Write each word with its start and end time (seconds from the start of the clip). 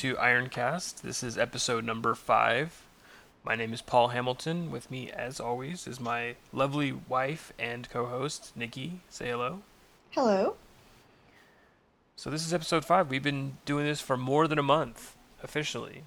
to 0.00 0.14
Ironcast. 0.14 1.02
This 1.02 1.22
is 1.22 1.36
episode 1.36 1.84
number 1.84 2.14
five. 2.14 2.84
My 3.44 3.54
name 3.54 3.74
is 3.74 3.82
Paul 3.82 4.08
Hamilton. 4.08 4.70
With 4.70 4.90
me, 4.90 5.10
as 5.10 5.38
always, 5.38 5.86
is 5.86 6.00
my 6.00 6.36
lovely 6.54 6.90
wife 6.90 7.52
and 7.58 7.86
co 7.90 8.06
host, 8.06 8.52
Nikki. 8.56 9.00
Say 9.10 9.28
hello. 9.28 9.60
Hello. 10.12 10.56
So, 12.16 12.30
this 12.30 12.46
is 12.46 12.54
episode 12.54 12.82
five. 12.82 13.10
We've 13.10 13.22
been 13.22 13.58
doing 13.66 13.84
this 13.84 14.00
for 14.00 14.16
more 14.16 14.48
than 14.48 14.58
a 14.58 14.62
month, 14.62 15.18
officially. 15.42 16.04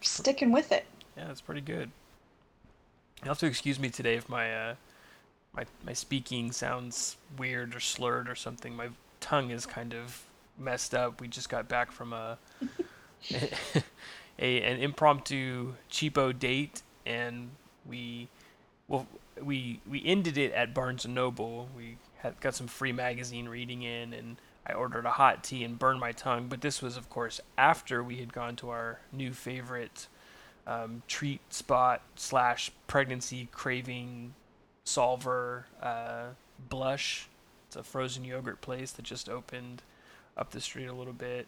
Sticking 0.00 0.52
with 0.52 0.70
it. 0.70 0.86
Yeah, 1.16 1.24
that's 1.26 1.40
pretty 1.40 1.62
good. 1.62 1.90
You'll 3.24 3.30
have 3.30 3.40
to 3.40 3.46
excuse 3.46 3.80
me 3.80 3.90
today 3.90 4.14
if 4.14 4.28
my, 4.28 4.54
uh, 4.54 4.74
my, 5.52 5.64
my 5.84 5.94
speaking 5.94 6.52
sounds 6.52 7.16
weird 7.36 7.74
or 7.74 7.80
slurred 7.80 8.28
or 8.28 8.36
something. 8.36 8.76
My 8.76 8.90
tongue 9.18 9.50
is 9.50 9.66
kind 9.66 9.94
of 9.94 10.22
messed 10.56 10.94
up. 10.94 11.20
We 11.20 11.26
just 11.26 11.48
got 11.48 11.66
back 11.66 11.90
from 11.90 12.12
a. 12.12 12.38
a 14.38 14.62
an 14.62 14.78
impromptu 14.80 15.74
cheapo 15.90 16.36
date, 16.36 16.82
and 17.06 17.50
we 17.86 18.28
well 18.88 19.06
we 19.42 19.80
we 19.88 20.02
ended 20.04 20.38
it 20.38 20.52
at 20.52 20.74
Barnes 20.74 21.04
and 21.04 21.14
Noble. 21.14 21.68
We 21.76 21.96
had 22.18 22.40
got 22.40 22.54
some 22.54 22.66
free 22.66 22.92
magazine 22.92 23.48
reading 23.48 23.82
in, 23.82 24.12
and 24.12 24.36
I 24.66 24.72
ordered 24.72 25.06
a 25.06 25.12
hot 25.12 25.42
tea 25.42 25.64
and 25.64 25.78
burned 25.78 26.00
my 26.00 26.12
tongue. 26.12 26.48
But 26.48 26.60
this 26.60 26.82
was, 26.82 26.96
of 26.96 27.08
course, 27.08 27.40
after 27.56 28.02
we 28.02 28.16
had 28.16 28.32
gone 28.32 28.56
to 28.56 28.70
our 28.70 29.00
new 29.12 29.32
favorite 29.32 30.06
um, 30.66 31.02
treat 31.08 31.52
spot 31.52 32.02
slash 32.16 32.70
pregnancy 32.86 33.48
craving 33.52 34.34
solver 34.84 35.66
uh, 35.82 36.28
blush. 36.68 37.28
It's 37.66 37.76
a 37.76 37.82
frozen 37.82 38.24
yogurt 38.24 38.60
place 38.60 38.90
that 38.92 39.04
just 39.04 39.28
opened 39.28 39.82
up 40.36 40.50
the 40.50 40.60
street 40.60 40.86
a 40.86 40.92
little 40.92 41.12
bit. 41.12 41.46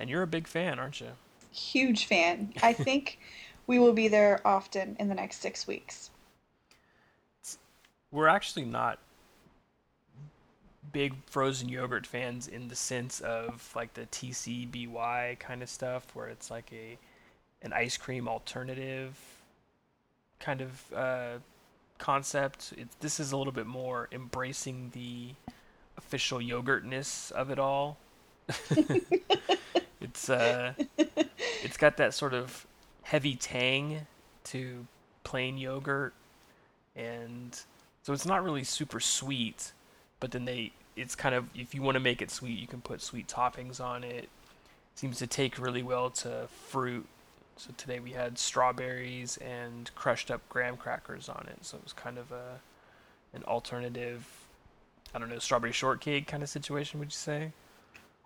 And 0.00 0.08
you're 0.08 0.22
a 0.22 0.26
big 0.26 0.46
fan, 0.46 0.78
aren't 0.78 1.00
you? 1.00 1.10
Huge 1.52 2.06
fan. 2.06 2.54
I 2.62 2.72
think 2.72 3.18
we 3.66 3.78
will 3.78 3.92
be 3.92 4.08
there 4.08 4.40
often 4.46 4.96
in 4.98 5.08
the 5.08 5.14
next 5.14 5.42
six 5.42 5.66
weeks. 5.66 6.10
We're 8.10 8.26
actually 8.26 8.64
not 8.64 8.98
big 10.92 11.14
frozen 11.26 11.68
yogurt 11.68 12.06
fans 12.06 12.48
in 12.48 12.68
the 12.68 12.74
sense 12.74 13.20
of 13.20 13.70
like 13.76 13.94
the 13.94 14.06
TCBY 14.06 15.38
kind 15.38 15.62
of 15.62 15.68
stuff 15.68 16.06
where 16.14 16.28
it's 16.28 16.50
like 16.50 16.72
a 16.72 16.98
an 17.62 17.72
ice 17.72 17.96
cream 17.96 18.26
alternative 18.26 19.16
kind 20.40 20.62
of 20.62 20.92
uh, 20.94 21.38
concept. 21.98 22.72
It, 22.76 22.88
this 23.00 23.20
is 23.20 23.32
a 23.32 23.36
little 23.36 23.52
bit 23.52 23.66
more 23.66 24.08
embracing 24.10 24.90
the 24.94 25.34
official 25.98 26.38
yogurtness 26.38 27.30
of 27.32 27.50
it 27.50 27.58
all. 27.58 27.98
it's 30.20 30.28
uh 30.28 30.72
it's 31.62 31.76
got 31.76 31.96
that 31.96 32.12
sort 32.12 32.34
of 32.34 32.66
heavy 33.02 33.34
tang 33.36 34.06
to 34.44 34.86
plain 35.24 35.56
yogurt. 35.56 36.12
And 36.94 37.58
so 38.02 38.12
it's 38.12 38.26
not 38.26 38.44
really 38.44 38.64
super 38.64 39.00
sweet 39.00 39.72
but 40.18 40.32
then 40.32 40.44
they 40.44 40.72
it's 40.96 41.14
kind 41.14 41.34
of 41.34 41.46
if 41.54 41.74
you 41.74 41.80
want 41.80 41.94
to 41.94 42.00
make 42.00 42.20
it 42.20 42.30
sweet 42.30 42.58
you 42.58 42.66
can 42.66 42.80
put 42.80 43.00
sweet 43.00 43.28
toppings 43.28 43.80
on 43.80 44.04
it. 44.04 44.28
Seems 44.94 45.18
to 45.18 45.26
take 45.26 45.58
really 45.58 45.82
well 45.82 46.10
to 46.10 46.48
fruit. 46.68 47.06
So 47.56 47.70
today 47.76 48.00
we 48.00 48.10
had 48.10 48.38
strawberries 48.38 49.38
and 49.38 49.90
crushed 49.94 50.30
up 50.30 50.46
graham 50.48 50.76
crackers 50.76 51.28
on 51.28 51.46
it. 51.50 51.64
So 51.64 51.78
it 51.78 51.84
was 51.84 51.92
kind 51.92 52.18
of 52.18 52.30
a 52.32 52.60
an 53.32 53.44
alternative 53.44 54.26
i 55.14 55.18
don't 55.18 55.30
know 55.30 55.38
strawberry 55.38 55.72
shortcake 55.72 56.26
kind 56.26 56.42
of 56.42 56.48
situation 56.48 56.98
would 57.00 57.08
you 57.08 57.16
say? 57.16 57.52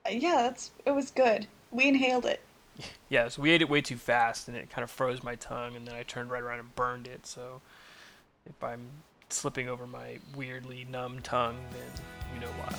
Uh, 0.06 0.10
Yeah, 0.10 0.42
that's 0.42 0.72
it 0.84 0.90
was 0.90 1.10
good. 1.12 1.46
We 1.74 1.88
inhaled 1.88 2.24
it. 2.24 2.40
Yeah, 3.08 3.26
so 3.26 3.42
we 3.42 3.50
ate 3.50 3.60
it 3.60 3.68
way 3.68 3.80
too 3.80 3.96
fast 3.96 4.46
and 4.46 4.56
it 4.56 4.70
kind 4.70 4.84
of 4.84 4.90
froze 4.92 5.24
my 5.24 5.34
tongue 5.34 5.74
and 5.74 5.84
then 5.84 5.96
I 5.96 6.04
turned 6.04 6.30
right 6.30 6.40
around 6.40 6.60
and 6.60 6.74
burned 6.76 7.08
it. 7.08 7.26
So 7.26 7.60
if 8.46 8.62
I'm 8.62 8.86
slipping 9.28 9.68
over 9.68 9.84
my 9.84 10.18
weirdly 10.36 10.86
numb 10.88 11.20
tongue, 11.22 11.58
then 11.72 12.04
you 12.32 12.40
know 12.40 12.46
why. 12.46 12.72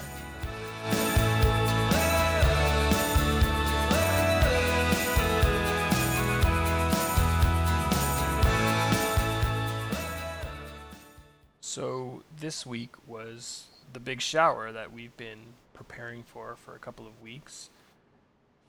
So 11.60 12.24
this 12.40 12.66
week 12.66 12.92
was 13.06 13.66
the 13.92 14.00
big 14.00 14.22
shower 14.22 14.72
that 14.72 14.94
we've 14.94 15.16
been 15.18 15.40
preparing 15.74 16.24
for 16.24 16.56
for 16.56 16.74
a 16.74 16.80
couple 16.80 17.06
of 17.06 17.22
weeks. 17.22 17.70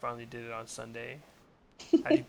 Finally 0.01 0.27
did 0.27 0.45
it 0.45 0.53
on 0.53 0.67
Sunday. 0.67 1.21
I, 2.05 2.25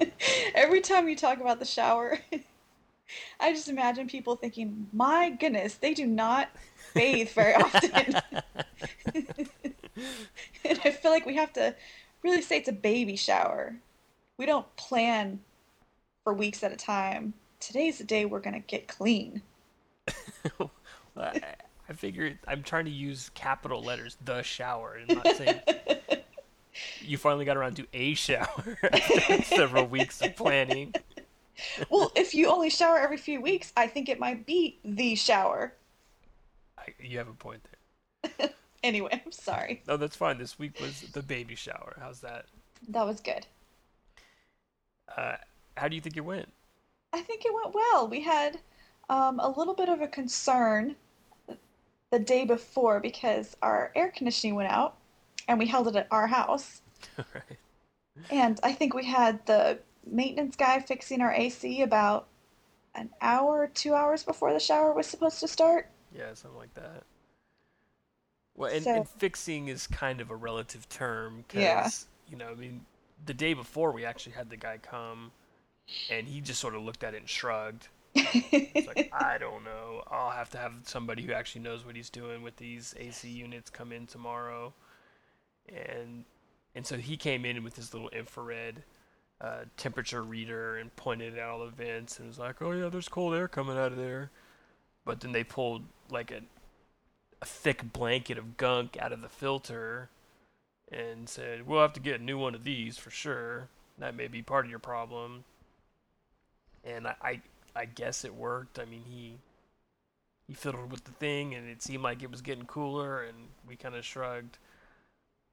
Every 0.54 0.80
time 0.80 1.08
you 1.08 1.16
talk 1.16 1.40
about 1.40 1.58
the 1.58 1.64
shower, 1.64 2.18
I 3.40 3.52
just 3.52 3.68
imagine 3.68 4.06
people 4.06 4.36
thinking, 4.36 4.88
"My 4.92 5.30
goodness, 5.30 5.74
they 5.74 5.94
do 5.94 6.06
not 6.06 6.50
bathe 6.94 7.30
very 7.30 7.54
often." 7.54 8.16
and 9.14 10.80
I 10.84 10.90
feel 10.90 11.10
like 11.10 11.26
we 11.26 11.36
have 11.36 11.52
to 11.54 11.74
really 12.22 12.42
say 12.42 12.58
it's 12.58 12.68
a 12.68 12.72
baby 12.72 13.16
shower. 13.16 13.76
We 14.36 14.46
don't 14.46 14.74
plan 14.76 15.40
for 16.24 16.34
weeks 16.34 16.62
at 16.62 16.72
a 16.72 16.76
time. 16.76 17.34
Today's 17.60 17.98
the 17.98 18.04
day 18.04 18.24
we're 18.24 18.40
gonna 18.40 18.60
get 18.60 18.88
clean. 18.88 19.42
I, 21.16 21.54
I 21.88 21.92
figure 21.92 22.38
I'm 22.46 22.62
trying 22.62 22.86
to 22.86 22.90
use 22.90 23.30
capital 23.34 23.82
letters, 23.82 24.16
the 24.24 24.42
shower, 24.42 24.94
and 24.94 25.16
not 25.16 25.36
saying 25.36 25.60
you 27.00 27.18
finally 27.18 27.44
got 27.44 27.56
around 27.56 27.76
to 27.76 27.86
a 27.92 28.14
shower 28.14 28.78
after 28.92 29.42
several 29.44 29.86
weeks 29.86 30.20
of 30.22 30.36
planning. 30.36 30.94
well, 31.90 32.12
if 32.14 32.34
you 32.34 32.48
only 32.48 32.70
shower 32.70 32.98
every 32.98 33.16
few 33.16 33.40
weeks, 33.40 33.72
I 33.76 33.86
think 33.86 34.08
it 34.08 34.18
might 34.18 34.46
be 34.46 34.78
the 34.84 35.14
shower. 35.14 35.74
I, 36.78 36.94
you 36.98 37.18
have 37.18 37.28
a 37.28 37.34
point 37.34 37.62
there. 37.64 38.50
Anyway, 38.82 39.10
I'm 39.12 39.32
sorry. 39.32 39.82
No, 39.86 39.98
that's 39.98 40.16
fine. 40.16 40.38
This 40.38 40.58
week 40.58 40.80
was 40.80 41.02
the 41.12 41.22
baby 41.22 41.54
shower. 41.54 41.96
How's 42.00 42.20
that? 42.20 42.46
That 42.88 43.06
was 43.06 43.20
good. 43.20 43.46
Uh, 45.14 45.36
how 45.76 45.88
do 45.88 45.94
you 45.94 46.00
think 46.00 46.16
it 46.16 46.24
went? 46.24 46.48
I 47.12 47.20
think 47.20 47.44
it 47.44 47.52
went 47.52 47.74
well. 47.74 48.08
We 48.08 48.22
had 48.22 48.58
um, 49.10 49.38
a 49.40 49.50
little 49.50 49.74
bit 49.74 49.88
of 49.88 50.00
a 50.00 50.08
concern 50.08 50.96
the 52.10 52.18
day 52.18 52.44
before 52.44 53.00
because 53.00 53.56
our 53.60 53.92
air 53.94 54.12
conditioning 54.14 54.54
went 54.54 54.70
out 54.70 54.96
and 55.50 55.58
we 55.58 55.66
held 55.66 55.88
it 55.88 55.96
at 55.96 56.06
our 56.12 56.28
house. 56.28 56.80
right. 57.18 57.58
And 58.30 58.60
I 58.62 58.72
think 58.72 58.94
we 58.94 59.04
had 59.04 59.44
the 59.46 59.80
maintenance 60.06 60.54
guy 60.54 60.78
fixing 60.78 61.20
our 61.20 61.32
AC 61.32 61.82
about 61.82 62.28
an 62.94 63.10
hour, 63.20 63.68
two 63.74 63.94
hours 63.94 64.22
before 64.22 64.52
the 64.52 64.60
shower 64.60 64.92
was 64.92 65.08
supposed 65.08 65.40
to 65.40 65.48
start. 65.48 65.88
Yeah, 66.16 66.32
something 66.34 66.58
like 66.58 66.74
that. 66.74 67.02
Well, 68.56 68.70
and, 68.72 68.84
So- 68.84 68.94
and 68.94 69.08
fixing 69.08 69.66
is 69.68 69.86
kind 69.88 70.20
of 70.20 70.30
a 70.30 70.36
relative 70.36 70.88
term 70.88 71.44
because, 71.48 71.62
Yeah. 71.62 71.88
you 72.28 72.36
know, 72.36 72.50
I 72.50 72.54
mean, 72.54 72.86
the 73.26 73.34
day 73.34 73.52
before 73.52 73.90
we 73.90 74.04
actually 74.04 74.32
had 74.32 74.50
the 74.50 74.56
guy 74.56 74.78
come 74.78 75.32
and 76.10 76.28
he 76.28 76.40
just 76.40 76.60
sort 76.60 76.76
of 76.76 76.82
looked 76.82 77.02
at 77.02 77.14
it 77.14 77.18
and 77.18 77.28
shrugged. 77.28 77.88
It's 78.14 78.86
like, 78.86 79.10
I 79.12 79.38
don't 79.38 79.64
know. 79.64 80.04
I'll 80.08 80.30
have 80.30 80.50
to 80.50 80.58
have 80.58 80.74
somebody 80.84 81.22
who 81.22 81.32
actually 81.32 81.62
knows 81.62 81.84
what 81.84 81.96
he's 81.96 82.10
doing 82.10 82.42
with 82.42 82.56
these 82.56 82.94
AC 82.98 83.28
units 83.28 83.68
come 83.68 83.90
in 83.90 84.06
tomorrow. 84.06 84.72
And 85.74 86.24
and 86.74 86.86
so 86.86 86.96
he 86.96 87.16
came 87.16 87.44
in 87.44 87.64
with 87.64 87.76
his 87.76 87.92
little 87.92 88.08
infrared 88.10 88.82
uh, 89.40 89.64
temperature 89.76 90.22
reader 90.22 90.76
and 90.76 90.94
pointed 90.96 91.38
at 91.38 91.48
all 91.48 91.64
the 91.64 91.70
vents 91.70 92.18
and 92.18 92.28
was 92.28 92.38
like, 92.38 92.60
"Oh 92.62 92.72
yeah, 92.72 92.88
there's 92.88 93.08
cold 93.08 93.34
air 93.34 93.48
coming 93.48 93.78
out 93.78 93.92
of 93.92 93.98
there." 93.98 94.30
But 95.04 95.20
then 95.20 95.32
they 95.32 95.44
pulled 95.44 95.84
like 96.10 96.30
a 96.30 96.42
a 97.42 97.46
thick 97.46 97.92
blanket 97.92 98.36
of 98.36 98.56
gunk 98.56 98.98
out 99.00 99.12
of 99.12 99.22
the 99.22 99.28
filter 99.28 100.10
and 100.90 101.28
said, 101.28 101.66
"We'll 101.66 101.80
have 101.80 101.94
to 101.94 102.00
get 102.00 102.20
a 102.20 102.24
new 102.24 102.38
one 102.38 102.54
of 102.54 102.64
these 102.64 102.98
for 102.98 103.10
sure. 103.10 103.68
That 103.98 104.14
may 104.14 104.28
be 104.28 104.42
part 104.42 104.64
of 104.66 104.70
your 104.70 104.80
problem." 104.80 105.44
And 106.84 107.06
I, 107.06 107.14
I, 107.22 107.40
I 107.76 107.84
guess 107.84 108.24
it 108.24 108.34
worked. 108.34 108.78
I 108.78 108.84
mean, 108.84 109.04
he 109.08 109.38
he 110.46 110.54
fiddled 110.54 110.90
with 110.90 111.04
the 111.04 111.12
thing, 111.12 111.54
and 111.54 111.68
it 111.68 111.82
seemed 111.82 112.02
like 112.02 112.22
it 112.22 112.30
was 112.30 112.42
getting 112.42 112.66
cooler, 112.66 113.22
and 113.22 113.36
we 113.66 113.76
kind 113.76 113.94
of 113.94 114.04
shrugged. 114.04 114.58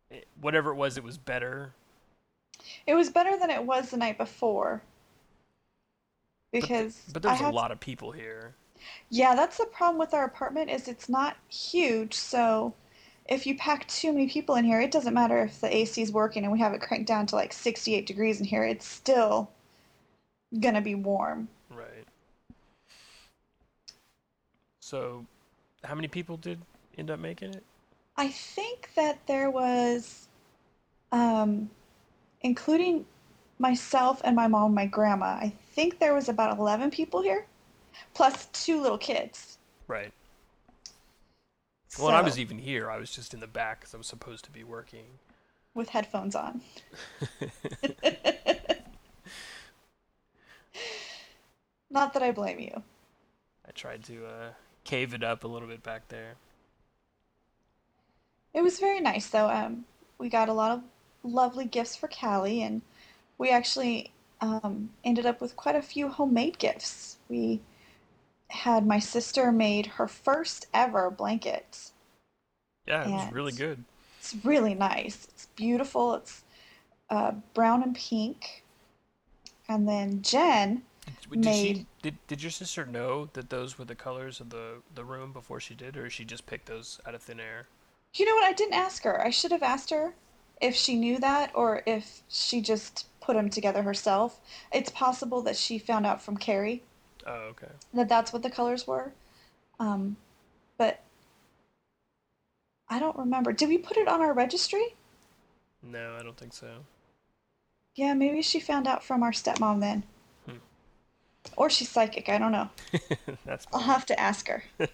It, 0.09 0.27
whatever 0.42 0.71
it 0.71 0.75
was, 0.75 0.98
it 0.98 1.04
was 1.04 1.18
better. 1.18 1.74
It 2.86 2.95
was 2.95 3.09
better 3.09 3.38
than 3.38 3.50
it 3.50 3.63
was 3.63 3.89
the 3.89 3.98
night 3.98 4.18
before. 4.18 4.81
Because 6.51 7.01
but 7.12 7.25
I 7.25 7.30
there's 7.30 7.42
a 7.42 7.54
lot 7.54 7.71
of 7.71 7.80
people 7.80 8.12
here. 8.12 8.56
Yeah, 9.09 9.36
that's 9.36 9.57
the 9.57 9.65
problem 9.65 10.00
with 10.00 10.13
our 10.13 10.24
apartment 10.24 10.69
is 10.69 10.88
it's 10.88 11.09
not 11.09 11.36
huge, 11.50 12.13
so 12.13 12.74
if 13.27 13.45
you 13.45 13.57
pack 13.57 13.88
too 13.88 14.13
many 14.13 14.30
people 14.30 14.56
in 14.56 14.63
here, 14.63 14.80
it 14.80 14.92
doesn't 14.92 15.13
matter 15.13 15.44
if 15.44 15.59
the 15.59 15.75
AC 15.75 16.01
is 16.01 16.12
working 16.12 16.44
and 16.44 16.51
we 16.51 16.59
have 16.59 16.74
it 16.74 16.81
cranked 16.81 17.07
down 17.07 17.25
to 17.27 17.36
like 17.36 17.51
68 17.51 18.06
degrees 18.06 18.39
in 18.39 18.45
here, 18.45 18.63
it's 18.63 18.88
still 18.88 19.50
gonna 20.59 20.81
be 20.81 20.95
warm. 20.95 21.50
Right. 21.69 22.06
So, 24.81 25.25
how 25.83 25.95
many 25.95 26.07
people 26.07 26.38
did 26.38 26.59
end 26.98 27.12
up 27.12 27.19
making 27.19 27.54
it? 27.54 27.63
I 28.17 28.29
think 28.29 28.89
that 28.95 29.25
there 29.27 29.49
was, 29.51 30.27
um, 31.11 31.69
including 32.41 33.05
myself 33.59 34.21
and 34.23 34.35
my 34.35 34.47
mom 34.47 34.65
and 34.67 34.75
my 34.75 34.85
grandma, 34.87 35.25
I 35.25 35.53
think 35.73 35.99
there 35.99 36.13
was 36.13 36.27
about 36.29 36.57
11 36.57 36.89
people 36.91 37.21
here, 37.21 37.45
plus 38.13 38.47
two 38.47 38.81
little 38.81 38.97
kids. 38.97 39.57
Right. 39.87 40.11
Well, 41.97 42.07
when 42.07 42.15
I 42.15 42.21
was 42.21 42.37
even 42.39 42.57
here, 42.59 42.89
I 42.91 42.97
was 42.97 43.11
just 43.11 43.33
in 43.33 43.39
the 43.39 43.47
back 43.47 43.79
because 43.79 43.93
I 43.93 43.97
was 43.97 44.07
supposed 44.07 44.45
to 44.45 44.51
be 44.51 44.63
working. 44.63 45.05
with 45.73 45.89
headphones 45.89 46.35
on. 46.35 46.61
Not 51.89 52.13
that 52.13 52.21
I 52.21 52.31
blame 52.31 52.59
you. 52.59 52.83
I 53.67 53.71
tried 53.73 54.03
to 54.05 54.25
uh, 54.25 54.49
cave 54.83 55.13
it 55.13 55.23
up 55.23 55.43
a 55.43 55.47
little 55.47 55.67
bit 55.67 55.81
back 55.83 56.07
there. 56.09 56.35
It 58.57 58.63
was 58.63 58.80
very 58.80 59.00
nice, 59.00 59.27
though. 59.27 59.51
Um, 59.51 59.86
we 60.18 60.30
got 60.30 60.50
a 60.50 60.54
lot 60.54 60.71
of 60.71 60.81
lovely 61.21 61.65
gifts 61.65 61.95
for 61.95 62.07
Callie, 62.07 62.63
and 62.63 62.81
we 63.38 63.51
actually 63.51 64.12
um, 64.42 64.89
ended 65.04 65.27
up 65.27 65.42
with 65.42 65.56
quite 65.56 65.75
a 65.75 65.81
few 65.83 66.07
homemade 66.07 66.57
gifts. 66.57 67.18
We 67.30 67.62
had 68.50 68.88
my 68.88 68.98
sister 68.98 69.51
made 69.51 69.86
her 69.86 70.07
first 70.07 70.65
ever 70.74 71.12
blanket. 71.12 71.92
Yeah, 72.88 73.07
it 73.07 73.13
was 73.13 73.31
really 73.31 73.51
good. 73.51 73.83
it's 74.19 74.36
really 74.44 74.74
nice. 74.74 75.27
It's 75.30 75.45
beautiful. 75.56 76.15
It's 76.15 76.44
uh, 77.12 77.33
brown 77.54 77.83
and 77.83 77.95
pink. 77.95 78.63
And 79.69 79.88
then 79.88 80.24
Jen 80.24 80.81
Did, 81.06 81.42
did 81.44 81.54
she 81.54 81.74
made. 81.74 81.86
did, 82.01 82.18
did 82.25 82.42
your 82.42 82.50
sister 82.50 82.88
know 82.88 83.30
that 83.33 83.51
those 83.51 83.77
were 83.77 83.86
the 83.86 83.94
colors 83.94 84.39
of 84.39 84.50
the 84.50 84.81
the 84.95 85.04
room 85.04 85.31
before 85.31 85.59
she 85.59 85.75
did, 85.75 85.95
or 85.95 86.09
she 86.09 86.25
just 86.25 86.48
picked 86.48 86.65
those 86.65 87.00
out 87.06 87.13
of 87.13 87.21
thin 87.21 87.39
air? 87.39 87.68
You 88.17 88.25
know 88.25 88.35
what? 88.35 88.45
I 88.45 88.53
didn't 88.53 88.73
ask 88.73 89.03
her. 89.03 89.23
I 89.23 89.29
should 89.29 89.51
have 89.51 89.63
asked 89.63 89.91
her 89.91 90.13
if 90.59 90.75
she 90.75 90.95
knew 90.95 91.19
that 91.19 91.51
or 91.53 91.83
if 91.85 92.21
she 92.27 92.61
just 92.61 93.05
put 93.21 93.35
them 93.35 93.49
together 93.49 93.83
herself. 93.83 94.39
It's 94.73 94.89
possible 94.89 95.41
that 95.43 95.55
she 95.55 95.77
found 95.77 96.05
out 96.05 96.21
from 96.21 96.37
Carrie 96.37 96.83
Oh, 97.25 97.49
okay. 97.51 97.67
that 97.93 98.09
that's 98.09 98.31
what 98.33 98.41
the 98.41 98.49
colors 98.49 98.87
were. 98.87 99.11
Um, 99.79 100.17
but 100.77 101.01
I 102.89 102.99
don't 102.99 103.17
remember. 103.17 103.51
Did 103.51 103.69
we 103.69 103.77
put 103.77 103.97
it 103.97 104.07
on 104.07 104.21
our 104.21 104.33
registry? 104.33 104.95
No, 105.83 106.15
I 106.19 106.23
don't 106.23 106.37
think 106.37 106.53
so. 106.53 106.85
Yeah, 107.95 108.13
maybe 108.13 108.41
she 108.41 108.59
found 108.59 108.87
out 108.87 109.03
from 109.03 109.23
our 109.23 109.31
stepmom 109.31 109.79
then. 109.81 110.03
Hmm. 110.45 110.57
Or 111.55 111.69
she's 111.69 111.89
psychic. 111.89 112.29
I 112.29 112.37
don't 112.37 112.51
know. 112.51 112.69
That's 113.45 113.67
I'll 113.73 113.81
have 113.81 114.05
to 114.07 114.19
ask 114.19 114.47
her. 114.47 114.63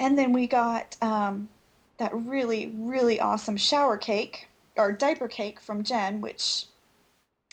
And 0.00 0.18
then 0.18 0.32
we 0.32 0.48
got 0.48 0.96
um, 1.02 1.48
that 1.98 2.12
really, 2.14 2.72
really 2.74 3.20
awesome 3.20 3.56
shower 3.56 3.96
cake 3.98 4.48
or 4.76 4.92
diaper 4.92 5.28
cake 5.28 5.60
from 5.60 5.84
Jen, 5.84 6.20
which, 6.20 6.66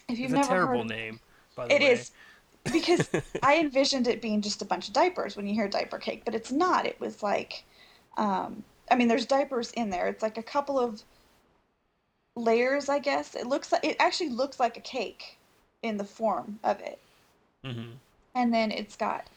if 0.09 0.19
you've 0.19 0.31
It's 0.31 0.33
a 0.33 0.39
never 0.41 0.57
terrible 0.57 0.59
heard 0.59 0.85
of 0.85 0.93
name, 0.93 1.21
by 1.55 1.67
the 1.67 1.75
it 1.75 1.81
way. 1.81 2.07
is 2.07 2.11
because 2.71 3.09
I 3.43 3.57
envisioned 3.59 4.07
it 4.07 4.21
being 4.21 4.41
just 4.41 4.61
a 4.61 4.65
bunch 4.65 4.87
of 4.87 4.93
diapers 4.93 5.35
when 5.37 5.47
you 5.47 5.55
hear 5.55 5.69
diaper 5.69 5.99
cake, 5.99 6.23
but 6.25 6.35
it's 6.35 6.51
not. 6.51 6.85
It 6.87 6.99
was 6.99 7.23
like, 7.23 7.65
um, 8.17 8.63
I 8.91 8.95
mean, 8.95 9.07
there's 9.09 9.25
diapers 9.27 9.71
in 9.73 9.89
there. 9.91 10.07
It's 10.07 10.23
like 10.23 10.37
a 10.37 10.43
couple 10.43 10.79
of 10.79 11.03
layers, 12.37 12.87
I 12.87 12.99
guess. 12.99 13.35
It 13.35 13.47
looks 13.47 13.69
like 13.71 13.83
it 13.83 13.97
actually 13.99 14.29
looks 14.29 14.59
like 14.61 14.77
a 14.77 14.81
cake 14.81 15.37
in 15.83 15.97
the 15.97 16.05
form 16.05 16.59
of 16.63 16.79
it. 16.79 16.99
hmm 17.63 17.99
And 18.33 18.53
then 18.53 18.71
it's 18.71 18.95
got 18.95 19.29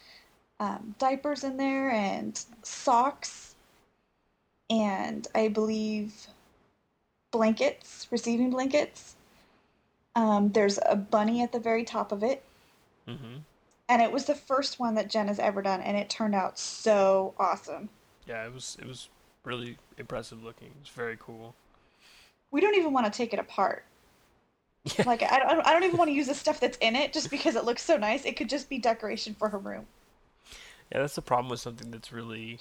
um, 0.60 0.94
diapers 0.98 1.42
in 1.42 1.56
there 1.56 1.90
and 1.90 2.40
socks 2.62 3.50
and 4.70 5.26
I 5.34 5.48
believe 5.48 6.28
blankets, 7.32 8.06
receiving 8.10 8.50
blankets. 8.50 9.16
Um, 10.14 10.50
there's 10.52 10.78
a 10.86 10.96
bunny 10.96 11.42
at 11.42 11.52
the 11.52 11.58
very 11.58 11.84
top 11.84 12.12
of 12.12 12.22
it. 12.22 12.44
hmm 13.06 13.38
And 13.88 14.00
it 14.00 14.12
was 14.12 14.26
the 14.26 14.34
first 14.34 14.78
one 14.78 14.94
that 14.94 15.10
Jen 15.10 15.28
has 15.28 15.38
ever 15.38 15.62
done, 15.62 15.80
and 15.80 15.96
it 15.96 16.08
turned 16.08 16.34
out 16.34 16.58
so 16.58 17.34
awesome. 17.38 17.88
Yeah, 18.26 18.44
it 18.44 18.54
was 18.54 18.76
it 18.80 18.86
was 18.86 19.08
really 19.44 19.78
impressive 19.98 20.42
looking. 20.44 20.68
It 20.68 20.80
was 20.80 20.90
very 20.90 21.16
cool. 21.18 21.54
We 22.52 22.60
don't 22.60 22.76
even 22.76 22.92
want 22.92 23.06
to 23.06 23.12
take 23.16 23.32
it 23.32 23.38
apart. 23.38 23.84
Like, 25.04 25.22
I 25.22 25.38
don't, 25.38 25.66
I 25.66 25.72
don't 25.72 25.84
even 25.84 25.98
want 25.98 26.08
to 26.08 26.14
use 26.14 26.26
the 26.26 26.34
stuff 26.34 26.58
that's 26.58 26.78
in 26.78 26.96
it 26.96 27.12
just 27.12 27.30
because 27.30 27.54
it 27.54 27.64
looks 27.64 27.82
so 27.82 27.96
nice. 27.98 28.24
It 28.24 28.36
could 28.36 28.48
just 28.48 28.68
be 28.68 28.78
decoration 28.78 29.34
for 29.38 29.48
her 29.50 29.58
room. 29.58 29.86
Yeah, 30.92 31.00
that's 31.00 31.14
the 31.14 31.22
problem 31.22 31.50
with 31.50 31.60
something 31.60 31.90
that's 31.90 32.12
really 32.12 32.58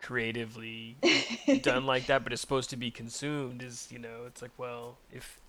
creatively 0.00 0.96
done 1.62 1.84
like 1.86 2.06
that, 2.06 2.24
but 2.24 2.32
it's 2.32 2.40
supposed 2.40 2.70
to 2.70 2.76
be 2.76 2.90
consumed. 2.90 3.62
Is 3.62 3.88
you 3.90 3.98
know, 3.98 4.24
it's 4.26 4.42
like, 4.42 4.52
well, 4.58 4.98
if 5.12 5.40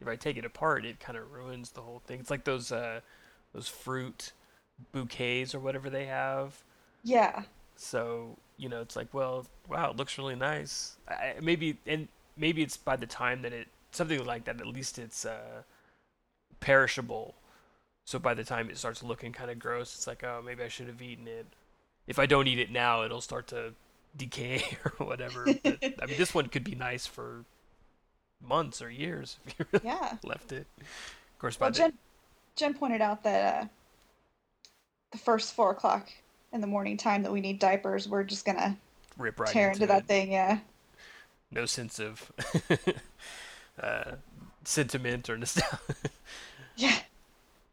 if 0.00 0.08
I 0.08 0.16
take 0.16 0.36
it 0.36 0.44
apart, 0.44 0.84
it 0.84 1.00
kind 1.00 1.18
of 1.18 1.32
ruins 1.32 1.70
the 1.70 1.82
whole 1.82 2.00
thing. 2.06 2.20
It's 2.20 2.30
like 2.30 2.44
those 2.44 2.72
uh 2.72 3.00
those 3.52 3.68
fruit 3.68 4.32
bouquets 4.92 5.54
or 5.54 5.60
whatever 5.60 5.90
they 5.90 6.06
have. 6.06 6.62
Yeah. 7.04 7.42
So 7.76 8.36
you 8.56 8.68
know, 8.68 8.80
it's 8.80 8.96
like, 8.96 9.12
well, 9.12 9.46
wow, 9.68 9.90
it 9.90 9.96
looks 9.96 10.18
really 10.18 10.36
nice. 10.36 10.96
I, 11.08 11.34
maybe 11.42 11.78
and 11.86 12.08
maybe 12.36 12.62
it's 12.62 12.76
by 12.76 12.96
the 12.96 13.06
time 13.06 13.42
that 13.42 13.52
it 13.52 13.68
something 13.90 14.24
like 14.24 14.44
that. 14.44 14.60
At 14.60 14.66
least 14.66 14.98
it's 14.98 15.24
uh 15.26 15.62
perishable. 16.60 17.34
So 18.04 18.18
by 18.18 18.34
the 18.34 18.44
time 18.44 18.68
it 18.70 18.78
starts 18.78 19.02
looking 19.02 19.32
kind 19.32 19.50
of 19.50 19.58
gross, 19.58 19.94
it's 19.94 20.06
like, 20.06 20.24
oh, 20.24 20.42
maybe 20.44 20.62
I 20.62 20.68
should 20.68 20.88
have 20.88 21.00
eaten 21.00 21.28
it. 21.28 21.46
If 22.06 22.18
I 22.18 22.26
don't 22.26 22.48
eat 22.48 22.58
it 22.58 22.70
now, 22.70 23.04
it'll 23.04 23.20
start 23.20 23.46
to 23.48 23.74
decay 24.16 24.64
or 24.84 25.06
whatever. 25.06 25.54
But, 25.62 25.78
I 26.00 26.06
mean, 26.06 26.16
this 26.18 26.34
one 26.34 26.48
could 26.48 26.64
be 26.64 26.74
nice 26.74 27.06
for 27.06 27.44
months 28.40 28.82
or 28.82 28.90
years 28.90 29.38
if 29.46 29.58
you 29.58 29.66
really 29.72 29.86
Yeah. 29.86 30.16
left 30.24 30.52
it. 30.52 30.66
Of 30.80 31.38
course, 31.38 31.56
by 31.56 31.66
Well, 31.66 31.70
the 31.70 31.78
Jen, 31.78 31.98
Jen 32.56 32.74
pointed 32.74 33.00
out 33.00 33.22
that 33.24 33.64
uh, 33.64 33.66
the 35.12 35.18
first 35.18 35.54
four 35.54 35.70
o'clock 35.70 36.10
in 36.52 36.60
the 36.60 36.66
morning 36.66 36.96
time 36.96 37.22
that 37.22 37.32
we 37.32 37.40
need 37.40 37.58
diapers, 37.58 38.08
we're 38.08 38.24
just 38.24 38.44
gonna 38.44 38.76
rip 39.16 39.38
right 39.40 39.48
tear 39.50 39.70
into 39.70 39.82
into 39.82 39.86
that 39.86 40.06
thing. 40.06 40.32
Yeah. 40.32 40.58
No 41.50 41.66
sense 41.66 41.98
of 41.98 42.32
uh, 43.82 44.12
sentiment 44.64 45.28
or 45.30 45.36
nostalgia. 45.36 45.78
Yeah. 46.76 46.98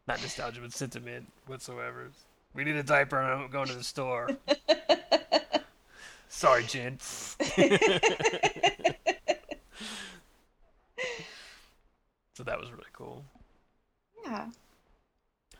Not 0.06 0.20
nostalgia, 0.22 0.60
but 0.60 0.72
sentiment 0.72 1.30
whatsoever. 1.46 2.10
We 2.54 2.64
need 2.64 2.76
a 2.76 2.82
diaper 2.82 3.20
and 3.20 3.44
I'm 3.44 3.50
going 3.50 3.68
to 3.68 3.74
the 3.74 3.84
store. 3.84 4.30
Sorry, 6.28 6.64
Jen. 6.64 6.98
so 7.00 7.38
that 12.44 12.58
was 12.58 12.70
really 12.70 12.84
cool. 12.92 13.24
Yeah. 14.24 14.46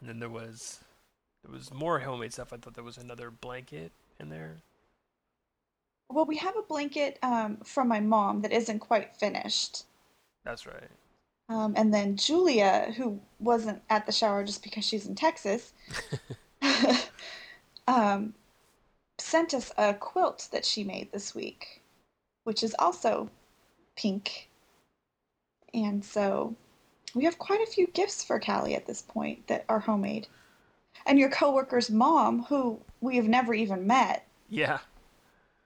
And 0.01 0.09
then 0.09 0.19
there 0.19 0.31
was 0.31 0.81
there 1.45 1.53
was 1.53 1.73
more 1.73 1.99
homemade 1.99 2.33
stuff. 2.33 2.53
I 2.53 2.57
thought 2.57 2.75
there 2.75 2.85
was 2.85 2.99
another 2.99 3.31
blanket 3.31 3.93
in 4.19 4.29
there. 4.29 4.57
Well, 6.09 6.27
we 6.27 6.37
have 6.39 6.57
a 6.57 6.63
blanket 6.63 7.19
um, 7.23 7.59
from 7.65 7.89
my 7.89 8.01
mom 8.01 8.43
that 8.43 8.53
isn't 8.53 8.81
quite 8.81 9.17
finished. 9.17 9.85
That's 10.45 10.67
right. 10.67 10.91
Um, 11.51 11.75
and 11.77 11.93
then 11.93 12.17
Julia, 12.17 12.95
who 12.97 13.21
wasn't 13.41 13.83
at 13.91 14.07
the 14.07 14.13
shower 14.13 14.45
just 14.45 14.63
because 14.63 14.85
she's 14.85 15.07
in 15.07 15.17
Texas, 15.17 15.73
um, 17.89 18.35
sent 19.19 19.53
us 19.53 19.73
a 19.77 19.95
quilt 19.95 20.49
that 20.53 20.65
she 20.65 20.85
made 20.85 21.11
this 21.11 21.35
week, 21.35 21.83
which 22.45 22.63
is 22.63 22.75
also 22.79 23.29
pink. 23.97 24.49
And 25.75 26.05
so 26.05 26.55
we 27.17 27.25
have 27.25 27.39
quite 27.39 27.61
a 27.61 27.71
few 27.71 27.89
gifts 27.89 28.23
for 28.23 28.39
Callie 28.39 28.77
at 28.77 28.87
this 28.87 29.03
point 29.03 29.49
that 29.49 29.65
are 29.69 29.81
homemade. 29.81 30.29
And 31.05 31.19
your 31.19 31.31
coworker's 31.31 31.91
mom, 31.91 32.45
who 32.45 32.79
we 33.01 33.17
have 33.17 33.27
never 33.27 33.55
even 33.55 33.89
met, 33.89 34.25
Yeah. 34.49 34.79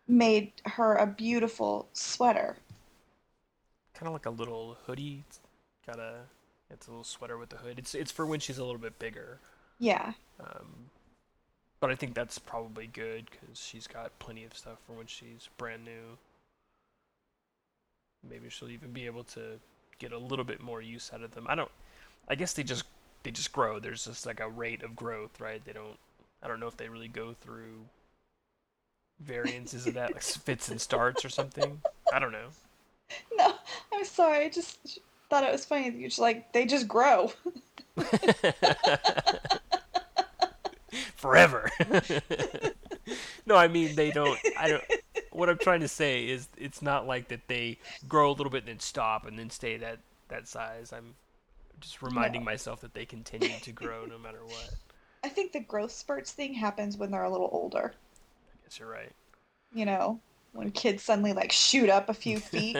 made 0.08 0.52
her 0.64 0.94
a 0.94 1.06
beautiful 1.06 1.88
sweater. 1.92 2.56
Kind 3.92 4.06
of 4.06 4.14
like 4.14 4.24
a 4.24 4.30
little 4.30 4.78
hoodie. 4.86 5.24
Got 5.86 5.98
a 5.98 6.14
it's 6.70 6.86
a 6.86 6.90
little 6.90 7.04
sweater 7.04 7.38
with 7.38 7.50
the 7.50 7.56
hood. 7.56 7.78
It's 7.78 7.94
it's 7.94 8.10
for 8.12 8.26
when 8.26 8.40
she's 8.40 8.58
a 8.58 8.64
little 8.64 8.80
bit 8.80 8.98
bigger. 8.98 9.38
Yeah. 9.78 10.12
Um, 10.40 10.90
but 11.80 11.90
I 11.90 11.94
think 11.94 12.14
that's 12.14 12.38
probably 12.38 12.86
good 12.86 13.26
because 13.30 13.58
she's 13.58 13.86
got 13.86 14.18
plenty 14.18 14.44
of 14.44 14.56
stuff 14.56 14.78
for 14.86 14.94
when 14.94 15.06
she's 15.06 15.48
brand 15.58 15.84
new. 15.84 16.18
Maybe 18.28 18.48
she'll 18.48 18.70
even 18.70 18.92
be 18.92 19.06
able 19.06 19.24
to 19.24 19.60
get 19.98 20.12
a 20.12 20.18
little 20.18 20.44
bit 20.44 20.62
more 20.62 20.80
use 20.80 21.10
out 21.12 21.22
of 21.22 21.32
them. 21.34 21.46
I 21.48 21.54
don't. 21.54 21.70
I 22.28 22.34
guess 22.34 22.54
they 22.54 22.62
just 22.62 22.84
they 23.22 23.30
just 23.30 23.52
grow. 23.52 23.78
There's 23.78 24.04
just 24.04 24.26
like 24.26 24.40
a 24.40 24.48
rate 24.48 24.82
of 24.82 24.96
growth, 24.96 25.40
right? 25.40 25.62
They 25.64 25.72
don't. 25.72 25.98
I 26.42 26.48
don't 26.48 26.60
know 26.60 26.68
if 26.68 26.76
they 26.76 26.88
really 26.88 27.08
go 27.08 27.34
through 27.40 27.84
variances 29.20 29.86
of 29.86 29.94
that, 29.94 30.14
like 30.14 30.22
fits 30.22 30.70
and 30.70 30.80
starts 30.80 31.24
or 31.24 31.28
something. 31.28 31.80
I 32.12 32.18
don't 32.18 32.32
know. 32.32 32.48
No, 33.36 33.52
I'm 33.92 34.04
sorry. 34.04 34.46
I 34.46 34.48
just 34.48 35.00
thought 35.30 35.44
it 35.44 35.52
was 35.52 35.64
funny 35.64 35.90
that 35.90 35.98
you 35.98 36.08
just 36.08 36.18
like 36.20 36.52
they 36.52 36.66
just 36.66 36.86
grow. 36.88 37.32
Forever. 41.16 41.70
no, 43.46 43.56
I 43.56 43.68
mean 43.68 43.94
they 43.96 44.10
don't. 44.10 44.38
I 44.58 44.68
don't. 44.68 44.84
What 45.32 45.48
I'm 45.48 45.58
trying 45.58 45.80
to 45.80 45.88
say 45.88 46.26
is, 46.28 46.48
it's 46.56 46.82
not 46.82 47.06
like 47.06 47.28
that 47.28 47.48
they 47.48 47.78
grow 48.06 48.30
a 48.30 48.34
little 48.34 48.50
bit 48.50 48.58
and 48.64 48.68
then 48.68 48.78
stop 48.80 49.26
and 49.26 49.38
then 49.38 49.50
stay 49.50 49.76
that 49.78 49.98
that 50.28 50.46
size. 50.46 50.92
I'm 50.92 51.14
just 51.80 52.02
reminding 52.02 52.42
No. 52.42 52.44
myself 52.44 52.80
that 52.82 52.94
they 52.94 53.04
continue 53.04 53.58
to 53.60 53.72
grow 53.72 54.04
no 54.04 54.18
matter 54.18 54.44
what. 54.44 54.70
I 55.24 55.28
think 55.28 55.52
the 55.52 55.60
growth 55.60 55.90
spurts 55.92 56.32
thing 56.32 56.54
happens 56.54 56.96
when 56.96 57.10
they're 57.10 57.24
a 57.24 57.30
little 57.30 57.48
older. 57.50 57.94
I 57.96 58.56
guess 58.64 58.78
you're 58.78 58.88
right. 58.90 59.12
You 59.72 59.86
know, 59.86 60.20
when 60.52 60.70
kids 60.70 61.02
suddenly 61.02 61.32
like 61.32 61.50
shoot 61.50 61.88
up 61.90 62.08
a 62.08 62.14
few 62.14 62.38
feet. 62.40 62.76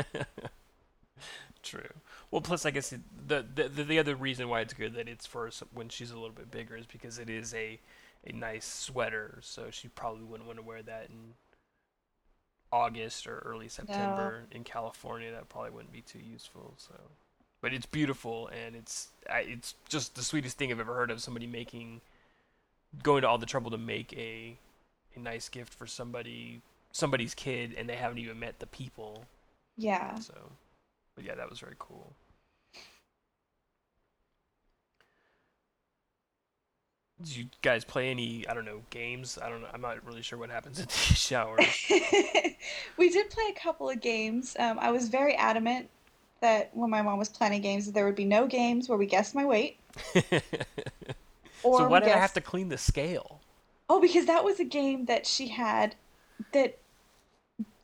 True. 1.63 1.89
Well, 2.35 2.41
plus 2.41 2.67
I 2.67 2.73
guess 2.73 2.93
it, 2.93 3.01
the, 3.29 3.47
the 3.55 3.85
the 3.85 4.01
other 4.01 4.17
reason 4.17 4.49
why 4.49 4.61
it's 4.61 4.75
good 4.75 4.95
that 4.95 5.09
it's 5.09 5.25
for 5.25 5.49
when 5.73 5.89
she's 5.89 6.11
a 6.11 6.15
little 6.15 6.35
bit 6.35 6.51
bigger 6.51 6.77
is 6.77 6.85
because 6.85 7.21
it 7.21 7.31
is 7.31 7.55
a 7.55 7.79
a 8.27 8.33
nice 8.33 8.65
sweater, 8.67 9.39
so 9.41 9.67
she 9.71 9.87
probably 9.87 10.25
wouldn't 10.25 10.49
want 10.49 10.59
to 10.59 10.65
wear 10.65 10.83
that 10.83 11.11
in 11.11 11.35
August 12.73 13.29
or 13.29 13.39
early 13.47 13.69
September 13.69 14.47
in 14.51 14.65
California. 14.65 15.31
That 15.31 15.49
probably 15.49 15.71
wouldn't 15.71 15.93
be 15.93 16.01
too 16.01 16.19
useful. 16.19 16.75
So, 16.77 16.95
but 17.61 17.73
it's 17.73 17.87
beautiful 17.87 18.49
and 18.49 18.75
it's 18.75 19.11
I, 19.31 19.43
it's 19.43 19.77
just 19.89 20.17
the 20.17 20.23
sweetest 20.25 20.59
thing 20.59 20.73
I've 20.73 20.81
ever 20.81 20.95
heard 20.97 21.13
of. 21.13 21.21
Somebody 21.21 21.47
making 21.47 22.01
going 23.05 23.23
to 23.23 23.29
all 23.29 23.39
the 23.39 23.47
trouble 23.47 23.71
to 23.71 23.79
make 23.79 24.13
a 24.15 24.57
a 25.15 25.21
nice 25.21 25.49
gift 25.49 25.73
for 25.73 25.87
somebody 25.87 26.63
somebody's 26.91 27.33
kid 27.33 27.77
and 27.79 27.89
they 27.89 27.95
haven't 27.95 28.19
even 28.19 28.41
met 28.41 28.59
the 28.59 28.67
people. 28.67 29.25
Yeah. 29.77 30.19
So, 30.19 30.35
but 31.15 31.25
yeah, 31.25 31.37
that 31.37 31.49
was 31.49 31.61
very 31.61 31.77
cool. 31.79 32.13
Did 37.23 37.37
you 37.37 37.45
guys 37.63 37.85
play 37.85 38.11
any, 38.11 38.47
I 38.49 38.55
don't 38.55 38.65
know, 38.65 38.83
games? 38.91 39.39
I 39.41 39.49
don't 39.49 39.63
know. 39.63 39.69
I'm 39.73 39.81
not 39.81 40.05
really 40.05 40.23
sure 40.23 40.39
what 40.39 40.51
happens 40.51 40.81
at 40.81 40.89
these 40.91 41.19
showers. 41.19 41.65
we 42.97 43.11
did 43.11 43.31
play 43.31 43.45
a 43.51 43.61
couple 43.61 43.89
of 43.89 44.01
games. 44.01 44.57
Um, 44.59 44.79
I 44.79 44.91
was 44.91 45.09
very 45.09 45.35
adamant 45.37 45.89
that 46.41 46.71
when 46.75 46.91
my 46.91 47.03
mom 47.03 47.19
was 47.19 47.29
planning 47.29 47.63
games, 47.63 47.87
that 47.87 47.93
there 47.93 48.05
would 48.05 48.17
be 48.17 48.25
no 48.25 48.47
games 48.47 48.89
where 48.89 48.99
we 48.99 49.07
guessed 49.07 49.35
my 49.35 49.45
weight. 49.45 49.79
Or 51.65 51.79
so 51.79 51.89
why 51.89 52.01
did 52.01 52.11
I 52.11 52.19
have 52.19 52.35
to 52.35 52.41
clean 52.41 52.69
the 52.69 52.79
scale? 52.79 53.41
Oh, 53.89 54.01
because 54.01 54.27
that 54.27 54.45
was 54.45 54.61
a 54.61 54.65
game 54.65 55.07
that 55.07 55.27
she 55.27 55.49
had 55.49 55.97
that 56.53 56.79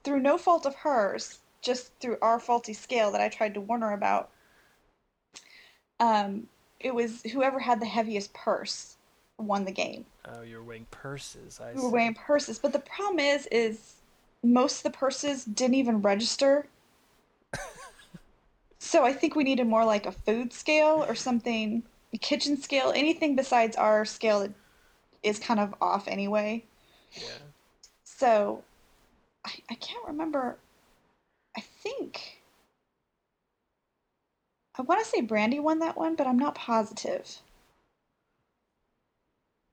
through 0.05 0.21
no 0.21 0.39
fault 0.39 0.67
of 0.67 0.75
hers, 0.75 1.39
just 1.63 1.93
through 1.99 2.19
our 2.21 2.39
faulty 2.39 2.75
scale 2.75 3.11
that 3.13 3.21
I 3.21 3.29
tried 3.29 3.55
to 3.55 3.61
warn 3.61 3.81
her 3.81 3.93
about. 3.93 4.31
Um, 5.99 6.47
it 6.79 6.95
was 6.95 7.23
whoever 7.23 7.59
had 7.59 7.81
the 7.81 7.87
heaviest 7.87 8.33
purse 8.35 8.97
won 9.41 9.65
the 9.65 9.73
game. 9.73 10.07
Oh, 10.27 10.43
you're 10.43 10.63
weighing 10.63 10.87
purses. 10.91 11.61
I 11.61 11.73
We 11.73 11.83
were 11.83 11.91
weighing 11.91 12.15
purses, 12.15 12.59
but 12.59 12.73
the 12.73 12.79
problem 12.79 13.19
is, 13.19 13.47
is 13.47 13.95
most 14.43 14.79
of 14.79 14.93
the 14.93 14.99
purses 14.99 15.45
didn't 15.45 15.75
even 15.75 16.03
register. 16.03 16.67
so 18.79 19.05
I 19.05 19.13
think 19.13 19.35
we 19.35 19.45
needed 19.45 19.67
more 19.67 19.85
like 19.85 20.07
a 20.07 20.13
food 20.13 20.53
scale 20.53 21.05
or 21.07 21.15
something, 21.15 21.83
a 22.13 22.19
kitchen 22.19 22.61
scale, 22.61 22.93
anything 22.95 23.37
besides 23.37 23.77
our 23.77 24.05
scale 24.05 24.41
that 24.41 24.53
is 25.23 25.39
kind 25.39 25.61
of 25.61 25.75
off 25.81 26.09
anyway. 26.09 26.65
Yeah. 27.15 27.39
So 28.05 28.63
I, 29.45 29.53
I 29.71 29.75
can't 29.75 30.07
remember. 30.07 30.57
I 31.57 31.61
think 31.83 32.41
I 34.81 34.83
want 34.83 35.05
to 35.05 35.11
say 35.11 35.21
Brandy 35.21 35.61
won 35.61 35.81
that 35.81 35.97
one, 35.97 36.15
but 36.15 36.27
I'm 36.27 36.39
not 36.39 36.55
positive. 36.55 37.43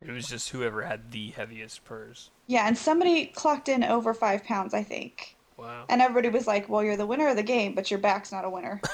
It 0.06 0.12
was 0.12 0.28
just 0.28 0.50
whoever 0.50 0.84
had 0.84 1.12
the 1.12 1.30
heaviest 1.32 1.84
purse. 1.84 2.30
Yeah, 2.46 2.68
and 2.68 2.78
somebody 2.78 3.26
clocked 3.28 3.68
in 3.68 3.84
over 3.84 4.14
five 4.14 4.44
pounds, 4.44 4.74
I 4.74 4.84
think. 4.84 5.36
Wow. 5.58 5.86
And 5.90 6.02
everybody 6.02 6.30
was 6.30 6.46
like, 6.46 6.70
"Well, 6.70 6.84
you're 6.84 6.98
the 6.98 7.08
winner 7.08 7.28
of 7.30 7.36
the 7.36 7.44
game, 7.44 7.74
but 7.74 7.90
your 7.90 8.00
back's 8.00 8.32
not 8.32 8.46
a 8.46 8.50
winner." 8.50 8.80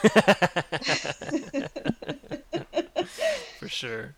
For 3.60 3.67
sure. 3.67 4.15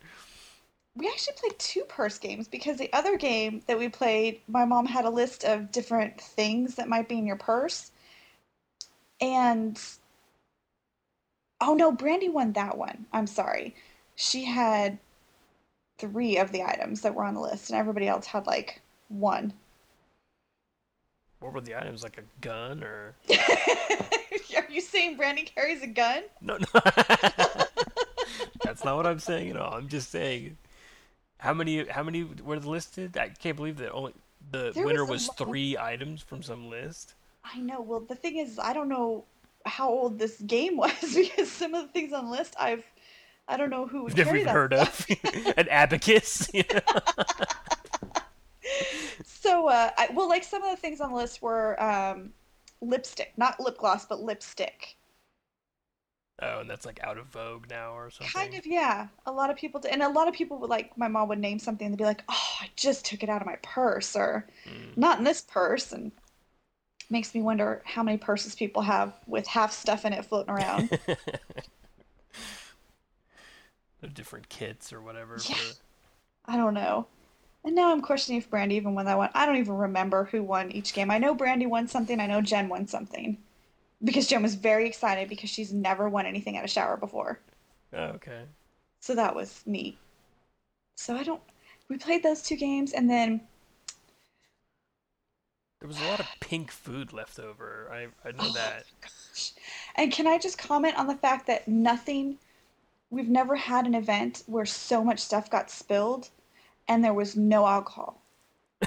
we 0.94 1.08
actually 1.08 1.34
played 1.36 1.58
two 1.58 1.82
purse 1.88 2.18
games 2.18 2.46
because 2.48 2.78
the 2.78 2.92
other 2.92 3.16
game 3.16 3.62
that 3.66 3.78
we 3.78 3.88
played, 3.88 4.40
my 4.48 4.64
mom 4.64 4.86
had 4.86 5.04
a 5.04 5.10
list 5.10 5.44
of 5.44 5.72
different 5.72 6.20
things 6.20 6.76
that 6.76 6.88
might 6.88 7.08
be 7.08 7.18
in 7.18 7.26
your 7.26 7.36
purse. 7.36 7.90
And 9.20 9.80
oh 11.60 11.74
no, 11.74 11.90
Brandy 11.92 12.28
won 12.28 12.52
that 12.52 12.78
one. 12.78 13.06
I'm 13.12 13.26
sorry. 13.26 13.74
She 14.14 14.44
had 14.44 14.98
three 15.98 16.38
of 16.38 16.52
the 16.52 16.62
items 16.62 17.00
that 17.02 17.14
were 17.14 17.24
on 17.24 17.34
the 17.34 17.40
list, 17.40 17.70
and 17.70 17.78
everybody 17.78 18.08
else 18.08 18.26
had 18.26 18.46
like 18.46 18.80
one. 19.08 19.52
What 21.40 21.52
were 21.52 21.60
the 21.60 21.76
items? 21.76 22.02
Like 22.02 22.18
a 22.18 22.24
gun 22.40 22.82
or? 22.82 23.14
Are 23.30 24.66
you 24.70 24.80
saying 24.80 25.16
Brandy 25.16 25.42
carries 25.42 25.82
a 25.82 25.86
gun? 25.86 26.22
No, 26.40 26.58
no. 26.58 26.66
That's 28.64 28.84
not 28.84 28.96
what 28.96 29.06
I'm 29.06 29.18
saying 29.18 29.50
at 29.50 29.56
all. 29.56 29.74
I'm 29.74 29.88
just 29.88 30.10
saying, 30.10 30.56
how 31.38 31.54
many 31.54 31.86
how 31.86 32.02
many 32.02 32.24
were 32.24 32.58
listed? 32.58 33.16
I 33.16 33.28
can't 33.28 33.56
believe 33.56 33.76
that 33.78 33.92
only 33.92 34.12
the 34.50 34.72
There 34.74 34.84
winner 34.84 35.04
was 35.04 35.28
was 35.28 35.36
three 35.36 35.76
items 35.78 36.22
from 36.22 36.42
some 36.42 36.68
list. 36.70 37.14
I 37.44 37.58
know. 37.58 37.80
Well, 37.80 38.00
the 38.00 38.14
thing 38.14 38.38
is, 38.38 38.58
I 38.58 38.72
don't 38.72 38.88
know 38.88 39.24
how 39.66 39.88
old 39.88 40.18
this 40.18 40.40
game 40.40 40.76
was 40.84 41.14
because 41.14 41.50
some 41.50 41.74
of 41.74 41.86
the 41.86 41.92
things 41.92 42.12
on 42.12 42.26
the 42.26 42.30
list 42.30 42.54
I've 42.58 42.84
I 43.48 43.56
don't 43.56 43.70
know 43.70 43.86
who 43.86 44.04
would 44.04 44.16
never 44.16 44.36
even 44.36 44.52
heard 44.52 44.74
of 44.74 45.06
an 45.56 45.68
abacus. 45.68 46.50
So, 49.24 49.68
uh, 49.68 49.90
I, 49.96 50.08
well, 50.12 50.28
like 50.28 50.42
some 50.42 50.64
of 50.64 50.70
the 50.70 50.76
things 50.76 51.00
on 51.00 51.10
the 51.10 51.16
list 51.16 51.40
were 51.40 51.80
um, 51.80 52.32
lipstick, 52.80 53.32
not 53.36 53.60
lip 53.60 53.78
gloss, 53.78 54.04
but 54.04 54.20
lipstick. 54.20 54.96
Oh, 56.42 56.60
and 56.60 56.68
that's 56.68 56.84
like 56.84 57.00
out 57.02 57.16
of 57.16 57.26
vogue 57.26 57.70
now 57.70 57.94
or 57.96 58.10
something. 58.10 58.32
Kind 58.32 58.54
of, 58.54 58.66
yeah. 58.66 59.06
A 59.24 59.32
lot 59.32 59.48
of 59.50 59.56
people, 59.56 59.80
did, 59.80 59.92
and 59.92 60.02
a 60.02 60.08
lot 60.08 60.28
of 60.28 60.34
people 60.34 60.58
would 60.58 60.68
like. 60.68 60.96
My 60.98 61.08
mom 61.08 61.28
would 61.28 61.38
name 61.38 61.58
something 61.58 61.86
and 61.86 61.94
they'd 61.94 61.98
be 61.98 62.04
like, 62.04 62.24
"Oh, 62.28 62.56
I 62.60 62.68
just 62.76 63.06
took 63.06 63.22
it 63.22 63.28
out 63.28 63.40
of 63.40 63.46
my 63.46 63.56
purse," 63.62 64.16
or 64.16 64.46
Mm. 64.66 64.96
"Not 64.96 65.18
in 65.18 65.24
this 65.24 65.42
purse," 65.42 65.92
and 65.92 66.12
makes 67.08 67.34
me 67.34 67.40
wonder 67.40 67.82
how 67.86 68.02
many 68.02 68.18
purses 68.18 68.54
people 68.54 68.82
have 68.82 69.14
with 69.26 69.46
half 69.46 69.72
stuff 69.72 70.04
in 70.04 70.12
it 70.12 70.24
floating 70.24 70.52
around. 70.52 70.98
The 74.00 74.08
different 74.08 74.48
kits 74.48 74.92
or 74.92 75.00
whatever. 75.00 75.38
Yeah. 75.48 75.54
For... 75.54 75.74
I 76.46 76.56
don't 76.56 76.74
know. 76.74 77.06
And 77.64 77.74
now 77.74 77.90
I'm 77.90 78.00
questioning 78.00 78.38
if 78.38 78.48
Brandy 78.48 78.76
even 78.76 78.94
won 78.94 79.06
that 79.06 79.18
one. 79.18 79.30
I 79.34 79.44
don't 79.44 79.56
even 79.56 79.74
remember 79.74 80.24
who 80.24 80.42
won 80.42 80.70
each 80.70 80.94
game. 80.94 81.10
I 81.10 81.18
know 81.18 81.34
Brandy 81.34 81.66
won 81.66 81.88
something. 81.88 82.20
I 82.20 82.26
know 82.26 82.40
Jen 82.40 82.68
won 82.68 82.86
something. 82.86 83.38
Because 84.04 84.28
Jen 84.28 84.42
was 84.42 84.54
very 84.54 84.86
excited 84.86 85.28
because 85.28 85.50
she's 85.50 85.72
never 85.72 86.08
won 86.08 86.26
anything 86.26 86.56
at 86.56 86.64
a 86.64 86.68
shower 86.68 86.96
before. 86.96 87.40
Oh, 87.92 88.04
okay. 88.14 88.42
So 89.00 89.14
that 89.16 89.34
was 89.34 89.62
neat. 89.66 89.98
So 90.96 91.16
I 91.16 91.22
don't. 91.22 91.42
We 91.88 91.98
played 91.98 92.22
those 92.22 92.42
two 92.42 92.56
games 92.56 92.92
and 92.92 93.10
then. 93.10 93.40
There 95.80 95.88
was 95.88 96.00
a 96.00 96.04
lot 96.06 96.20
of 96.20 96.26
pink 96.40 96.70
food 96.70 97.12
left 97.12 97.38
over. 97.38 97.90
I 97.92 98.06
I 98.28 98.32
know 98.32 98.38
Oh, 98.40 98.52
that. 98.52 98.84
gosh. 99.00 99.52
And 99.96 100.12
can 100.12 100.26
I 100.26 100.38
just 100.38 100.58
comment 100.58 100.96
on 100.96 101.06
the 101.06 101.16
fact 101.16 101.46
that 101.48 101.66
nothing. 101.66 102.38
We've 103.16 103.30
never 103.30 103.56
had 103.56 103.86
an 103.86 103.94
event 103.94 104.42
where 104.46 104.66
so 104.66 105.02
much 105.02 105.20
stuff 105.20 105.50
got 105.50 105.70
spilled 105.70 106.28
and 106.86 107.02
there 107.02 107.14
was 107.14 107.34
no 107.34 107.66
alcohol. 107.66 108.20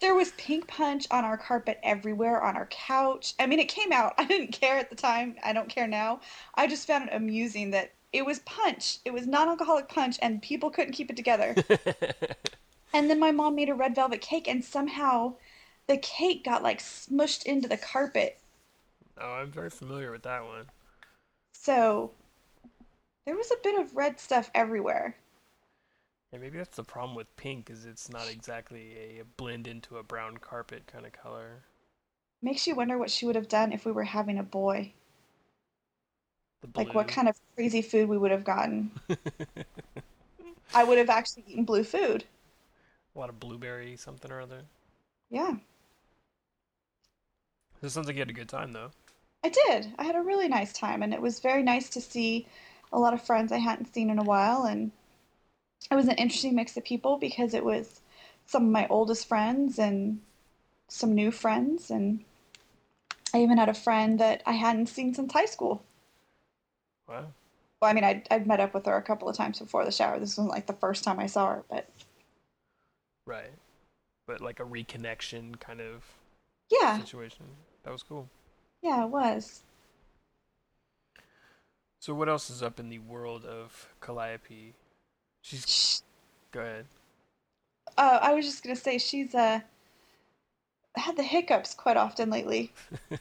There 0.00 0.16
was 0.16 0.32
pink 0.32 0.66
punch 0.66 1.06
on 1.12 1.24
our 1.24 1.38
carpet 1.38 1.78
everywhere, 1.84 2.42
on 2.42 2.56
our 2.56 2.66
couch. 2.66 3.34
I 3.38 3.46
mean, 3.46 3.60
it 3.60 3.68
came 3.68 3.92
out. 3.92 4.14
I 4.18 4.24
didn't 4.24 4.52
care 4.52 4.76
at 4.76 4.90
the 4.90 4.96
time. 4.96 5.36
I 5.44 5.52
don't 5.52 5.68
care 5.68 5.86
now. 5.86 6.20
I 6.56 6.66
just 6.66 6.88
found 6.88 7.08
it 7.08 7.14
amusing 7.14 7.70
that 7.70 7.92
it 8.12 8.26
was 8.26 8.40
punch. 8.40 8.98
It 9.04 9.12
was 9.12 9.28
non 9.28 9.48
alcoholic 9.48 9.88
punch, 9.88 10.18
and 10.20 10.42
people 10.42 10.70
couldn't 10.70 10.92
keep 10.94 11.08
it 11.08 11.16
together. 11.16 11.54
and 12.92 13.08
then 13.08 13.20
my 13.20 13.30
mom 13.30 13.54
made 13.54 13.68
a 13.68 13.74
red 13.74 13.94
velvet 13.94 14.20
cake, 14.20 14.48
and 14.48 14.64
somehow 14.64 15.34
the 15.86 15.98
cake 15.98 16.44
got 16.44 16.64
like 16.64 16.80
smushed 16.80 17.44
into 17.44 17.68
the 17.68 17.78
carpet. 17.78 18.40
oh, 19.18 19.34
I'm 19.34 19.52
very 19.52 19.70
familiar 19.70 20.10
with 20.10 20.24
that 20.24 20.44
one. 20.44 20.66
So 21.62 22.10
there 23.24 23.34
was 23.36 23.50
a 23.50 23.56
bit 23.64 23.76
of 23.80 23.96
red 23.96 24.20
stuff 24.20 24.48
everywhere. 24.54 25.16
Yeah, 26.32 26.38
maybe 26.40 26.58
that's 26.58 26.76
the 26.76 26.82
problem 26.82 27.14
with 27.14 27.36
pink, 27.36 27.70
is 27.70 27.84
it's 27.84 28.08
not 28.10 28.28
exactly 28.28 29.20
a 29.20 29.24
blend 29.24 29.68
into 29.68 29.98
a 29.98 30.02
brown 30.02 30.38
carpet 30.38 30.86
kind 30.88 31.06
of 31.06 31.12
color. 31.12 31.62
Makes 32.42 32.66
you 32.66 32.74
wonder 32.74 32.98
what 32.98 33.10
she 33.10 33.24
would 33.24 33.36
have 33.36 33.48
done 33.48 33.72
if 33.72 33.86
we 33.86 33.92
were 33.92 34.04
having 34.04 34.36
a 34.36 34.42
boy. 34.42 34.92
The 36.62 36.68
blue. 36.68 36.84
Like 36.84 36.94
what 36.94 37.08
kind 37.08 37.28
of 37.28 37.40
crazy 37.54 37.80
food 37.82 38.08
we 38.08 38.18
would 38.18 38.30
have 38.30 38.44
gotten. 38.44 38.90
I 40.74 40.84
would 40.84 40.98
have 40.98 41.08
actually 41.08 41.44
eaten 41.46 41.64
blue 41.64 41.84
food. 41.84 42.24
A 43.16 43.18
lot 43.18 43.30
of 43.30 43.40
blueberry 43.40 43.96
something 43.96 44.30
or 44.30 44.40
other. 44.40 44.64
Yeah, 45.30 45.56
It 47.82 47.90
sounds 47.90 48.06
like 48.06 48.16
you 48.16 48.22
had 48.22 48.30
a 48.30 48.32
good 48.32 48.48
time 48.48 48.72
though. 48.72 48.92
I 49.44 49.48
did. 49.48 49.92
I 49.98 50.04
had 50.04 50.16
a 50.16 50.22
really 50.22 50.48
nice 50.48 50.72
time, 50.72 51.02
and 51.02 51.12
it 51.12 51.20
was 51.20 51.40
very 51.40 51.62
nice 51.62 51.88
to 51.90 52.00
see 52.00 52.46
a 52.92 52.98
lot 52.98 53.14
of 53.14 53.22
friends 53.22 53.50
I 53.50 53.58
hadn't 53.58 53.92
seen 53.92 54.10
in 54.10 54.18
a 54.18 54.24
while. 54.24 54.64
And 54.64 54.92
it 55.90 55.94
was 55.94 56.08
an 56.08 56.16
interesting 56.16 56.54
mix 56.54 56.76
of 56.76 56.84
people 56.84 57.18
because 57.18 57.54
it 57.54 57.64
was 57.64 58.00
some 58.46 58.64
of 58.66 58.70
my 58.70 58.86
oldest 58.88 59.26
friends 59.26 59.78
and 59.78 60.20
some 60.88 61.14
new 61.14 61.30
friends. 61.30 61.90
And 61.90 62.24
I 63.34 63.42
even 63.42 63.58
had 63.58 63.68
a 63.68 63.74
friend 63.74 64.18
that 64.20 64.42
I 64.46 64.52
hadn't 64.52 64.88
seen 64.88 65.14
since 65.14 65.32
high 65.32 65.46
school. 65.46 65.82
Wow. 67.08 67.26
Well, 67.80 67.90
I 67.90 67.94
mean, 67.94 68.04
I'd, 68.04 68.28
I'd 68.30 68.46
met 68.46 68.60
up 68.60 68.74
with 68.74 68.86
her 68.86 68.96
a 68.96 69.02
couple 69.02 69.28
of 69.28 69.36
times 69.36 69.58
before 69.58 69.84
the 69.84 69.90
shower. 69.90 70.20
This 70.20 70.36
wasn't 70.36 70.54
like 70.54 70.66
the 70.66 70.72
first 70.72 71.02
time 71.02 71.18
I 71.18 71.26
saw 71.26 71.48
her, 71.48 71.64
but 71.68 71.88
Right. 73.26 73.50
But 74.26 74.40
like 74.40 74.60
a 74.60 74.64
reconnection 74.64 75.58
kind 75.58 75.80
of 75.80 76.04
yeah, 76.70 76.98
situation. 76.98 77.46
That 77.82 77.92
was 77.92 78.02
cool. 78.02 78.28
Yeah, 78.82 79.04
it 79.04 79.10
was. 79.10 79.62
So 82.00 82.14
what 82.14 82.28
else 82.28 82.50
is 82.50 82.62
up 82.62 82.80
in 82.80 82.88
the 82.88 82.98
world 82.98 83.44
of 83.44 83.88
Calliope? 84.00 84.74
She's 85.40 85.66
Sh- 85.68 86.00
go 86.50 86.60
ahead. 86.60 86.86
Uh, 87.96 88.18
I 88.20 88.34
was 88.34 88.44
just 88.44 88.62
gonna 88.62 88.76
say 88.76 88.98
she's 88.98 89.34
uh 89.34 89.60
had 90.96 91.16
the 91.16 91.22
hiccups 91.22 91.74
quite 91.74 91.96
often 91.96 92.30
lately. 92.30 92.72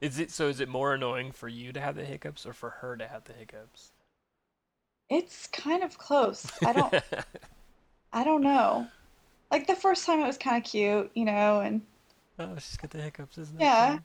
Is 0.00 0.18
it 0.18 0.30
so? 0.30 0.48
Is 0.48 0.60
it 0.60 0.68
more 0.68 0.94
annoying 0.94 1.32
for 1.32 1.48
you 1.48 1.72
to 1.72 1.80
have 1.80 1.96
the 1.96 2.04
hiccups 2.04 2.46
or 2.46 2.52
for 2.52 2.70
her 2.70 2.96
to 2.96 3.08
have 3.08 3.24
the 3.24 3.32
hiccups? 3.32 3.90
It's 5.10 5.46
kind 5.48 5.82
of 5.82 5.98
close. 5.98 6.50
I 6.64 6.72
don't 6.72 6.94
I 8.12 8.24
don't 8.24 8.42
know. 8.42 8.86
Like 9.50 9.66
the 9.66 9.74
first 9.74 10.06
time 10.06 10.20
it 10.20 10.26
was 10.26 10.38
kind 10.38 10.56
of 10.56 10.70
cute, 10.70 11.10
you 11.14 11.24
know, 11.24 11.60
and 11.60 11.82
oh, 12.38 12.54
she's 12.58 12.76
got 12.76 12.90
the 12.90 13.02
hiccups, 13.02 13.38
isn't 13.38 13.60
it? 13.60 13.62
Yeah. 13.62 13.98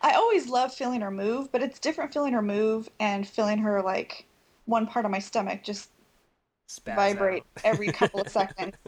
I 0.00 0.12
always 0.12 0.48
love 0.48 0.74
feeling 0.74 1.00
her 1.00 1.10
move, 1.10 1.50
but 1.52 1.62
it's 1.62 1.78
different 1.78 2.12
feeling 2.12 2.32
her 2.32 2.42
move 2.42 2.88
and 3.00 3.26
feeling 3.26 3.58
her 3.58 3.82
like 3.82 4.26
one 4.66 4.86
part 4.86 5.04
of 5.04 5.10
my 5.10 5.18
stomach 5.18 5.62
just 5.62 5.90
Spaz 6.68 6.96
vibrate 6.96 7.44
every 7.64 7.88
couple 7.88 8.20
of 8.20 8.28
seconds. 8.28 8.76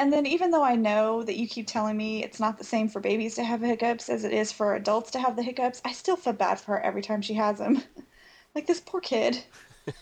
And 0.00 0.12
then 0.12 0.26
even 0.26 0.52
though 0.52 0.62
I 0.62 0.76
know 0.76 1.24
that 1.24 1.36
you 1.36 1.48
keep 1.48 1.66
telling 1.66 1.96
me 1.96 2.22
it's 2.22 2.38
not 2.38 2.56
the 2.56 2.62
same 2.62 2.88
for 2.88 3.00
babies 3.00 3.34
to 3.34 3.42
have 3.42 3.60
hiccups 3.60 4.08
as 4.08 4.22
it 4.22 4.32
is 4.32 4.52
for 4.52 4.76
adults 4.76 5.10
to 5.10 5.18
have 5.18 5.34
the 5.34 5.42
hiccups, 5.42 5.82
I 5.84 5.90
still 5.92 6.14
feel 6.14 6.34
bad 6.34 6.60
for 6.60 6.72
her 6.74 6.80
every 6.80 7.02
time 7.02 7.20
she 7.20 7.34
has 7.34 7.58
them. 7.58 7.82
like 8.54 8.66
this 8.68 8.80
poor 8.80 9.00
kid. 9.00 9.42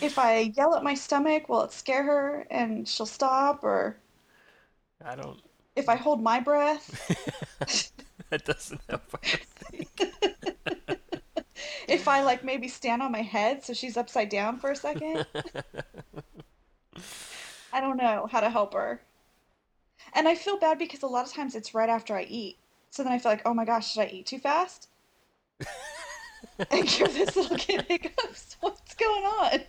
If 0.00 0.18
I 0.18 0.52
yell 0.56 0.74
at 0.74 0.82
my 0.82 0.94
stomach, 0.94 1.48
will 1.48 1.62
it 1.62 1.72
scare 1.72 2.02
her 2.02 2.46
and 2.50 2.88
she'll 2.88 3.04
stop? 3.04 3.62
Or 3.62 3.98
I 5.04 5.16
don't. 5.16 5.40
if 5.76 5.88
I 5.88 5.96
hold 5.96 6.22
my 6.22 6.40
breath, 6.40 7.92
that 8.30 8.44
doesn't 8.44 8.80
help. 8.88 9.02
I 9.22 9.38
think. 9.54 9.88
if 11.88 12.08
I 12.08 12.22
like 12.22 12.44
maybe 12.44 12.68
stand 12.68 13.02
on 13.02 13.12
my 13.12 13.22
head 13.22 13.64
so 13.64 13.72
she's 13.72 13.96
upside 13.96 14.28
down 14.28 14.58
for 14.58 14.70
a 14.70 14.76
second, 14.76 15.26
I 17.72 17.80
don't 17.80 17.96
know 17.96 18.28
how 18.30 18.40
to 18.40 18.50
help 18.50 18.74
her. 18.74 19.00
And 20.12 20.26
I 20.26 20.34
feel 20.34 20.58
bad 20.58 20.78
because 20.78 21.02
a 21.02 21.06
lot 21.06 21.26
of 21.26 21.32
times 21.32 21.54
it's 21.54 21.74
right 21.74 21.88
after 21.88 22.16
I 22.16 22.24
eat. 22.24 22.56
So 22.90 23.04
then 23.04 23.12
I 23.12 23.18
feel 23.18 23.30
like, 23.32 23.42
oh 23.44 23.54
my 23.54 23.64
gosh, 23.64 23.92
should 23.92 24.02
I 24.02 24.10
eat 24.12 24.26
too 24.26 24.40
fast? 24.40 24.88
and 26.70 26.86
give 26.88 27.14
this 27.14 27.36
little 27.36 27.56
kid 27.56 27.82
hiccups. 27.82 28.56
What's 28.60 28.94
going 28.94 29.24
on? 29.24 29.60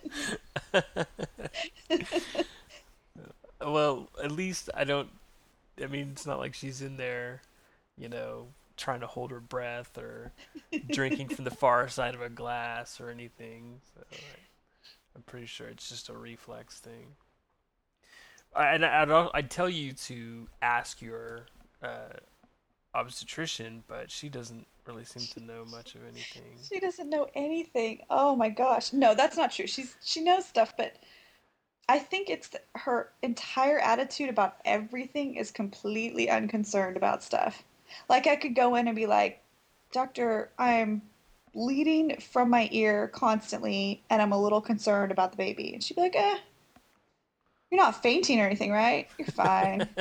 well, 3.60 4.08
at 4.22 4.32
least 4.32 4.70
I 4.74 4.84
don't. 4.84 5.08
I 5.80 5.86
mean, 5.86 6.10
it's 6.12 6.26
not 6.26 6.38
like 6.38 6.54
she's 6.54 6.82
in 6.82 6.96
there, 6.96 7.42
you 7.96 8.08
know, 8.08 8.48
trying 8.76 9.00
to 9.00 9.06
hold 9.06 9.30
her 9.30 9.40
breath 9.40 9.96
or 9.96 10.32
drinking 10.90 11.28
from 11.28 11.44
the 11.44 11.50
far 11.50 11.88
side 11.88 12.14
of 12.14 12.22
a 12.22 12.28
glass 12.28 13.00
or 13.00 13.10
anything. 13.10 13.80
So 13.94 14.02
I, 14.12 14.16
I'm 15.14 15.22
pretty 15.22 15.46
sure 15.46 15.68
it's 15.68 15.88
just 15.88 16.08
a 16.08 16.14
reflex 16.14 16.78
thing. 16.78 17.14
I, 18.54 18.74
and 18.74 18.84
I'd, 18.84 19.10
I'd 19.34 19.50
tell 19.50 19.68
you 19.68 19.92
to 19.92 20.46
ask 20.60 21.00
your 21.00 21.46
uh, 21.82 22.16
obstetrician, 22.94 23.82
but 23.88 24.10
she 24.10 24.28
doesn't 24.28 24.66
really 24.86 25.04
seem 25.04 25.26
to 25.34 25.40
know 25.40 25.64
much 25.64 25.94
of 25.94 26.02
anything. 26.02 26.58
She 26.68 26.80
doesn't 26.80 27.08
know 27.08 27.28
anything. 27.34 28.00
Oh 28.10 28.36
my 28.36 28.48
gosh. 28.48 28.92
No, 28.92 29.14
that's 29.14 29.36
not 29.36 29.52
true. 29.52 29.66
She's 29.66 29.96
she 30.02 30.22
knows 30.22 30.44
stuff, 30.44 30.74
but 30.76 30.96
I 31.88 31.98
think 31.98 32.30
it's 32.30 32.48
th- 32.48 32.64
her 32.76 33.10
entire 33.22 33.78
attitude 33.78 34.30
about 34.30 34.56
everything 34.64 35.36
is 35.36 35.50
completely 35.50 36.30
unconcerned 36.30 36.96
about 36.96 37.22
stuff. 37.22 37.64
Like 38.08 38.26
I 38.26 38.36
could 38.36 38.54
go 38.54 38.74
in 38.76 38.86
and 38.86 38.96
be 38.96 39.06
like, 39.06 39.40
"Doctor, 39.92 40.50
I'm 40.58 41.02
bleeding 41.52 42.18
from 42.18 42.48
my 42.50 42.68
ear 42.72 43.08
constantly 43.08 44.02
and 44.08 44.22
I'm 44.22 44.32
a 44.32 44.40
little 44.40 44.60
concerned 44.60 45.12
about 45.12 45.32
the 45.32 45.36
baby." 45.36 45.74
And 45.74 45.82
she'd 45.82 45.94
be 45.94 46.02
like, 46.02 46.16
"Eh, 46.16 46.38
you're 47.70 47.80
not 47.80 48.02
fainting 48.02 48.40
or 48.40 48.46
anything, 48.46 48.72
right? 48.72 49.08
You're 49.18 49.26
fine." 49.28 49.88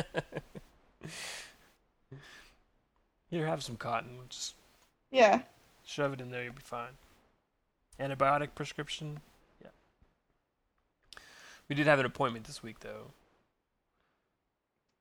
Here, 3.32 3.48
have 3.48 3.64
some 3.64 3.78
cotton. 3.78 4.18
Just 4.30 4.56
yeah. 5.10 5.42
shove 5.86 6.14
it 6.14 6.22
in 6.22 6.32
there, 6.32 6.44
you'll 6.44 6.54
be 6.54 6.62
fine. 6.62 6.92
Antibiotic 8.00 8.50
prescription? 8.56 9.22
We 11.72 11.76
did 11.76 11.88
have 11.88 12.00
an 12.00 12.06
appointment 12.06 12.48
this 12.48 12.62
week, 12.62 12.82
though. 12.82 13.12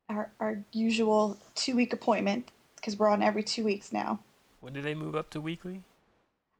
Our 0.09 0.31
our 0.39 0.63
usual 0.73 1.37
2-week 1.57 1.93
appointment 1.93 2.53
because 2.77 2.97
we're 2.97 3.09
on 3.09 3.25
every 3.25 3.43
2 3.43 3.65
weeks 3.65 3.93
now. 3.93 4.21
When 4.61 4.73
did 4.75 4.85
they 4.85 4.95
move 4.95 5.17
up 5.17 5.31
to 5.31 5.41
weekly? 5.41 5.83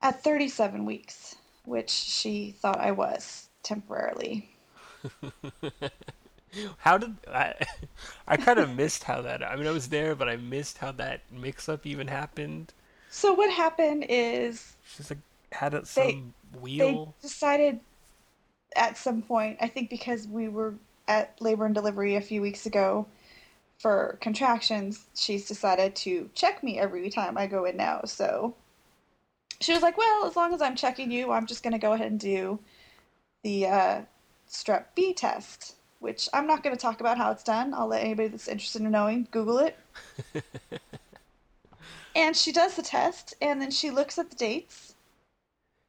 At 0.03 0.21
37 0.25 0.85
weeks, 0.85 1.37
which 1.65 1.91
she 1.91 2.51
thought 2.51 2.81
I 2.81 2.91
was 2.91 3.51
temporarily. 3.63 4.51
how 6.79 6.99
did 6.99 7.15
I? 7.33 7.55
I 8.27 8.37
kind 8.37 8.59
of 8.59 8.75
missed 8.75 9.05
how 9.05 9.23
that. 9.23 9.45
I 9.45 9.55
mean, 9.55 9.69
I 9.69 9.71
was 9.71 9.91
there, 9.91 10.17
but 10.17 10.29
I 10.29 10.35
missed 10.35 10.79
how 10.79 10.91
that 10.91 11.21
mix-up 11.31 11.87
even 11.87 12.09
happened. 12.09 12.73
So 13.11 13.33
what 13.33 13.53
happened 13.53 14.07
is 14.09 14.73
She's 14.85 15.09
like 15.09 15.21
had 15.53 15.73
a, 15.73 15.87
some 15.87 16.35
they 16.53 16.59
wheel. 16.61 17.15
decided 17.23 17.79
at 18.77 18.97
some 18.97 19.23
point, 19.23 19.59
I 19.61 19.69
think 19.69 19.91
because 19.91 20.27
we 20.27 20.49
were 20.49 20.75
at 21.09 21.41
labor 21.41 21.67
and 21.67 21.75
delivery 21.75 22.17
a 22.17 22.21
few 22.21 22.41
weeks 22.41 22.67
ago 22.67 23.07
for 23.79 24.19
contractions, 24.21 25.07
she's 25.15 25.49
decided 25.49 25.97
to 25.97 26.31
check 26.35 26.63
me 26.63 26.79
every 26.79 27.11
time 27.11 27.39
I 27.39 27.47
go 27.47 27.65
in 27.65 27.77
now. 27.77 28.03
So 28.05 28.55
she 29.61 29.73
was 29.73 29.83
like, 29.83 29.99
"Well, 29.99 30.27
as 30.27 30.37
long 30.37 30.55
as 30.55 30.63
I'm 30.63 30.77
checking 30.77 31.11
you, 31.11 31.33
I'm 31.33 31.47
just 31.47 31.63
going 31.63 31.73
to 31.73 31.79
go 31.79 31.93
ahead 31.93 32.11
and 32.11 32.21
do 32.21 32.59
the 33.43 33.67
uh, 33.67 34.01
strep 34.49 34.85
B 34.95 35.13
test." 35.13 35.77
Which 35.99 36.31
I'm 36.33 36.47
not 36.47 36.63
going 36.63 36.75
to 36.75 36.81
talk 36.81 37.01
about 37.01 37.19
how 37.19 37.31
it's 37.31 37.45
done. 37.45 37.75
I'll 37.75 37.87
let 37.87 38.03
anybody 38.03 38.29
that's 38.29 38.49
interested 38.49 38.81
in 38.81 38.91
knowing 38.91 39.29
Google 39.31 39.59
it. 39.59 39.79
And 42.15 42.37
she 42.37 42.53
does 42.53 42.75
the 42.75 42.83
test, 42.83 43.35
and 43.41 43.63
then 43.63 43.71
she 43.71 43.91
looks 43.91 44.19
at 44.19 44.31
the 44.31 44.37
dates, 44.37 44.90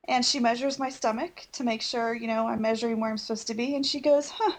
and 0.06 0.26
she 0.26 0.40
measures 0.40 0.80
my 0.80 0.90
stomach 0.90 1.48
to 1.54 1.64
make 1.64 1.82
sure, 1.82 2.14
you 2.14 2.28
know, 2.28 2.48
I'm 2.48 2.62
measuring 2.62 3.00
where 3.00 3.12
I'm 3.12 3.18
supposed 3.18 3.48
to 3.48 3.54
be. 3.54 3.76
And 3.76 3.86
she 3.86 4.00
goes, 4.00 4.30
Huh, 4.30 4.54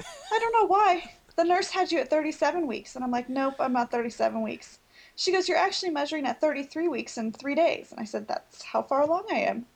I 0.00 0.38
don't 0.38 0.52
know 0.52 0.66
why. 0.66 1.12
The 1.36 1.44
nurse 1.44 1.70
had 1.70 1.92
you 1.92 1.98
at 2.00 2.10
37 2.10 2.66
weeks. 2.66 2.96
And 2.96 3.04
I'm 3.04 3.10
like, 3.10 3.28
Nope, 3.28 3.54
I'm 3.58 3.72
not 3.72 3.90
37 3.90 4.42
weeks. 4.42 4.78
She 5.16 5.32
goes, 5.32 5.48
You're 5.48 5.58
actually 5.58 5.90
measuring 5.90 6.26
at 6.26 6.40
33 6.40 6.88
weeks 6.88 7.18
in 7.18 7.32
three 7.32 7.54
days. 7.54 7.90
And 7.90 8.00
I 8.00 8.04
said, 8.04 8.26
That's 8.26 8.62
how 8.62 8.82
far 8.82 9.02
along 9.02 9.26
I 9.30 9.40
am. 9.40 9.66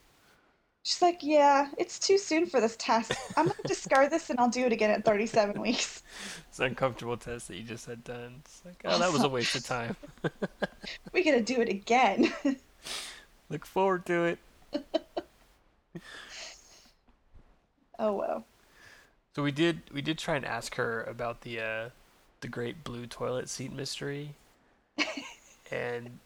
She's 0.81 1.01
like, 1.01 1.19
Yeah, 1.21 1.69
it's 1.77 1.99
too 1.99 2.17
soon 2.17 2.47
for 2.47 2.59
this 2.59 2.75
test. 2.77 3.13
I'm 3.37 3.45
going 3.45 3.57
to 3.57 3.67
discard 3.67 4.09
this 4.09 4.29
and 4.29 4.39
I'll 4.39 4.49
do 4.49 4.65
it 4.65 4.73
again 4.73 4.89
at 4.89 5.05
37 5.05 5.61
weeks. 5.61 6.01
It's 6.49 6.59
an 6.59 6.65
uncomfortable 6.65 7.17
test 7.17 7.47
that 7.47 7.55
you 7.55 7.63
just 7.63 7.85
had 7.85 8.03
done. 8.03 8.41
It's 8.45 8.61
like, 8.65 8.81
oh, 8.85 8.99
that 8.99 9.11
was 9.11 9.23
a 9.23 9.29
waste 9.29 9.55
of 9.55 9.65
time. 9.65 9.95
We 11.13 11.23
got 11.23 11.31
to 11.31 11.41
do 11.41 11.61
it 11.61 11.69
again. 11.69 12.33
Look 13.49 13.65
forward 13.65 14.05
to 14.07 14.25
it. 14.25 14.39
oh, 17.99 18.13
well. 18.13 18.45
So 19.35 19.41
we 19.41 19.51
did 19.51 19.81
we 19.91 20.01
did 20.01 20.17
try 20.17 20.35
and 20.35 20.45
ask 20.45 20.75
her 20.75 21.03
about 21.03 21.41
the 21.41 21.59
uh, 21.59 21.89
the 22.41 22.47
great 22.47 22.83
blue 22.83 23.07
toilet 23.07 23.49
seat 23.49 23.73
mystery, 23.73 24.35
and 25.71 26.19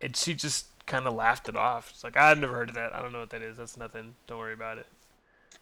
and 0.00 0.16
she 0.16 0.34
just 0.34 0.66
kind 0.86 1.06
of 1.06 1.14
laughed 1.14 1.48
it 1.48 1.56
off. 1.56 1.92
She's 1.92 2.04
like, 2.04 2.16
I've 2.16 2.38
never 2.38 2.54
heard 2.54 2.68
of 2.68 2.74
that. 2.74 2.94
I 2.94 3.00
don't 3.00 3.12
know 3.12 3.20
what 3.20 3.30
that 3.30 3.42
is. 3.42 3.56
That's 3.56 3.76
nothing. 3.76 4.14
Don't 4.26 4.38
worry 4.38 4.52
about 4.54 4.78
it. 4.78 4.86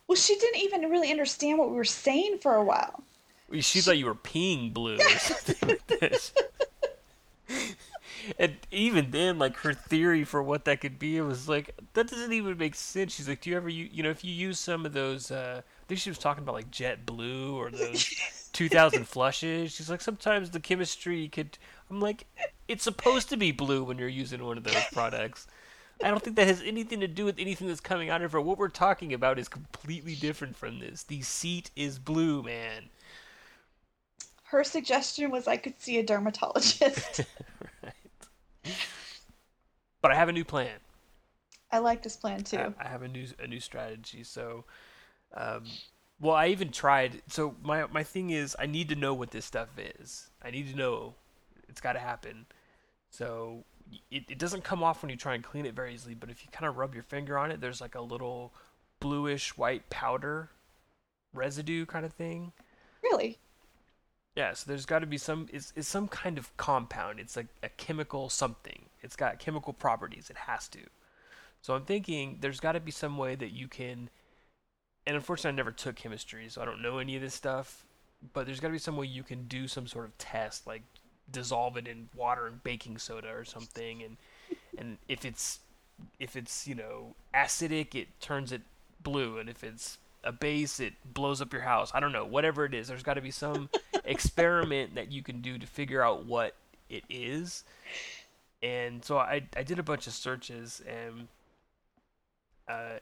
Well, 0.09 0.16
she 0.16 0.37
didn't 0.37 0.61
even 0.62 0.90
really 0.90 1.11
understand 1.11 1.59
what 1.59 1.70
we 1.70 1.77
were 1.77 1.85
saying 1.85 2.38
for 2.38 2.55
a 2.55 2.64
while. 2.64 3.03
Well, 3.51 3.61
She 3.61 3.81
thought 3.81 3.98
you 3.98 4.07
were 4.07 4.14
peeing 4.14 4.72
blue 4.72 4.96
or 4.96 5.18
something 5.18 5.68
like 5.68 5.87
this. 5.87 6.33
and 8.38 8.57
even 8.71 9.11
then, 9.11 9.38
like 9.38 9.57
her 9.59 9.73
theory 9.73 10.25
for 10.25 10.43
what 10.43 10.64
that 10.64 10.81
could 10.81 10.99
be, 10.99 11.17
it 11.17 11.23
was 11.23 11.49
like 11.49 11.75
that 11.95 12.09
doesn't 12.09 12.33
even 12.33 12.59
make 12.59 12.75
sense. 12.75 13.14
She's 13.14 13.29
like, 13.29 13.41
do 13.41 13.51
you 13.51 13.57
ever, 13.57 13.69
you, 13.69 13.88
you 13.93 14.03
know, 14.03 14.11
if 14.11 14.25
you 14.25 14.33
use 14.33 14.59
some 14.59 14.85
of 14.85 14.93
those, 14.93 15.31
uh, 15.31 15.62
I 15.64 15.85
think 15.87 16.01
she 16.01 16.11
was 16.11 16.19
talking 16.19 16.43
about 16.43 16.55
like 16.55 16.71
Jet 16.71 17.07
Blue 17.07 17.57
or 17.57 17.71
those 17.71 18.05
2000 18.53 19.07
flushes. 19.07 19.73
She's 19.73 19.91
like, 19.91 20.01
sometimes 20.01 20.51
the 20.51 20.61
chemistry 20.61 21.29
could. 21.29 21.59
I'm 21.91 22.01
like, 22.01 22.27
it's 22.67 22.85
supposed 22.85 23.29
to 23.31 23.37
be 23.37 23.53
blue 23.53 23.85
when 23.85 23.99
you're 23.99 24.09
using 24.09 24.45
one 24.45 24.59
of 24.59 24.64
those 24.64 24.85
products. 24.93 25.47
I 26.03 26.11
don't 26.11 26.23
think 26.23 26.37
that 26.37 26.47
has 26.47 26.62
anything 26.62 27.01
to 27.01 27.09
do 27.09 27.25
with 27.25 27.38
anything 27.38 27.67
that's 27.67 27.81
coming 27.81 28.09
out 28.09 28.23
of 28.23 28.33
her. 28.33 28.41
What 28.41 28.59
we're 28.59 28.69
talking 28.69 29.12
about 29.12 29.38
is 29.38 29.49
completely 29.49 30.14
different 30.14 30.57
from 30.57 30.79
this. 30.79 31.03
The 31.03 31.23
seat 31.23 31.71
is 31.75 31.99
blue, 31.99 32.43
man. 32.43 32.85
Her 34.45 34.64
suggestion 34.64 35.31
was 35.31 35.49
I 35.49 35.57
could 35.57 35.81
see 35.81 35.99
a 35.99 36.03
dermatologist. 36.03 37.23
But 40.00 40.12
I 40.12 40.14
have 40.14 40.28
a 40.28 40.32
new 40.32 40.44
plan. 40.44 40.78
I 41.70 41.78
like 41.78 42.02
this 42.02 42.16
plan 42.16 42.44
too. 42.44 42.74
I, 42.78 42.87
I 42.87 42.88
have 42.88 43.02
a 43.02 43.08
new 43.08 43.26
a 43.38 43.46
new 43.46 43.61
strategy. 43.61 44.24
So, 44.24 44.64
um, 45.34 45.64
well, 46.20 46.34
I 46.34 46.48
even 46.48 46.70
tried. 46.70 47.22
So 47.28 47.56
my 47.62 47.87
my 47.87 48.02
thing 48.02 48.30
is, 48.30 48.56
I 48.58 48.66
need 48.66 48.88
to 48.88 48.94
know 48.94 49.14
what 49.14 49.30
this 49.30 49.44
stuff 49.44 49.68
is. 49.78 50.30
I 50.42 50.50
need 50.50 50.70
to 50.70 50.76
know. 50.76 51.14
It's 51.68 51.80
got 51.80 51.92
to 51.92 51.98
happen. 51.98 52.46
So 53.11 53.64
it, 54.11 54.24
it 54.28 54.38
doesn't 54.38 54.64
come 54.64 54.82
off 54.82 55.02
when 55.02 55.11
you 55.11 55.16
try 55.16 55.34
and 55.34 55.44
clean 55.44 55.66
it 55.66 55.74
very 55.74 55.94
easily. 55.94 56.14
But 56.14 56.30
if 56.30 56.44
you 56.44 56.50
kind 56.50 56.66
of 56.66 56.76
rub 56.76 56.94
your 56.94 57.02
finger 57.02 57.38
on 57.38 57.50
it, 57.50 57.61
there's 57.61 57.80
like 57.80 57.94
a 57.94 58.00
little 58.00 58.54
bluish 59.00 59.56
white 59.56 59.88
powder 59.90 60.50
residue 61.32 61.87
kind 61.87 62.04
of 62.06 62.12
thing. 62.12 62.52
Really? 63.02 63.38
Yeah, 64.38 64.53
so 64.53 64.66
there's 64.68 64.87
got 64.87 65.01
to 65.01 65.07
be 65.07 65.18
some 65.18 65.48
it's, 65.53 65.72
it's 65.74 65.88
some 65.88 66.07
kind 66.07 66.38
of 66.38 66.57
compound. 66.57 67.18
It's 67.18 67.37
like 67.37 67.48
a 67.64 67.68
chemical 67.70 68.29
something. 68.29 68.83
It's 69.03 69.16
got 69.16 69.40
chemical 69.40 69.72
properties. 69.72 70.31
It 70.31 70.37
has 70.37 70.68
to. 70.68 70.79
So 71.61 71.74
I'm 71.74 71.83
thinking 71.83 72.38
there's 72.40 72.61
got 72.61 72.72
to 72.72 72.81
be 72.81 72.92
some 72.92 73.18
way 73.18 73.35
that 73.35 73.51
you 73.51 73.66
can 73.66 74.11
and 75.09 75.16
unfortunately 75.16 75.57
I 75.57 75.57
never 75.57 75.72
took 75.72 75.96
chemistry, 75.96 76.48
so 76.48 76.62
I 76.62 76.66
don't 76.66 76.81
know 76.81 76.98
any 76.98 77.16
of 77.16 77.22
this 77.22 77.35
stuff, 77.35 77.85
but 78.33 78.46
there's 78.46 78.61
got 78.61 78.68
to 78.68 78.72
be 78.72 78.79
some 78.79 78.96
way 78.96 79.07
you 79.07 79.24
can 79.24 79.48
do 79.48 79.66
some 79.66 79.88
sort 79.88 80.05
of 80.05 80.16
test 80.18 80.68
like 80.68 80.83
dissolve 81.33 81.77
it 81.77 81.88
in 81.88 82.09
water 82.14 82.46
and 82.46 82.62
baking 82.62 82.98
soda 82.98 83.31
or 83.35 83.44
something 83.44 84.05
and 84.05 84.18
and 84.79 84.98
if 85.09 85.24
it's 85.24 85.59
if 86.20 86.37
it's, 86.37 86.64
you 86.64 86.77
know, 86.77 87.16
acidic, 87.35 87.96
it 87.96 88.20
turns 88.20 88.53
it 88.53 88.62
blue 89.03 89.38
and 89.38 89.48
if 89.48 89.64
it's 89.64 89.98
a 90.24 90.33
base, 90.33 90.81
it 90.81 90.94
blows 91.04 91.40
up 91.40 91.52
your 91.52 91.62
house. 91.62 91.90
I 91.94 92.00
don't 92.00 92.12
know, 92.12 92.24
whatever 92.24 92.64
it 92.64 92.74
is. 92.74 92.88
There's 92.88 93.02
got 93.02 93.14
to 93.14 93.20
be 93.20 93.31
some 93.31 93.70
experiment 94.04 94.94
that 94.94 95.12
you 95.12 95.22
can 95.22 95.40
do 95.40 95.59
to 95.59 95.66
figure 95.66 96.02
out 96.02 96.26
what 96.26 96.54
it 96.88 97.04
is. 97.09 97.64
And 98.62 99.04
so 99.04 99.18
I, 99.18 99.42
I 99.57 99.62
did 99.62 99.78
a 99.78 99.83
bunch 99.83 100.07
of 100.07 100.12
searches 100.12 100.83
and 100.87 101.28
uh, 102.68 102.98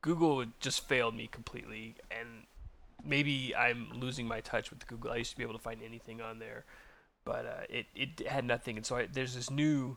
Google 0.00 0.44
just 0.60 0.88
failed 0.88 1.14
me 1.14 1.28
completely. 1.30 1.96
And 2.10 2.46
maybe 3.04 3.54
I'm 3.54 3.88
losing 3.94 4.26
my 4.26 4.40
touch 4.40 4.70
with 4.70 4.86
Google. 4.86 5.12
I 5.12 5.16
used 5.16 5.30
to 5.32 5.36
be 5.36 5.42
able 5.42 5.54
to 5.54 5.60
find 5.60 5.80
anything 5.82 6.20
on 6.20 6.38
there, 6.38 6.64
but 7.24 7.46
uh, 7.46 7.64
it, 7.68 7.86
it 7.94 8.26
had 8.26 8.44
nothing. 8.44 8.76
And 8.76 8.86
so 8.86 8.96
I, 8.96 9.06
there's 9.06 9.34
this 9.34 9.50
new 9.50 9.96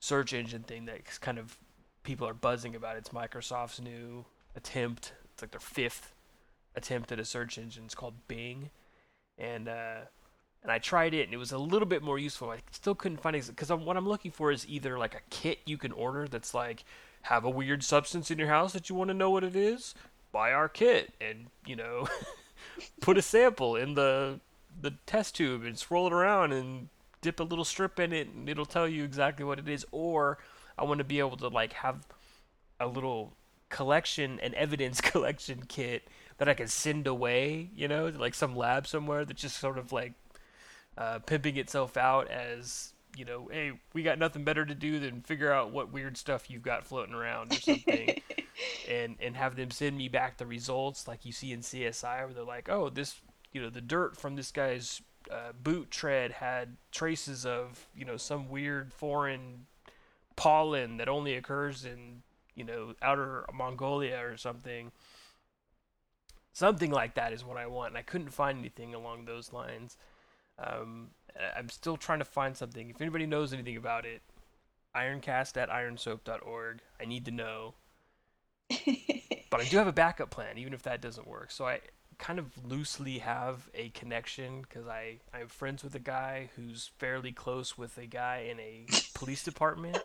search 0.00 0.32
engine 0.32 0.62
thing 0.62 0.86
that 0.86 1.20
kind 1.20 1.38
of 1.38 1.56
people 2.02 2.28
are 2.28 2.34
buzzing 2.34 2.74
about. 2.74 2.96
It's 2.96 3.10
Microsoft's 3.10 3.80
new 3.80 4.24
attempt. 4.56 5.12
It's 5.34 5.42
like 5.42 5.50
their 5.50 5.60
fifth 5.60 6.14
attempt 6.76 7.10
at 7.10 7.18
a 7.18 7.24
search 7.24 7.58
engine. 7.58 7.84
It's 7.84 7.94
called 7.94 8.14
Bing, 8.28 8.70
and 9.36 9.68
uh, 9.68 10.02
and 10.62 10.70
I 10.70 10.78
tried 10.78 11.12
it, 11.12 11.24
and 11.24 11.34
it 11.34 11.38
was 11.38 11.50
a 11.50 11.58
little 11.58 11.86
bit 11.86 12.02
more 12.02 12.20
useful. 12.20 12.50
I 12.50 12.58
still 12.70 12.94
couldn't 12.94 13.20
find 13.20 13.34
it 13.34 13.48
because 13.48 13.70
what 13.70 13.96
I'm 13.96 14.08
looking 14.08 14.30
for 14.30 14.52
is 14.52 14.66
either 14.68 14.96
like 14.96 15.14
a 15.14 15.20
kit 15.30 15.58
you 15.66 15.76
can 15.76 15.90
order 15.90 16.28
that's 16.28 16.54
like 16.54 16.84
have 17.22 17.44
a 17.44 17.50
weird 17.50 17.82
substance 17.82 18.30
in 18.30 18.38
your 18.38 18.48
house 18.48 18.72
that 18.74 18.88
you 18.88 18.94
want 18.94 19.08
to 19.08 19.14
know 19.14 19.30
what 19.30 19.42
it 19.42 19.56
is. 19.56 19.94
Buy 20.30 20.52
our 20.52 20.68
kit, 20.68 21.12
and 21.20 21.46
you 21.66 21.74
know, 21.74 22.06
put 23.00 23.18
a 23.18 23.22
sample 23.22 23.74
in 23.74 23.94
the 23.94 24.38
the 24.80 24.92
test 25.04 25.34
tube 25.34 25.64
and 25.64 25.76
swirl 25.76 26.06
it 26.06 26.12
around 26.12 26.52
and 26.52 26.88
dip 27.22 27.40
a 27.40 27.44
little 27.44 27.64
strip 27.64 27.98
in 27.98 28.12
it, 28.12 28.28
and 28.28 28.48
it'll 28.48 28.66
tell 28.66 28.86
you 28.86 29.02
exactly 29.02 29.44
what 29.44 29.58
it 29.58 29.68
is. 29.68 29.84
Or 29.90 30.38
I 30.78 30.84
want 30.84 30.98
to 30.98 31.04
be 31.04 31.18
able 31.18 31.36
to 31.38 31.48
like 31.48 31.72
have 31.72 32.06
a 32.78 32.86
little 32.86 33.32
collection 33.68 34.38
and 34.40 34.54
evidence 34.54 35.00
collection 35.00 35.64
kit 35.68 36.08
that 36.38 36.48
I 36.48 36.54
can 36.54 36.68
send 36.68 37.06
away, 37.06 37.70
you 37.74 37.88
know, 37.88 38.10
to 38.10 38.18
like 38.18 38.34
some 38.34 38.56
lab 38.56 38.86
somewhere 38.86 39.24
that's 39.24 39.40
just 39.40 39.58
sort 39.58 39.78
of 39.78 39.92
like 39.92 40.14
uh, 40.98 41.20
pimping 41.20 41.56
itself 41.56 41.96
out 41.96 42.28
as, 42.28 42.92
you 43.16 43.24
know, 43.24 43.48
hey, 43.50 43.72
we 43.92 44.02
got 44.02 44.18
nothing 44.18 44.44
better 44.44 44.64
to 44.64 44.74
do 44.74 44.98
than 44.98 45.22
figure 45.22 45.52
out 45.52 45.72
what 45.72 45.92
weird 45.92 46.16
stuff 46.16 46.50
you've 46.50 46.62
got 46.62 46.86
floating 46.86 47.14
around 47.14 47.52
or 47.52 47.60
something, 47.60 48.20
and 48.88 49.16
and 49.20 49.36
have 49.36 49.56
them 49.56 49.70
send 49.70 49.96
me 49.96 50.08
back 50.08 50.36
the 50.36 50.46
results 50.46 51.06
like 51.06 51.24
you 51.24 51.32
see 51.32 51.52
in 51.52 51.60
CSI 51.60 52.24
where 52.24 52.34
they're 52.34 52.44
like, 52.44 52.68
oh, 52.68 52.90
this, 52.90 53.20
you 53.52 53.62
know, 53.62 53.70
the 53.70 53.80
dirt 53.80 54.16
from 54.16 54.34
this 54.34 54.50
guy's 54.50 55.00
uh, 55.30 55.52
boot 55.62 55.90
tread 55.90 56.32
had 56.32 56.76
traces 56.90 57.46
of, 57.46 57.86
you 57.96 58.04
know, 58.04 58.16
some 58.16 58.48
weird 58.48 58.92
foreign 58.92 59.66
pollen 60.36 60.96
that 60.96 61.08
only 61.08 61.34
occurs 61.36 61.84
in 61.84 62.22
you 62.54 62.64
know 62.64 62.94
outer 63.02 63.44
Mongolia 63.52 64.24
or 64.24 64.36
something. 64.36 64.92
Something 66.52 66.92
like 66.92 67.14
that 67.14 67.32
is 67.32 67.44
what 67.44 67.56
I 67.56 67.66
want, 67.66 67.90
and 67.90 67.98
I 67.98 68.02
couldn't 68.02 68.30
find 68.30 68.58
anything 68.58 68.94
along 68.94 69.24
those 69.24 69.52
lines. 69.52 69.96
Um, 70.58 71.08
I'm 71.56 71.68
still 71.68 71.96
trying 71.96 72.20
to 72.20 72.24
find 72.24 72.56
something. 72.56 72.90
If 72.90 73.00
anybody 73.00 73.26
knows 73.26 73.52
anything 73.52 73.76
about 73.76 74.06
it, 74.06 74.22
ironcast 74.94 75.56
at 75.56 75.68
ironsoap.org. 75.68 76.80
I 77.00 77.04
need 77.04 77.24
to 77.24 77.30
know. 77.30 77.74
but 79.50 79.60
I 79.60 79.64
do 79.64 79.76
have 79.78 79.86
a 79.86 79.92
backup 79.92 80.30
plan, 80.30 80.58
even 80.58 80.72
if 80.72 80.82
that 80.84 81.00
doesn't 81.00 81.26
work. 81.26 81.50
So 81.50 81.66
I 81.66 81.80
kind 82.18 82.38
of 82.38 82.46
loosely 82.64 83.18
have 83.18 83.68
a 83.74 83.88
connection 83.90 84.62
because 84.62 84.86
I 84.86 85.18
I'm 85.32 85.48
friends 85.48 85.82
with 85.82 85.94
a 85.94 86.00
guy 86.00 86.50
who's 86.56 86.90
fairly 86.98 87.32
close 87.32 87.76
with 87.76 87.98
a 87.98 88.06
guy 88.06 88.46
in 88.50 88.60
a 88.60 88.86
police 89.14 89.42
department 89.42 89.98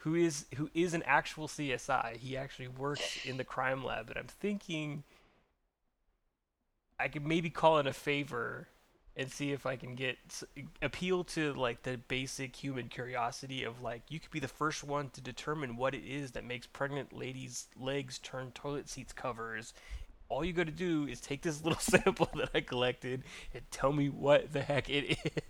who 0.00 0.14
is 0.14 0.46
who 0.56 0.70
is 0.74 0.94
an 0.94 1.02
actual 1.04 1.46
CSI. 1.46 2.16
He 2.16 2.36
actually 2.36 2.68
works 2.68 3.18
in 3.24 3.36
the 3.36 3.44
crime 3.44 3.84
lab, 3.84 4.08
and 4.08 4.18
I'm 4.18 4.26
thinking 4.26 5.04
I 6.98 7.08
could 7.08 7.26
maybe 7.26 7.50
call 7.50 7.78
in 7.78 7.86
a 7.86 7.92
favor 7.92 8.68
and 9.16 9.30
see 9.30 9.52
if 9.52 9.66
I 9.66 9.76
can 9.76 9.94
get 9.96 10.16
appeal 10.80 11.24
to 11.24 11.52
like 11.52 11.82
the 11.82 11.98
basic 11.98 12.56
human 12.56 12.88
curiosity 12.88 13.64
of 13.64 13.82
like 13.82 14.02
you 14.08 14.20
could 14.20 14.30
be 14.30 14.40
the 14.40 14.48
first 14.48 14.84
one 14.84 15.10
to 15.10 15.20
determine 15.20 15.76
what 15.76 15.94
it 15.94 16.04
is 16.04 16.30
that 16.32 16.44
makes 16.44 16.66
pregnant 16.66 17.12
ladies' 17.12 17.66
legs 17.78 18.18
turn 18.18 18.52
toilet 18.52 18.88
seats 18.88 19.12
covers. 19.12 19.74
All 20.30 20.44
you 20.44 20.52
got 20.52 20.66
to 20.66 20.72
do 20.72 21.06
is 21.06 21.20
take 21.20 21.42
this 21.42 21.62
little 21.64 21.78
sample 21.78 22.30
that 22.36 22.50
I 22.54 22.60
collected 22.60 23.24
and 23.52 23.62
tell 23.70 23.92
me 23.92 24.08
what 24.08 24.52
the 24.52 24.62
heck 24.62 24.88
it 24.88 25.18
is. 25.24 25.42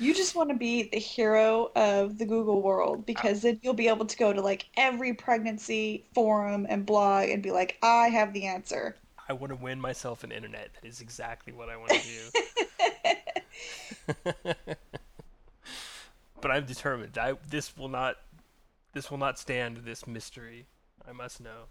You 0.00 0.14
just 0.14 0.34
want 0.34 0.48
to 0.48 0.56
be 0.56 0.84
the 0.84 0.98
hero 0.98 1.70
of 1.76 2.16
the 2.16 2.24
Google 2.24 2.62
world 2.62 3.04
because 3.04 3.42
then 3.42 3.60
you'll 3.62 3.74
be 3.74 3.88
able 3.88 4.06
to 4.06 4.16
go 4.16 4.32
to 4.32 4.40
like 4.40 4.64
every 4.78 5.12
pregnancy 5.12 6.06
forum 6.14 6.66
and 6.70 6.86
blog 6.86 7.28
and 7.28 7.42
be 7.42 7.50
like, 7.50 7.76
I 7.82 8.08
have 8.08 8.32
the 8.32 8.46
answer. 8.46 8.96
I 9.28 9.34
want 9.34 9.50
to 9.50 9.56
win 9.56 9.78
myself 9.78 10.24
an 10.24 10.32
internet. 10.32 10.70
That 10.80 10.88
is 10.88 11.02
exactly 11.02 11.52
what 11.52 11.68
I 11.68 11.76
want 11.76 11.90
to 11.90 12.00
do. 14.24 14.54
but 16.40 16.50
I'm 16.50 16.64
determined. 16.64 17.18
I 17.18 17.34
this 17.50 17.76
will 17.76 17.90
not 17.90 18.16
this 18.94 19.10
will 19.10 19.18
not 19.18 19.38
stand 19.38 19.82
this 19.84 20.06
mystery. 20.06 20.64
I 21.06 21.12
must 21.12 21.42
know. 21.42 21.66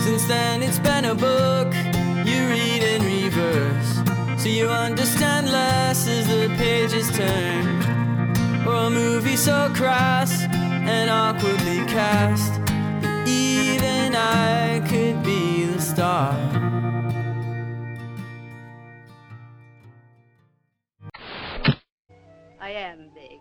Since 0.00 0.26
then, 0.26 0.64
it's 0.64 0.80
been 0.80 1.04
a 1.04 1.14
book 1.14 1.72
you 2.26 2.48
read 2.48 2.82
in 2.82 3.04
reverse. 3.04 4.23
So 4.44 4.50
you 4.50 4.68
understand 4.68 5.50
less 5.50 6.06
as 6.06 6.28
the 6.28 6.54
pages 6.58 7.10
turn. 7.16 7.66
Or 8.66 8.74
a 8.74 8.90
movie 8.90 9.36
so 9.36 9.72
crass 9.74 10.42
and 10.42 11.08
awkwardly 11.08 11.78
cast. 11.86 12.52
that 13.00 13.26
Even 13.26 14.14
I 14.14 14.80
could 14.86 15.22
be 15.22 15.64
the 15.64 15.80
star. 15.80 16.34
I 22.60 22.68
am 22.68 23.08
big. 23.14 23.40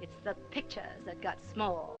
It's 0.00 0.16
the 0.24 0.32
pictures 0.50 1.04
that 1.04 1.20
got 1.20 1.36
small. 1.44 1.98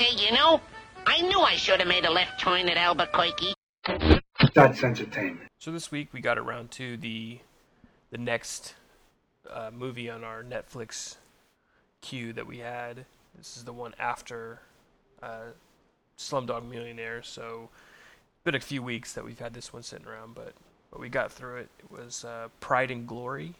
Say, 0.00 0.14
you 0.16 0.32
know, 0.32 0.62
I 1.06 1.20
knew 1.20 1.40
I 1.40 1.56
should 1.56 1.78
have 1.78 1.86
made 1.86 2.06
a 2.06 2.10
left 2.10 2.40
turn 2.40 2.70
at 2.70 2.78
Albuquerque. 2.78 3.52
That's 4.54 4.82
entertainment. 4.82 5.50
So 5.58 5.70
this 5.72 5.90
week 5.90 6.08
we 6.14 6.22
got 6.22 6.38
around 6.38 6.70
to 6.72 6.96
the 6.96 7.40
the 8.10 8.16
next 8.16 8.76
uh, 9.50 9.70
movie 9.70 10.08
on 10.08 10.24
our 10.24 10.42
Netflix 10.42 11.16
queue 12.00 12.32
that 12.32 12.46
we 12.46 12.60
had. 12.60 13.04
This 13.36 13.58
is 13.58 13.64
the 13.64 13.74
one 13.74 13.92
after 13.98 14.60
uh, 15.22 15.52
Slumdog 16.16 16.66
Millionaire. 16.66 17.22
So, 17.22 17.68
it's 18.32 18.44
been 18.44 18.54
a 18.54 18.60
few 18.60 18.82
weeks 18.82 19.12
that 19.12 19.22
we've 19.22 19.38
had 19.38 19.52
this 19.52 19.70
one 19.70 19.82
sitting 19.82 20.06
around, 20.06 20.34
but 20.34 20.54
but 20.90 20.98
we 20.98 21.10
got 21.10 21.30
through 21.30 21.58
it. 21.58 21.68
It 21.78 21.90
was 21.90 22.24
uh, 22.24 22.48
Pride 22.60 22.90
and 22.90 23.06
Glory, 23.06 23.52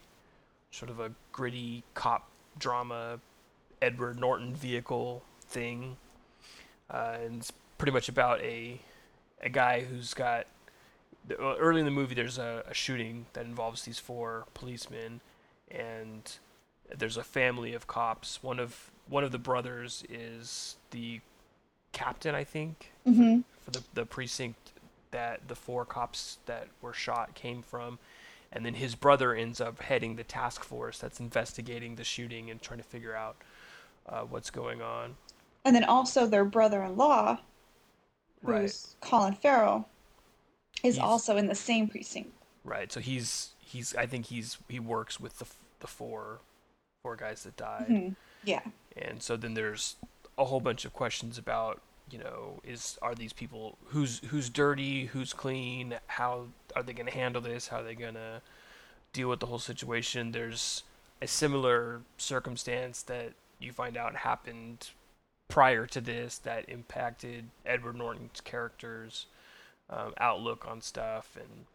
sort 0.70 0.90
of 0.90 1.00
a 1.00 1.12
gritty 1.32 1.84
cop 1.92 2.30
drama, 2.58 3.20
Edward 3.82 4.18
Norton 4.18 4.54
vehicle 4.54 5.22
thing, 5.42 5.98
uh, 6.90 7.16
and 7.22 7.38
it's 7.38 7.52
pretty 7.78 7.92
much 7.92 8.08
about 8.08 8.40
a 8.40 8.80
a 9.42 9.48
guy 9.48 9.80
who's 9.80 10.12
got 10.12 10.46
early 11.38 11.80
in 11.80 11.84
the 11.86 11.90
movie 11.90 12.14
there's 12.14 12.38
a, 12.38 12.62
a 12.68 12.74
shooting 12.74 13.26
that 13.34 13.44
involves 13.44 13.82
these 13.82 13.98
four 13.98 14.44
policemen 14.54 15.20
and 15.70 16.32
there's 16.98 17.16
a 17.16 17.22
family 17.22 17.72
of 17.72 17.86
cops. 17.86 18.42
One 18.42 18.58
of 18.58 18.90
one 19.08 19.24
of 19.24 19.32
the 19.32 19.38
brothers 19.38 20.04
is 20.08 20.76
the 20.90 21.20
captain 21.92 22.34
i 22.34 22.44
think 22.44 22.92
Mm-hmm. 23.06 23.40
for 23.64 23.70
the, 23.72 23.82
the 23.94 24.06
precinct 24.06 24.72
that 25.10 25.48
the 25.48 25.56
four 25.56 25.84
cops 25.84 26.38
that 26.46 26.68
were 26.80 26.92
shot 26.92 27.34
came 27.34 27.62
from. 27.62 27.98
And 28.52 28.64
then 28.64 28.74
his 28.74 28.94
brother 28.94 29.34
ends 29.34 29.60
up 29.60 29.80
heading 29.82 30.14
the 30.16 30.22
task 30.24 30.62
force 30.62 30.98
that's 30.98 31.18
investigating 31.18 31.96
the 31.96 32.04
shooting 32.04 32.50
and 32.50 32.60
trying 32.62 32.78
to 32.78 32.84
figure 32.84 33.14
out 33.16 33.36
uh, 34.08 34.20
what's 34.22 34.50
going 34.50 34.82
on 34.82 35.16
And 35.64 35.74
then 35.76 35.84
also 35.84 36.26
their 36.26 36.44
brother-in-law, 36.44 37.38
who's 38.44 38.52
right 38.52 38.86
Colin 39.00 39.34
Farrell, 39.34 39.88
is 40.82 40.94
He's- 40.96 41.04
also 41.04 41.36
in 41.36 41.46
the 41.46 41.54
same 41.54 41.88
precinct. 41.88 42.32
Right. 42.64 42.90
So 42.92 43.00
he's 43.00 43.50
he's 43.58 43.94
I 43.94 44.06
think 44.06 44.26
he's 44.26 44.58
he 44.68 44.80
works 44.80 45.18
with 45.20 45.38
the 45.38 45.46
the 45.80 45.86
four 45.86 46.40
four 47.02 47.16
guys 47.16 47.42
that 47.44 47.56
died, 47.56 47.86
Mhm. 47.88 48.16
Yeah. 48.44 48.60
and 48.96 49.22
so 49.22 49.36
then 49.36 49.54
there's 49.54 49.96
a 50.36 50.44
whole 50.44 50.60
bunch 50.60 50.84
of 50.84 50.92
questions 50.92 51.38
about 51.38 51.80
you 52.10 52.18
know 52.18 52.60
is 52.64 52.98
are 53.00 53.14
these 53.14 53.32
people 53.32 53.78
who's 53.86 54.18
who's 54.26 54.50
dirty, 54.50 55.06
who's 55.06 55.32
clean, 55.32 55.94
how 56.08 56.48
are 56.76 56.82
they 56.82 56.92
going 56.92 57.06
to 57.06 57.12
handle 57.12 57.40
this, 57.40 57.68
how 57.68 57.78
are 57.78 57.82
they 57.84 57.94
going 57.94 58.14
to 58.14 58.42
deal 59.14 59.28
with 59.30 59.40
the 59.40 59.46
whole 59.46 59.58
situation. 59.58 60.32
There's 60.32 60.82
a 61.22 61.26
similar 61.26 62.02
circumstance 62.18 63.02
that 63.04 63.32
you 63.58 63.72
find 63.72 63.96
out 63.96 64.16
happened 64.16 64.90
prior 65.50 65.86
to 65.86 66.00
this 66.00 66.38
that 66.38 66.68
impacted 66.68 67.50
Edward 67.66 67.96
Norton's 67.96 68.40
character's 68.40 69.26
um, 69.90 70.14
outlook 70.18 70.64
on 70.66 70.80
stuff, 70.80 71.36
and 71.36 71.66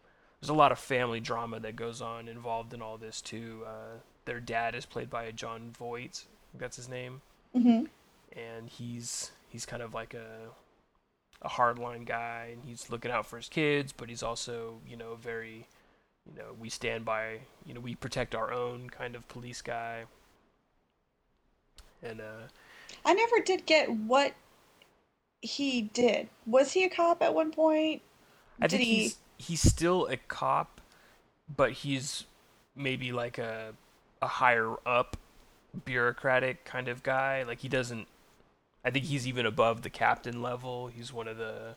there's 0.42 0.50
a 0.50 0.54
lot 0.54 0.72
of 0.72 0.80
family 0.80 1.20
drama 1.20 1.60
that 1.60 1.76
goes 1.76 2.02
on 2.02 2.28
involved 2.28 2.74
in 2.74 2.82
all 2.82 2.98
this 2.98 3.22
too. 3.22 3.64
Uh, 3.68 4.00
their 4.26 4.40
dad 4.40 4.74
is 4.76 4.86
played 4.86 5.10
by 5.10 5.30
Jon 5.32 5.72
Voight, 5.78 6.24
I 6.26 6.52
think 6.52 6.62
that's 6.62 6.78
his 6.78 6.90
name, 6.90 7.22
Mm-hmm. 7.56 7.86
and 8.40 8.70
he's 8.70 9.32
he's 9.50 9.66
kind 9.66 9.84
of 9.84 9.94
like 9.94 10.14
a 10.14 10.50
a 11.42 11.50
hardline 11.50 12.06
guy, 12.06 12.50
and 12.54 12.64
he's 12.66 12.90
looking 12.90 13.12
out 13.12 13.26
for 13.28 13.38
his 13.38 13.50
kids, 13.50 13.92
but 13.96 14.10
he's 14.10 14.24
also 14.24 14.80
you 14.88 14.98
know 14.98 15.16
very 15.22 15.68
you 16.26 16.38
know 16.38 16.56
we 16.60 16.70
stand 16.70 17.06
by 17.06 17.40
you 17.66 17.74
know 17.74 17.80
we 17.82 17.94
protect 17.96 18.34
our 18.34 18.52
own 18.52 18.90
kind 18.90 19.16
of 19.16 19.28
police 19.28 19.62
guy, 19.62 20.06
and 22.02 22.22
uh, 22.22 22.48
I 23.04 23.14
never 23.14 23.40
did 23.44 23.66
get 23.66 23.90
what 23.90 24.34
he 25.42 25.82
did. 25.82 26.30
Was 26.46 26.72
he 26.72 26.84
a 26.84 26.90
cop 26.90 27.22
at 27.22 27.34
one 27.34 27.52
point? 27.52 28.02
I 28.62 28.68
did 28.68 28.78
think 28.78 28.88
he? 28.88 28.96
he's 28.96 29.18
he's 29.38 29.62
still 29.62 30.08
a 30.08 30.18
cop, 30.18 30.82
but 31.54 31.72
he's 31.72 32.26
maybe 32.76 33.12
like 33.12 33.38
a 33.38 33.74
a 34.22 34.28
higher 34.28 34.76
up 34.86 35.18
bureaucratic 35.84 36.66
kind 36.66 36.88
of 36.88 37.04
guy. 37.04 37.44
Like 37.44 37.60
he 37.60 37.70
doesn't. 37.70 38.08
I 38.84 38.92
think 38.92 39.06
he's 39.06 39.28
even 39.28 39.46
above 39.46 39.82
the 39.82 39.90
captain 39.90 40.42
level. 40.42 40.88
He's 40.88 41.12
one 41.12 41.28
of 41.28 41.38
the 41.38 41.76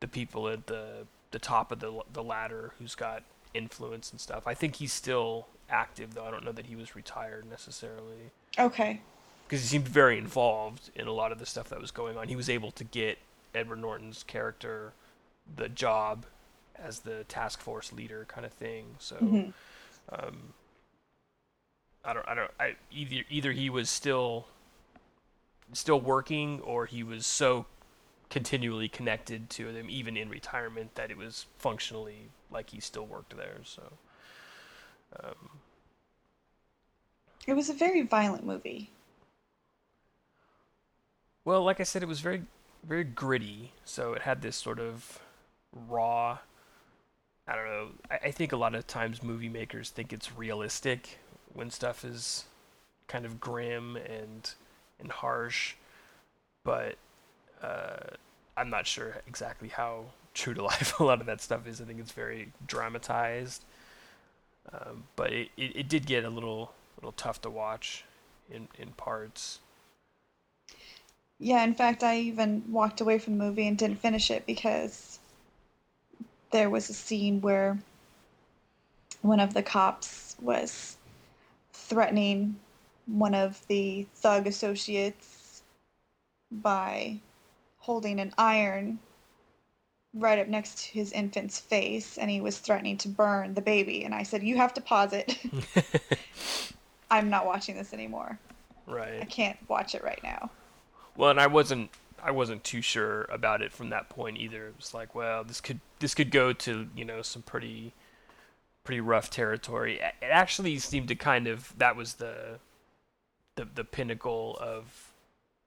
the 0.00 0.08
people 0.08 0.48
at 0.48 0.66
the 0.66 1.06
the 1.30 1.38
top 1.38 1.72
of 1.72 1.80
the 1.80 2.02
the 2.12 2.22
ladder 2.22 2.72
who's 2.78 2.94
got 2.94 3.22
influence 3.54 4.10
and 4.10 4.20
stuff. 4.20 4.46
I 4.46 4.54
think 4.54 4.76
he's 4.76 4.92
still 4.92 5.46
active 5.70 6.14
though. 6.14 6.24
I 6.24 6.30
don't 6.30 6.44
know 6.44 6.52
that 6.52 6.66
he 6.66 6.76
was 6.76 6.94
retired 6.94 7.48
necessarily 7.48 8.30
Okay. 8.58 9.00
Because 9.46 9.60
he 9.62 9.66
seemed 9.68 9.88
very 9.88 10.18
involved 10.18 10.90
in 10.94 11.06
a 11.06 11.12
lot 11.12 11.32
of 11.32 11.38
the 11.38 11.46
stuff 11.46 11.68
that 11.68 11.80
was 11.80 11.90
going 11.90 12.16
on. 12.16 12.28
He 12.28 12.36
was 12.36 12.48
able 12.50 12.70
to 12.72 12.84
get 12.84 13.18
Edward 13.54 13.80
Norton's 13.80 14.22
character 14.22 14.92
the 15.56 15.68
job 15.68 16.26
as 16.76 17.00
the 17.00 17.24
task 17.24 17.60
force 17.60 17.92
leader, 17.92 18.24
kind 18.28 18.46
of 18.46 18.52
thing. 18.52 18.96
So, 18.98 19.16
Mhm. 19.20 19.52
um, 20.10 20.54
I 22.04 22.12
don't, 22.12 22.28
I 22.28 22.34
don't, 22.34 22.50
I 22.60 22.76
either 22.90 23.24
either 23.30 23.52
he 23.52 23.70
was 23.70 23.88
still 23.90 24.46
still 25.72 26.00
working 26.00 26.60
or 26.60 26.86
he 26.86 27.02
was 27.02 27.26
so 27.26 27.66
continually 28.30 28.88
connected 28.88 29.50
to 29.50 29.72
them, 29.72 29.88
even 29.90 30.16
in 30.16 30.28
retirement, 30.28 30.94
that 30.94 31.10
it 31.10 31.16
was 31.16 31.46
functionally 31.58 32.30
like 32.50 32.70
he 32.70 32.80
still 32.80 33.06
worked 33.06 33.36
there. 33.36 33.60
So, 33.64 33.82
um, 35.22 35.60
It 37.46 37.54
was 37.54 37.70
a 37.70 37.72
very 37.72 38.02
violent 38.02 38.44
movie. 38.44 38.90
Well, 41.44 41.62
like 41.62 41.80
I 41.80 41.84
said, 41.84 42.02
it 42.02 42.08
was 42.08 42.20
very, 42.20 42.42
very 42.86 43.04
gritty. 43.04 43.72
So 43.84 44.14
it 44.14 44.22
had 44.22 44.42
this 44.42 44.56
sort 44.56 44.78
of 44.80 45.20
raw. 45.88 46.38
I 47.46 47.54
don't 47.54 47.66
know. 47.66 47.88
I, 48.10 48.28
I 48.28 48.30
think 48.30 48.52
a 48.52 48.56
lot 48.56 48.74
of 48.74 48.86
times 48.86 49.22
movie 49.22 49.48
makers 49.48 49.90
think 49.90 50.12
it's 50.12 50.36
realistic 50.36 51.18
when 51.52 51.70
stuff 51.70 52.04
is 52.04 52.44
kind 53.06 53.24
of 53.24 53.40
grim 53.40 53.96
and 53.96 54.50
and 55.00 55.10
harsh, 55.10 55.74
but 56.64 56.96
uh, 57.62 57.96
I'm 58.56 58.70
not 58.70 58.86
sure 58.86 59.16
exactly 59.26 59.68
how 59.68 60.06
true 60.32 60.54
to 60.54 60.62
life 60.64 60.98
a 61.00 61.04
lot 61.04 61.20
of 61.20 61.26
that 61.26 61.40
stuff 61.40 61.66
is. 61.66 61.80
I 61.80 61.84
think 61.84 62.00
it's 62.00 62.12
very 62.12 62.52
dramatized, 62.66 63.64
um, 64.72 65.04
but 65.16 65.32
it, 65.32 65.50
it, 65.56 65.76
it 65.76 65.88
did 65.88 66.06
get 66.06 66.24
a 66.24 66.30
little 66.30 66.72
little 66.96 67.12
tough 67.12 67.42
to 67.42 67.50
watch 67.50 68.04
in 68.50 68.68
in 68.78 68.92
parts. 68.92 69.60
Yeah, 71.38 71.64
in 71.64 71.74
fact, 71.74 72.02
I 72.02 72.18
even 72.18 72.62
walked 72.70 73.00
away 73.00 73.18
from 73.18 73.38
the 73.38 73.44
movie 73.44 73.66
and 73.66 73.76
didn't 73.76 74.00
finish 74.00 74.30
it 74.30 74.46
because 74.46 75.18
there 76.50 76.70
was 76.70 76.88
a 76.88 76.94
scene 76.94 77.40
where 77.40 77.78
one 79.22 79.40
of 79.40 79.54
the 79.54 79.62
cops 79.62 80.36
was 80.40 80.96
threatening 81.72 82.56
one 83.06 83.34
of 83.34 83.66
the 83.66 84.06
thug 84.14 84.46
associates 84.46 85.62
by 86.50 87.18
holding 87.78 88.20
an 88.20 88.32
iron 88.38 88.98
right 90.14 90.38
up 90.38 90.46
next 90.46 90.78
to 90.78 90.92
his 90.92 91.10
infant's 91.12 91.58
face 91.58 92.16
and 92.16 92.30
he 92.30 92.40
was 92.40 92.58
threatening 92.58 92.96
to 92.96 93.08
burn 93.08 93.54
the 93.54 93.60
baby 93.60 94.04
and 94.04 94.14
I 94.14 94.22
said 94.22 94.42
you 94.42 94.56
have 94.56 94.74
to 94.74 94.80
pause 94.80 95.12
it. 95.12 95.36
I'm 97.10 97.30
not 97.30 97.46
watching 97.46 97.76
this 97.76 97.92
anymore. 97.92 98.38
Right 98.86 99.20
i 99.20 99.24
can't 99.24 99.58
watch 99.68 99.94
it 99.94 100.04
right 100.04 100.20
now. 100.22 100.50
Well, 101.16 101.30
and 101.30 101.40
I 101.40 101.46
wasn't 101.46 101.90
I 102.22 102.30
wasn't 102.30 102.64
too 102.64 102.80
sure 102.80 103.24
about 103.24 103.60
it 103.62 103.72
from 103.72 103.90
that 103.90 104.08
point 104.08 104.38
either. 104.38 104.68
It 104.68 104.74
was 104.76 104.94
like, 104.94 105.14
well, 105.14 105.44
this 105.44 105.60
could 105.60 105.80
this 105.98 106.14
could 106.14 106.30
go 106.30 106.52
to 106.52 106.88
you 106.94 107.04
know 107.04 107.22
some 107.22 107.42
pretty 107.42 107.92
pretty 108.84 109.00
rough 109.00 109.30
territory. 109.30 110.00
It 110.00 110.14
actually 110.30 110.78
seemed 110.78 111.08
to 111.08 111.16
kind 111.16 111.46
of 111.48 111.74
that 111.78 111.96
was 111.96 112.14
the 112.14 112.60
the 113.56 113.66
the 113.74 113.84
pinnacle 113.84 114.58
of. 114.60 115.12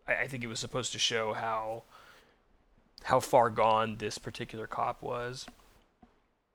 I, 0.08 0.16
I 0.24 0.28
think 0.28 0.44
it 0.44 0.48
was 0.48 0.60
supposed 0.60 0.92
to 0.94 1.00
show 1.00 1.34
how 1.34 1.84
how 3.06 3.20
far 3.20 3.50
gone 3.50 3.96
this 3.98 4.18
particular 4.20 4.68
cop 4.68 5.02
was, 5.02 5.48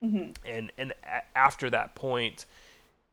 hmm 0.00 0.30
and 0.44 0.72
and 0.78 0.92
a- 1.04 1.38
after 1.38 1.70
that 1.70 1.94
point, 1.94 2.46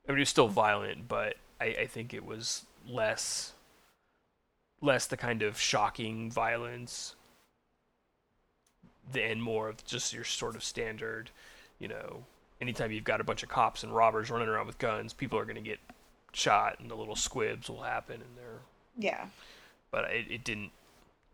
I 0.08 0.12
mean, 0.14 0.20
it 0.20 0.22
was 0.24 0.30
still 0.30 0.48
violent, 0.50 1.08
but 1.08 1.36
I, 1.62 1.66
I 1.82 1.88
think 1.88 2.14
it 2.14 2.26
was 2.26 2.66
less 2.88 3.54
less 4.82 5.08
the 5.08 5.18
kind 5.18 5.42
of 5.42 5.60
shocking 5.60 6.32
violence 6.32 7.16
and 9.18 9.42
more 9.42 9.70
of 9.70 9.84
just 9.86 10.14
your 10.14 10.24
sort 10.24 10.56
of 10.56 10.64
standard, 10.64 11.32
you 11.80 11.88
know, 11.88 12.24
anytime 12.62 12.92
you've 12.92 13.04
got 13.04 13.20
a 13.22 13.24
bunch 13.24 13.42
of 13.44 13.50
cops 13.50 13.84
and 13.84 13.94
robbers 13.96 14.30
running 14.30 14.48
around 14.48 14.68
with 14.68 14.78
guns, 14.78 15.14
people 15.14 15.40
are 15.40 15.46
going 15.46 15.56
to 15.56 15.62
get 15.62 15.80
shot 16.32 16.80
and 16.80 16.90
the 16.92 16.96
little 16.96 17.16
squibs 17.16 17.70
will 17.70 17.82
happen 17.82 18.16
and 18.16 18.38
they're 18.38 18.60
Yeah. 18.98 19.26
but 19.92 20.06
it, 20.12 20.28
it 20.30 20.44
didn't 20.44 20.70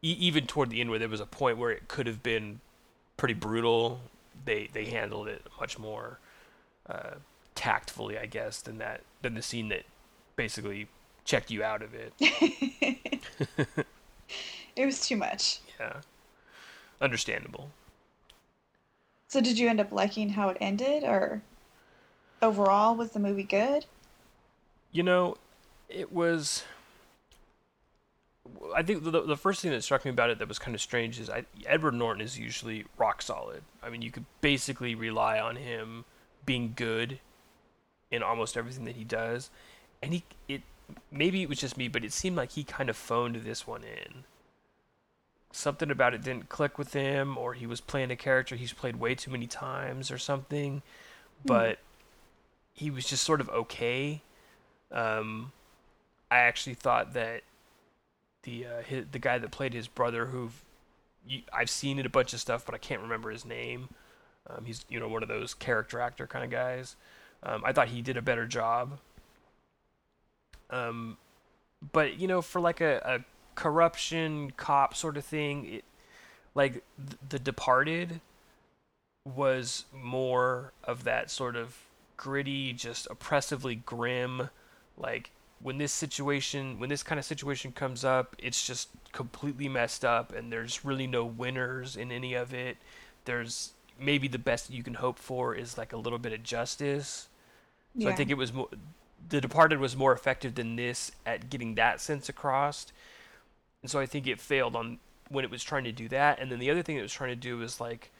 e- 0.01 0.15
even 0.19 0.47
toward 0.47 0.69
the 0.69 0.79
end 0.79 0.89
where 0.89 0.99
there 0.99 1.09
was 1.09 1.19
a 1.19 1.25
point 1.25 1.57
where 1.57 1.71
it 1.71 1.89
could 1.89 2.07
have 2.07 2.23
been 2.23 2.61
pretty 3.17 3.33
brutal 3.33 3.99
they 4.45 4.69
they 4.71 4.85
handled 4.85 5.27
it 5.27 5.41
much 5.59 5.77
more 5.77 6.19
uh, 6.89 7.15
tactfully 7.55 8.17
i 8.17 8.25
guess 8.25 8.61
than 8.61 8.77
that 8.77 9.01
than 9.21 9.33
the 9.33 9.41
scene 9.41 9.67
that 9.69 9.83
basically 10.37 10.87
checked 11.25 11.51
you 11.51 11.61
out 11.63 11.81
of 11.81 11.93
it 11.93 12.13
it 14.75 14.85
was 14.85 15.05
too 15.07 15.15
much. 15.15 15.59
yeah 15.79 16.01
understandable 17.01 17.69
So 19.27 19.41
did 19.41 19.57
you 19.59 19.67
end 19.69 19.79
up 19.79 19.91
liking 19.91 20.29
how 20.29 20.49
it 20.49 20.57
ended 20.61 21.03
or 21.03 21.41
overall 22.41 22.95
was 22.95 23.11
the 23.11 23.19
movie 23.19 23.43
good? 23.43 23.85
you 24.91 25.03
know 25.03 25.35
it 25.89 26.11
was 26.11 26.63
I 28.75 28.83
think 28.83 29.03
the, 29.03 29.11
the 29.21 29.37
first 29.37 29.61
thing 29.61 29.71
that 29.71 29.83
struck 29.83 30.05
me 30.05 30.11
about 30.11 30.29
it 30.29 30.39
that 30.39 30.47
was 30.47 30.59
kind 30.59 30.75
of 30.75 30.81
strange 30.81 31.19
is 31.19 31.29
I, 31.29 31.45
Edward 31.65 31.93
Norton 31.95 32.21
is 32.21 32.37
usually 32.37 32.85
rock 32.97 33.21
solid. 33.21 33.63
I 33.81 33.89
mean, 33.89 34.01
you 34.01 34.11
could 34.11 34.25
basically 34.41 34.93
rely 34.95 35.39
on 35.39 35.55
him 35.55 36.05
being 36.45 36.73
good 36.75 37.19
in 38.11 38.21
almost 38.21 38.55
everything 38.55 38.85
that 38.85 38.95
he 38.95 39.03
does, 39.03 39.49
and 40.01 40.13
he 40.13 40.23
it 40.47 40.61
maybe 41.11 41.41
it 41.41 41.49
was 41.49 41.59
just 41.59 41.77
me, 41.77 41.87
but 41.87 42.03
it 42.03 42.13
seemed 42.13 42.35
like 42.35 42.51
he 42.51 42.63
kind 42.63 42.89
of 42.89 42.97
phoned 42.97 43.35
this 43.37 43.65
one 43.65 43.83
in. 43.83 44.23
Something 45.51 45.89
about 45.89 46.13
it 46.13 46.23
didn't 46.23 46.49
click 46.49 46.77
with 46.77 46.93
him, 46.93 47.37
or 47.37 47.53
he 47.53 47.65
was 47.65 47.79
playing 47.79 48.11
a 48.11 48.15
character 48.15 48.55
he's 48.55 48.73
played 48.73 48.97
way 48.97 49.15
too 49.15 49.31
many 49.31 49.47
times, 49.47 50.11
or 50.11 50.17
something. 50.17 50.81
But 51.45 51.79
he 52.73 52.91
was 52.91 53.05
just 53.05 53.23
sort 53.23 53.39
of 53.41 53.49
okay. 53.49 54.21
Um, 54.91 55.51
I 56.29 56.39
actually 56.39 56.73
thought 56.73 57.13
that 57.13 57.43
the 58.43 58.65
uh, 58.65 58.81
his, 58.81 59.05
the 59.11 59.19
guy 59.19 59.37
that 59.37 59.51
played 59.51 59.73
his 59.73 59.87
brother, 59.87 60.27
who 60.27 60.51
I've 61.53 61.69
seen 61.69 61.99
in 61.99 62.05
a 62.05 62.09
bunch 62.09 62.33
of 62.33 62.39
stuff, 62.39 62.65
but 62.65 62.75
I 62.75 62.77
can't 62.77 63.01
remember 63.01 63.31
his 63.31 63.45
name. 63.45 63.89
Um, 64.47 64.65
he's 64.65 64.85
you 64.89 64.99
know 64.99 65.07
one 65.07 65.23
of 65.23 65.29
those 65.29 65.53
character 65.53 65.99
actor 65.99 66.27
kind 66.27 66.43
of 66.43 66.51
guys. 66.51 66.95
Um, 67.43 67.63
I 67.65 67.71
thought 67.71 67.89
he 67.89 68.01
did 68.01 68.17
a 68.17 68.21
better 68.21 68.45
job. 68.45 68.99
Um, 70.69 71.17
but 71.91 72.19
you 72.19 72.27
know, 72.27 72.41
for 72.41 72.59
like 72.61 72.81
a, 72.81 73.01
a 73.05 73.19
corruption 73.55 74.51
cop 74.57 74.95
sort 74.95 75.17
of 75.17 75.25
thing, 75.25 75.65
it 75.65 75.83
like 76.53 76.73
th- 76.73 77.19
The 77.29 77.39
Departed 77.39 78.21
was 79.25 79.85
more 79.93 80.71
of 80.83 81.03
that 81.03 81.31
sort 81.31 81.55
of 81.55 81.77
gritty, 82.17 82.73
just 82.73 83.07
oppressively 83.09 83.75
grim, 83.75 84.49
like 84.97 85.31
when 85.61 85.77
this 85.77 85.91
situation 85.91 86.79
when 86.79 86.89
this 86.89 87.01
kind 87.01 87.17
of 87.17 87.25
situation 87.25 87.71
comes 87.71 88.03
up 88.03 88.35
it's 88.37 88.67
just 88.67 88.89
completely 89.13 89.69
messed 89.69 90.03
up 90.03 90.33
and 90.35 90.51
there's 90.51 90.83
really 90.83 91.07
no 91.07 91.25
winners 91.25 91.95
in 91.95 92.11
any 92.11 92.33
of 92.33 92.53
it. 92.53 92.77
There's 93.25 93.73
maybe 93.99 94.27
the 94.27 94.37
best 94.37 94.69
you 94.69 94.83
can 94.83 94.95
hope 94.95 95.17
for 95.17 95.55
is 95.55 95.77
like 95.77 95.93
a 95.93 95.97
little 95.97 96.19
bit 96.19 96.33
of 96.33 96.43
justice. 96.43 97.29
So 97.99 98.09
i 98.09 98.13
think 98.13 98.29
it 98.29 98.37
was 98.37 98.51
more 98.51 98.67
the 99.27 99.41
departed 99.41 99.79
was 99.79 99.95
more 99.95 100.11
effective 100.11 100.55
than 100.55 100.75
this 100.75 101.11
at 101.25 101.49
getting 101.49 101.75
that 101.75 101.99
sense 102.01 102.29
across 102.29 102.87
and 103.81 103.89
so 103.89 103.99
i 103.99 104.05
think 104.05 104.27
it 104.27 104.39
failed 104.39 104.75
on 104.75 104.99
when 105.29 105.43
it 105.43 105.51
was 105.51 105.63
trying 105.63 105.83
to 105.83 105.91
do 105.91 106.07
that 106.07 106.39
and 106.39 106.51
then 106.51 106.59
the 106.59 106.69
other 106.69 106.83
thing 106.83 106.97
it 106.97 107.01
was 107.01 107.13
trying 107.13 107.31
to 107.31 107.35
do 107.35 107.57
was 107.57 107.79
like 107.79 108.11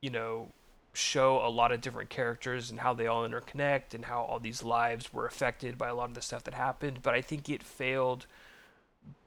you 0.00 0.10
know 0.10 0.48
show 0.94 1.44
a 1.44 1.48
lot 1.48 1.72
of 1.72 1.80
different 1.80 2.10
characters 2.10 2.70
and 2.70 2.80
how 2.80 2.92
they 2.92 3.06
all 3.06 3.26
interconnect 3.26 3.94
and 3.94 4.04
how 4.04 4.22
all 4.22 4.38
these 4.38 4.62
lives 4.62 5.12
were 5.12 5.26
affected 5.26 5.78
by 5.78 5.88
a 5.88 5.94
lot 5.94 6.08
of 6.08 6.14
the 6.14 6.22
stuff 6.22 6.44
that 6.44 6.54
happened. 6.54 6.98
But 7.02 7.14
I 7.14 7.22
think 7.22 7.48
it 7.48 7.62
failed 7.62 8.26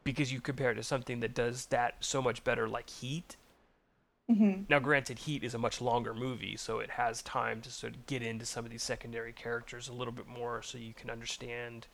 because 0.04 0.32
you 0.32 0.42
compare 0.42 0.72
it 0.72 0.76
to 0.76 0.84
something 0.84 1.22
that 1.22 1.34
does 1.34 1.68
that 1.68 1.96
so 2.00 2.22
much 2.22 2.44
better, 2.44 2.70
like 2.70 2.90
Heat. 2.90 3.36
Hmm 4.28 4.64
Now, 4.70 4.80
granted, 4.80 5.20
Heat 5.20 5.44
is 5.44 5.54
a 5.54 5.60
much 5.60 5.82
longer 5.82 6.14
movie, 6.14 6.58
so 6.58 6.80
it 6.80 6.92
has 6.92 7.22
time 7.22 7.62
to 7.62 7.72
sort 7.72 7.94
of 7.96 8.06
get 8.08 8.24
into 8.24 8.46
some 8.46 8.66
of 8.66 8.72
these 8.72 8.84
secondary 8.84 9.34
characters 9.34 9.88
a 9.88 9.94
little 9.94 10.14
bit 10.14 10.28
more 10.28 10.62
so 10.64 10.78
you 10.78 10.94
can 10.94 11.10
understand 11.10 11.88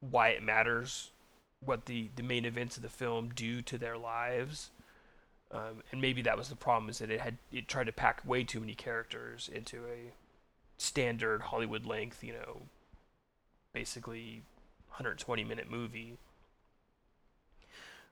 why 0.00 0.28
it 0.28 0.42
matters, 0.42 1.10
what 1.60 1.86
the, 1.86 2.10
the 2.16 2.22
main 2.22 2.44
events 2.44 2.76
of 2.76 2.82
the 2.82 2.88
film 2.88 3.30
do 3.34 3.62
to 3.62 3.78
their 3.78 3.96
lives. 3.98 4.70
Um, 5.52 5.82
and 5.92 6.00
maybe 6.00 6.22
that 6.22 6.38
was 6.38 6.48
the 6.48 6.56
problem 6.56 6.90
is 6.90 6.98
that 6.98 7.10
it 7.10 7.20
had 7.20 7.38
it 7.52 7.68
tried 7.68 7.86
to 7.86 7.92
pack 7.92 8.22
way 8.26 8.44
too 8.44 8.60
many 8.60 8.74
characters 8.74 9.48
into 9.52 9.84
a 9.86 10.12
standard 10.78 11.42
Hollywood 11.42 11.86
length, 11.86 12.24
you 12.24 12.32
know, 12.34 12.62
basically 13.72 14.42
120 14.88 15.44
minute 15.44 15.70
movie. 15.70 16.18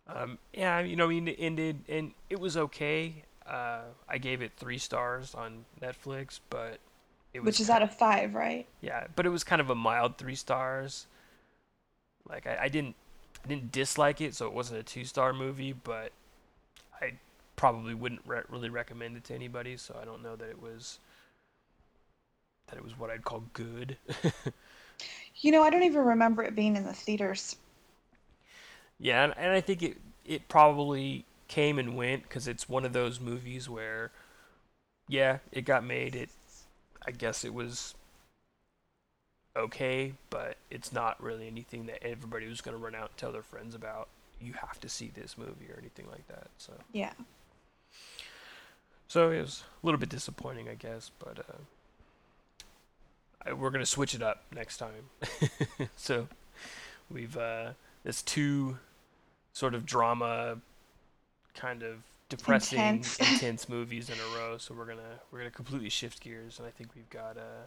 Um, 0.06 0.38
yeah, 0.52 0.80
you 0.80 0.96
know, 0.96 1.06
I 1.06 1.08
mean, 1.08 1.28
it 1.28 1.36
ended 1.38 1.84
and 1.88 2.12
it 2.28 2.38
was 2.40 2.56
okay. 2.56 3.24
Uh, 3.46 3.82
I 4.08 4.18
gave 4.18 4.42
it 4.42 4.52
three 4.56 4.78
stars 4.78 5.34
on 5.34 5.64
Netflix, 5.80 6.40
but 6.50 6.78
it 7.32 7.40
was 7.42 7.54
Which 7.54 7.60
is 7.60 7.70
out 7.70 7.82
of 7.82 7.94
five, 7.96 8.34
right? 8.34 8.66
yeah, 8.80 9.06
but 9.16 9.26
it 9.26 9.30
was 9.30 9.44
kind 9.44 9.60
of 9.60 9.70
a 9.70 9.74
mild 9.74 10.18
three 10.18 10.34
stars. 10.34 11.06
Like 12.28 12.46
I, 12.46 12.64
I 12.64 12.68
didn't 12.68 12.96
I 13.44 13.48
didn't 13.48 13.72
dislike 13.72 14.20
it, 14.20 14.34
so 14.34 14.46
it 14.46 14.52
wasn't 14.52 14.80
a 14.80 14.82
two 14.82 15.04
star 15.04 15.32
movie, 15.32 15.72
but 15.72 16.12
I 17.00 17.14
probably 17.56 17.94
wouldn't 17.94 18.22
re- 18.26 18.42
really 18.48 18.70
recommend 18.70 19.16
it 19.16 19.24
to 19.24 19.34
anybody. 19.34 19.76
So 19.76 19.98
I 20.00 20.04
don't 20.04 20.22
know 20.22 20.36
that 20.36 20.48
it 20.48 20.60
was 20.60 20.98
that 22.66 22.76
it 22.76 22.84
was 22.84 22.98
what 22.98 23.10
I'd 23.10 23.24
call 23.24 23.44
good. 23.52 23.96
You 25.36 25.52
know, 25.52 25.62
I 25.62 25.70
don't 25.70 25.82
even 25.84 26.02
remember 26.04 26.42
it 26.42 26.54
being 26.54 26.76
in 26.76 26.84
the 26.84 26.92
theaters. 26.94 27.56
Yeah, 28.98 29.24
and, 29.24 29.34
and 29.36 29.52
I 29.52 29.60
think 29.60 29.82
it 29.82 29.96
it 30.24 30.48
probably 30.48 31.24
came 31.48 31.78
and 31.78 31.96
went 31.96 32.22
because 32.22 32.48
it's 32.48 32.68
one 32.68 32.84
of 32.84 32.92
those 32.92 33.20
movies 33.20 33.68
where, 33.68 34.10
yeah, 35.08 35.38
it 35.52 35.62
got 35.62 35.84
made. 35.84 36.14
It 36.14 36.30
I 37.06 37.10
guess 37.10 37.44
it 37.44 37.52
was 37.54 37.94
okay, 39.56 40.14
but 40.30 40.56
it's 40.70 40.92
not 40.92 41.22
really 41.22 41.46
anything 41.46 41.86
that 41.86 42.02
everybody 42.02 42.48
was 42.48 42.60
going 42.60 42.76
to 42.76 42.82
run 42.82 42.94
out 42.94 43.10
and 43.10 43.16
tell 43.16 43.32
their 43.32 43.42
friends 43.42 43.74
about. 43.74 44.08
You 44.40 44.54
have 44.54 44.80
to 44.80 44.88
see 44.88 45.10
this 45.14 45.38
movie 45.38 45.70
or 45.70 45.78
anything 45.78 46.06
like 46.10 46.26
that. 46.28 46.48
So, 46.58 46.72
Yeah. 46.92 47.12
so 49.06 49.30
it 49.30 49.40
was 49.40 49.62
a 49.82 49.86
little 49.86 49.98
bit 50.00 50.08
disappointing, 50.08 50.68
I 50.68 50.74
guess, 50.74 51.10
but 51.18 51.38
uh, 51.38 51.58
I, 53.46 53.52
we're 53.52 53.70
going 53.70 53.80
to 53.82 53.86
switch 53.86 54.14
it 54.14 54.22
up 54.22 54.42
next 54.52 54.78
time. 54.78 55.10
so, 55.96 56.26
we've 57.10 57.36
uh, 57.36 57.70
there's 58.04 58.22
two 58.22 58.78
sort 59.52 59.74
of 59.74 59.84
drama, 59.84 60.58
kind 61.54 61.82
of 61.82 61.96
depressing, 62.28 62.78
Intense. 62.78 63.18
intense 63.32 63.68
movies 63.68 64.10
in 64.10 64.16
a 64.16 64.38
row. 64.38 64.58
So 64.58 64.74
we're 64.74 64.86
gonna 64.86 65.20
we're 65.32 65.38
gonna 65.38 65.50
completely 65.50 65.88
shift 65.88 66.20
gears, 66.20 66.58
and 66.58 66.68
I 66.68 66.70
think 66.70 66.90
we've 66.94 67.10
got 67.10 67.36
uh, 67.36 67.66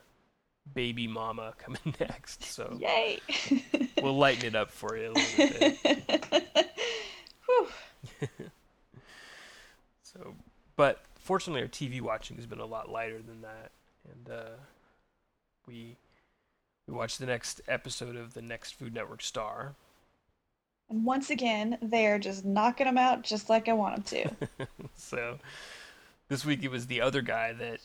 Baby 0.73 1.07
Mama 1.07 1.53
coming 1.59 1.95
next. 1.99 2.43
So 2.43 2.77
Yay. 2.79 3.19
we'll 4.01 4.17
lighten 4.17 4.45
it 4.45 4.55
up 4.55 4.71
for 4.71 4.97
you 4.97 5.11
a 5.11 5.13
little 5.13 5.59
bit. 5.59 6.67
Whew. 7.45 7.67
So, 10.03 10.33
but 10.75 11.01
fortunately, 11.15 11.61
our 11.61 11.67
TV 11.67 12.01
watching 12.01 12.37
has 12.37 12.45
been 12.45 12.59
a 12.59 12.65
lot 12.65 12.89
lighter 12.89 13.21
than 13.21 13.41
that, 13.41 13.71
and 14.11 14.35
uh, 14.35 14.49
we 15.67 15.95
we 16.87 16.93
watched 16.93 17.19
the 17.19 17.25
next 17.25 17.61
episode 17.67 18.15
of 18.15 18.33
the 18.33 18.41
next 18.41 18.73
Food 18.73 18.93
Network 18.93 19.21
Star. 19.21 19.75
And 20.89 21.03
once 21.03 21.29
again, 21.29 21.77
they're 21.81 22.19
just 22.19 22.45
knocking 22.45 22.85
them 22.85 22.97
out 22.97 23.23
just 23.23 23.49
like 23.49 23.67
I 23.67 23.73
want 23.73 24.05
them 24.05 24.37
to. 24.57 24.67
so 24.95 25.37
this 26.29 26.45
week 26.45 26.63
it 26.63 26.71
was 26.71 26.87
the 26.87 27.01
other 27.01 27.21
guy 27.21 27.53
that 27.53 27.79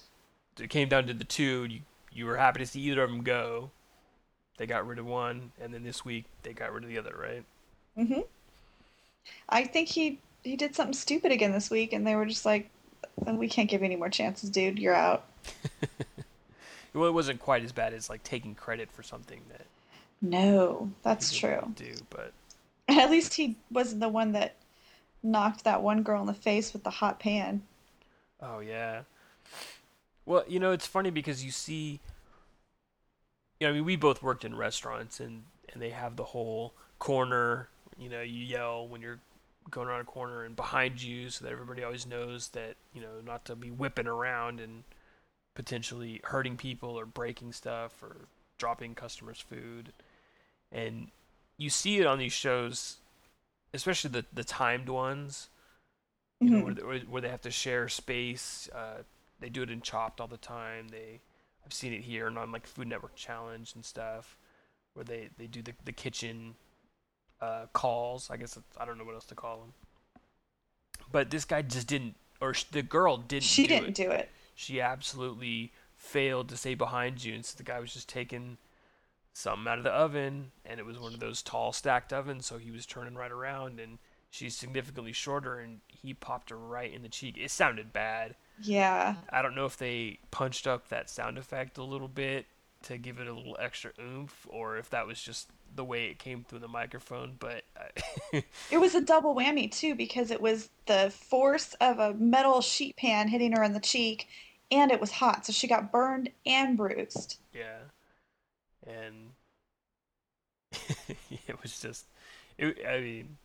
it 0.60 0.70
came 0.70 0.88
down 0.88 1.06
to 1.06 1.14
the 1.14 1.24
two. 1.24 1.64
You 1.64 1.80
you 2.12 2.26
were 2.26 2.36
happy 2.36 2.60
to 2.60 2.66
see 2.66 2.80
either 2.80 3.02
of 3.02 3.10
them 3.10 3.22
go. 3.22 3.70
They 4.58 4.66
got 4.66 4.86
rid 4.86 4.98
of 4.98 5.06
one, 5.06 5.52
and 5.60 5.72
then 5.72 5.82
this 5.82 6.04
week 6.04 6.26
they 6.42 6.52
got 6.52 6.72
rid 6.72 6.84
of 6.84 6.90
the 6.90 6.98
other, 6.98 7.16
right? 7.18 7.44
hmm 7.96 8.20
I 9.48 9.64
think 9.64 9.88
he 9.88 10.18
he 10.44 10.56
did 10.56 10.74
something 10.74 10.94
stupid 10.94 11.32
again 11.32 11.52
this 11.52 11.70
week, 11.70 11.92
and 11.92 12.06
they 12.06 12.14
were 12.16 12.26
just 12.26 12.44
like, 12.44 12.70
"Uh, 13.26 13.34
"We 13.34 13.48
can't 13.48 13.68
give 13.68 13.80
you 13.80 13.86
any 13.86 13.96
more 13.96 14.10
chances, 14.10 14.50
dude. 14.50 14.78
You're 14.78 14.94
out." 14.94 15.24
Well, 16.94 17.08
it 17.08 17.14
wasn't 17.14 17.40
quite 17.40 17.64
as 17.64 17.72
bad 17.72 17.94
as 17.94 18.10
like 18.10 18.22
taking 18.22 18.54
credit 18.54 18.90
for 18.92 19.02
something 19.02 19.40
that 19.48 19.64
No, 20.20 20.90
that's 21.02 21.34
true. 21.34 21.72
do, 21.74 21.94
but 22.10 22.33
At 22.88 23.10
least 23.10 23.35
he 23.35 23.56
wasn't 23.70 24.00
the 24.00 24.08
one 24.08 24.33
that 24.33 24.56
knocked 25.22 25.64
that 25.64 25.83
one 25.83 26.02
girl 26.02 26.20
in 26.20 26.26
the 26.26 26.35
face 26.35 26.72
with 26.72 26.85
the 26.85 26.90
hot 26.90 27.20
pan. 27.20 27.62
Oh 28.40 28.60
yeah. 28.60 29.02
Well, 30.26 30.44
you 30.48 30.60
know, 30.60 30.72
it's 30.72 30.87
funny 30.87 31.10
because 31.10 31.44
you 31.44 31.50
see 31.50 32.00
you 33.60 33.66
know, 33.66 33.70
I 33.70 33.72
mean 33.74 33.85
we 33.85 33.96
both 33.96 34.22
worked 34.22 34.44
in 34.44 34.56
restaurants 34.56 35.20
and 35.20 35.44
and 35.72 35.80
they 35.80 35.90
have 35.90 36.16
the 36.16 36.24
whole 36.24 36.74
corner, 36.98 37.68
you 37.98 38.08
know, 38.08 38.20
you 38.20 38.44
yell 38.44 38.87
when 38.87 39.00
you're 39.00 39.20
going 39.70 39.88
around 39.88 40.00
a 40.00 40.04
corner 40.04 40.44
and 40.44 40.56
behind 40.56 41.02
you 41.02 41.30
so 41.30 41.44
that 41.44 41.52
everybody 41.52 41.83
always 41.83 42.06
knows 42.06 42.48
that, 42.48 42.74
you 42.92 43.00
know, 43.00 43.20
not 43.24 43.44
to 43.44 43.56
be 43.56 43.70
whipping 43.70 44.06
around 44.06 44.60
and 44.60 44.85
potentially 45.54 46.20
hurting 46.24 46.56
people 46.56 46.90
or 46.90 47.06
breaking 47.06 47.52
stuff 47.52 48.02
or 48.02 48.16
dropping 48.58 48.94
customers' 48.94 49.40
food. 49.40 49.92
And 50.70 51.08
you 51.57 51.71
see 51.71 51.98
it 51.98 52.07
on 52.07 52.19
these 52.19 52.33
shows, 52.33 52.96
especially 53.75 54.11
the 54.11 54.25
the 54.33 54.44
timed 54.44 54.88
ones 54.88 55.48
you 56.40 56.50
know, 56.50 56.59
Mhm. 56.59 56.65
where, 56.65 56.75
they- 56.75 56.83
where, 56.83 56.98
where 57.00 57.23
they 57.23 57.29
have 57.29 57.42
to 57.42 57.50
share 57.53 57.88
space. 57.88 58.69
Uh, 58.75 59.03
they 59.38 59.48
do 59.48 59.63
it 59.63 59.71
in 59.71 59.81
Chopped 59.81 60.21
all 60.21 60.27
the 60.27 60.37
time. 60.37 60.88
They, 60.88 61.21
I've 61.65 61.73
seen 61.73 61.92
it 61.92 62.00
here 62.00 62.27
and 62.27 62.37
on 62.37 62.50
like 62.50 62.67
Food 62.67 62.88
Network 62.88 63.15
Challenge 63.15 63.73
and 63.77 63.85
stuff, 63.85 64.37
where 64.94 65.05
they, 65.05 65.29
they 65.38 65.46
do 65.46 65.63
the 65.63 65.73
the 65.85 65.92
kitchen 65.92 66.55
uh, 67.40 67.67
calls. 67.73 68.29
I 68.31 68.37
guess 68.38 68.57
it's, 68.57 68.77
I 68.77 68.85
don't 68.85 68.98
know 68.98 69.05
what 69.05 69.15
else 69.15 69.25
to 69.27 69.35
call 69.37 69.59
them. 69.61 69.73
But 71.11 71.31
this 71.31 71.44
guy 71.44 71.63
just 71.63 71.87
didn't, 71.87 72.15
or 72.40 72.55
sh- 72.55 72.65
the 72.65 72.83
girl 72.83 73.17
didn't. 73.19 73.44
She 73.44 73.63
do 73.65 73.69
didn't 73.75 73.88
it. 73.90 73.94
do 73.94 74.11
it. 74.11 74.31
She 74.55 74.81
absolutely 74.81 75.73
failed 75.96 76.48
to 76.48 76.57
stay 76.57 76.75
behind 76.75 77.23
you, 77.23 77.35
and 77.35 77.44
so 77.44 77.57
the 77.57 77.63
guy 77.63 77.79
was 77.81 77.92
just 77.92 78.09
taking 78.09 78.59
something 79.33 79.66
out 79.70 79.78
of 79.78 79.85
the 79.85 79.90
oven, 79.90 80.52
and 80.64 80.78
it 80.80 80.87
was 80.87 80.98
one 80.98 81.14
of 81.14 81.20
those 81.20 81.42
tall 81.42 81.72
stacked 81.72 82.12
ovens, 82.12 82.46
so 82.46 82.58
he 82.58 82.70
was 82.70 82.87
turning 82.87 83.14
right 83.14 83.30
around, 83.33 83.80
and 83.80 83.98
she's 84.30 84.54
significantly 84.56 85.12
shorter, 85.12 85.58
and 85.58 85.80
he 85.88 86.14
popped 86.14 86.50
her 86.50 86.56
right 86.58 86.92
in 86.92 87.02
the 87.02 87.08
cheek. 87.08 87.37
It 87.38 87.50
sounded 87.50 87.92
bad. 87.92 88.35
Yeah. 88.62 89.16
I 89.30 89.42
don't 89.42 89.54
know 89.54 89.66
if 89.66 89.76
they 89.76 90.18
punched 90.30 90.66
up 90.66 90.88
that 90.88 91.08
sound 91.10 91.38
effect 91.38 91.78
a 91.78 91.85
little 91.85 92.08
bit 92.08 92.46
to 92.85 92.98
give 92.98 93.20
it 93.20 93.28
a 93.28 93.33
little 93.33 93.56
extra 93.60 93.92
oomph, 94.00 94.46
or 94.50 94.76
if 94.76 94.90
that 94.90 95.06
was 95.06 95.20
just 95.22 95.48
the 95.74 95.85
way 95.85 96.06
it 96.06 96.18
came 96.18 96.44
through 96.44 96.58
the 96.58 96.68
microphone. 96.68 97.37
But 97.38 97.62
I- 98.33 98.44
It 98.70 98.78
was 98.78 98.94
a 98.94 99.00
double 99.00 99.35
whammy 99.35 99.70
too 99.70 99.94
because 99.94 100.30
it 100.30 100.40
was 100.40 100.68
the 100.87 101.10
force 101.16 101.74
of 101.80 101.98
a 102.00 102.12
metal 102.14 102.60
sheet 102.60 102.96
pan 102.96 103.28
hitting 103.28 103.52
her 103.52 103.62
in 103.62 103.72
the 103.72 103.80
cheek 103.80 104.26
and 104.72 104.90
it 104.90 105.00
was 105.00 105.12
hot, 105.12 105.46
so 105.46 105.52
she 105.52 105.68
got 105.68 105.92
burned 105.92 106.30
and 106.44 106.76
bruised. 106.76 107.37
yeah, 107.54 107.78
and 108.87 109.33
it 111.46 111.62
was 111.62 111.80
just, 111.80 112.06
it, 112.58 112.78
I 112.87 113.00
mean, 113.00 113.37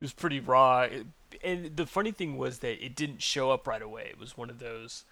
it 0.00 0.04
was 0.04 0.12
pretty 0.12 0.40
raw. 0.40 0.82
It, 0.82 1.06
and 1.42 1.76
the 1.76 1.86
funny 1.86 2.10
thing 2.12 2.36
was 2.36 2.58
that 2.60 2.84
it 2.84 2.94
didn't 2.96 3.22
show 3.22 3.50
up 3.50 3.66
right 3.66 3.82
away. 3.82 4.06
It 4.10 4.18
was 4.18 4.36
one 4.36 4.50
of 4.50 4.58
those 4.58 5.04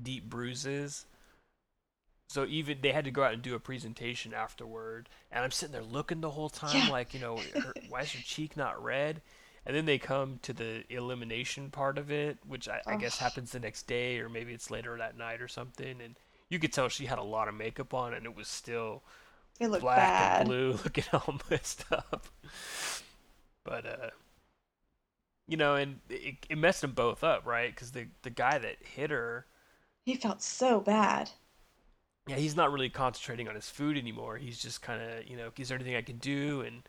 deep 0.00 0.28
bruises. 0.28 1.06
So 2.28 2.44
even 2.44 2.78
they 2.80 2.92
had 2.92 3.04
to 3.04 3.10
go 3.12 3.22
out 3.22 3.34
and 3.34 3.42
do 3.42 3.54
a 3.54 3.60
presentation 3.60 4.34
afterward, 4.34 5.08
and 5.30 5.44
I'm 5.44 5.52
sitting 5.52 5.72
there 5.72 5.82
looking 5.82 6.20
the 6.20 6.30
whole 6.30 6.48
time, 6.48 6.86
Yeah. 6.86 6.90
like 6.90 7.14
you 7.14 7.20
know, 7.20 7.36
her, 7.54 7.72
why 7.88 8.00
is 8.02 8.12
her 8.12 8.22
cheek 8.22 8.56
not 8.56 8.82
red? 8.82 9.20
And 9.64 9.74
then 9.74 9.84
they 9.84 9.98
come 9.98 10.38
to 10.42 10.52
the 10.52 10.84
elimination 10.90 11.70
part 11.70 11.98
of 11.98 12.10
it, 12.10 12.38
which 12.46 12.68
I, 12.68 12.80
I 12.86 12.96
guess 12.96 13.18
happens 13.18 13.50
the 13.52 13.58
next 13.60 13.86
day, 13.88 14.18
or 14.20 14.28
maybe 14.28 14.52
it's 14.52 14.70
later 14.70 14.96
that 14.98 15.16
night 15.18 15.40
or 15.40 15.48
something. 15.48 16.00
And 16.00 16.14
you 16.50 16.58
could 16.58 16.72
tell 16.72 16.88
she 16.88 17.06
had 17.06 17.18
a 17.18 17.22
lot 17.24 17.48
of 17.48 17.54
makeup 17.54 17.94
on, 17.94 18.14
and 18.14 18.26
it 18.26 18.36
was 18.36 18.48
still 18.48 19.02
It 19.60 19.68
looked 19.68 19.94
black 19.94 19.94
bad. 19.94 20.46
and 20.48 20.48
blue, 20.48 20.72
looking 20.84 21.04
all 21.12 21.40
messed 21.50 21.84
up. 21.92 22.26
But 23.64 23.84
uh, 23.86 24.10
you 25.48 25.56
know, 25.56 25.76
and 25.76 26.00
it, 26.08 26.36
it 26.48 26.58
messed 26.58 26.80
them 26.80 26.92
both 26.92 27.22
up, 27.22 27.46
right? 27.46 27.70
Because 27.74 27.92
the 27.92 28.08
the 28.22 28.30
guy 28.30 28.58
that 28.58 28.76
hit 28.82 29.10
her, 29.10 29.46
He 30.06 30.14
felt 30.16 30.40
so 30.40 30.80
bad. 30.80 31.32
yeah, 32.26 32.36
he's 32.36 32.56
not 32.56 32.72
really 32.72 32.88
concentrating 32.90 33.48
on 33.48 33.54
his 33.54 33.68
food 33.70 33.96
anymore. 33.96 34.36
He's 34.36 34.58
just 34.60 34.82
kind 34.82 35.00
of, 35.00 35.26
you 35.28 35.36
know, 35.36 35.50
is 35.56 35.68
there 35.68 35.76
anything 35.76 35.94
I 35.96 36.02
can 36.02 36.18
do? 36.18 36.62
And 36.62 36.82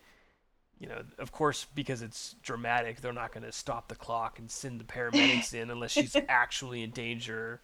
you 0.80 0.88
know, 0.88 1.04
of 1.20 1.32
course, 1.32 1.68
because 1.76 2.02
it's 2.04 2.36
dramatic, 2.44 3.02
they're 3.02 3.14
not 3.14 3.34
going 3.34 3.44
to 3.46 3.52
stop 3.54 3.90
the 3.90 3.96
clock 3.96 4.40
and 4.40 4.52
send 4.52 4.80
the 4.80 4.86
paramedics 4.86 5.54
in 5.62 5.72
unless 5.72 5.92
she's 5.92 6.18
actually 6.30 6.84
in 6.84 6.92
danger 6.92 7.62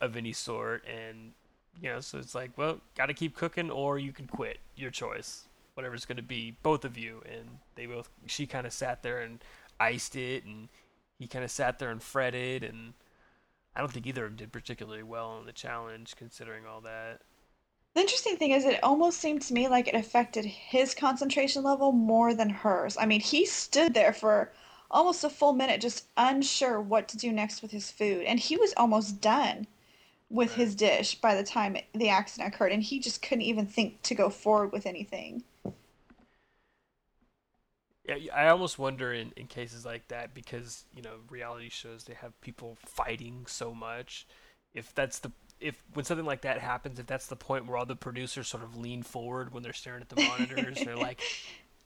of 0.00 0.16
any 0.16 0.32
sort. 0.32 0.84
And 0.86 1.32
you 1.80 1.90
know, 1.90 2.00
so 2.00 2.18
it's 2.18 2.34
like, 2.34 2.50
well, 2.56 2.80
got 2.96 3.06
to 3.06 3.14
keep 3.14 3.36
cooking, 3.36 3.70
or 3.70 3.98
you 3.98 4.12
can 4.12 4.26
quit. 4.26 4.58
Your 4.76 4.90
choice, 4.90 5.44
whatever 5.74 5.94
it's 5.94 6.06
going 6.06 6.16
to 6.16 6.22
be. 6.22 6.56
Both 6.62 6.84
of 6.84 6.98
you, 6.98 7.22
and 7.24 7.58
they 7.74 7.86
both. 7.86 8.08
She 8.26 8.46
kind 8.46 8.66
of 8.66 8.72
sat 8.72 9.02
there 9.02 9.20
and 9.20 9.38
iced 9.78 10.16
it, 10.16 10.44
and 10.44 10.68
he 11.18 11.26
kind 11.26 11.44
of 11.44 11.50
sat 11.50 11.78
there 11.78 11.90
and 11.90 12.02
fretted, 12.02 12.64
and 12.64 12.94
I 13.76 13.80
don't 13.80 13.92
think 13.92 14.06
either 14.06 14.24
of 14.24 14.30
them 14.30 14.36
did 14.36 14.52
particularly 14.52 15.02
well 15.02 15.28
on 15.28 15.46
the 15.46 15.52
challenge, 15.52 16.16
considering 16.16 16.66
all 16.66 16.80
that. 16.80 17.20
The 17.94 18.00
interesting 18.00 18.36
thing 18.36 18.50
is, 18.50 18.64
it 18.64 18.82
almost 18.82 19.18
seemed 19.18 19.42
to 19.42 19.54
me 19.54 19.68
like 19.68 19.88
it 19.88 19.94
affected 19.94 20.44
his 20.44 20.94
concentration 20.94 21.62
level 21.62 21.92
more 21.92 22.34
than 22.34 22.50
hers. 22.50 22.96
I 22.98 23.06
mean, 23.06 23.20
he 23.20 23.46
stood 23.46 23.94
there 23.94 24.12
for 24.12 24.52
almost 24.90 25.24
a 25.24 25.30
full 25.30 25.52
minute, 25.52 25.80
just 25.80 26.06
unsure 26.16 26.80
what 26.80 27.08
to 27.08 27.16
do 27.16 27.32
next 27.32 27.62
with 27.62 27.70
his 27.70 27.90
food. 27.90 28.24
And 28.24 28.38
he 28.38 28.56
was 28.56 28.74
almost 28.76 29.20
done 29.20 29.66
with 30.30 30.54
his 30.54 30.74
dish 30.74 31.14
by 31.16 31.34
the 31.34 31.42
time 31.42 31.76
the 31.94 32.08
accident 32.08 32.54
occurred, 32.54 32.72
and 32.72 32.82
he 32.82 32.98
just 33.00 33.22
couldn't 33.22 33.42
even 33.42 33.66
think 33.66 34.02
to 34.02 34.14
go 34.14 34.30
forward 34.30 34.72
with 34.72 34.86
anything. 34.86 35.44
Yeah, 38.04 38.16
I 38.34 38.48
almost 38.48 38.78
wonder 38.78 39.12
in, 39.12 39.32
in 39.36 39.46
cases 39.46 39.84
like 39.84 40.08
that 40.08 40.32
because 40.34 40.84
you 40.94 41.02
know 41.02 41.16
reality 41.28 41.68
shows 41.68 42.04
they 42.04 42.14
have 42.14 42.38
people 42.40 42.76
fighting 42.80 43.44
so 43.46 43.74
much. 43.74 44.26
If 44.74 44.94
that's 44.94 45.18
the 45.18 45.32
if 45.60 45.82
when 45.94 46.04
something 46.04 46.26
like 46.26 46.42
that 46.42 46.60
happens, 46.60 46.98
if 46.98 47.06
that's 47.06 47.26
the 47.26 47.36
point 47.36 47.66
where 47.66 47.76
all 47.76 47.86
the 47.86 47.96
producers 47.96 48.48
sort 48.48 48.62
of 48.62 48.76
lean 48.76 49.02
forward 49.02 49.52
when 49.52 49.62
they're 49.62 49.72
staring 49.72 50.00
at 50.00 50.08
the 50.08 50.16
monitors, 50.16 50.82
they're 50.82 50.96
like, 51.08 51.20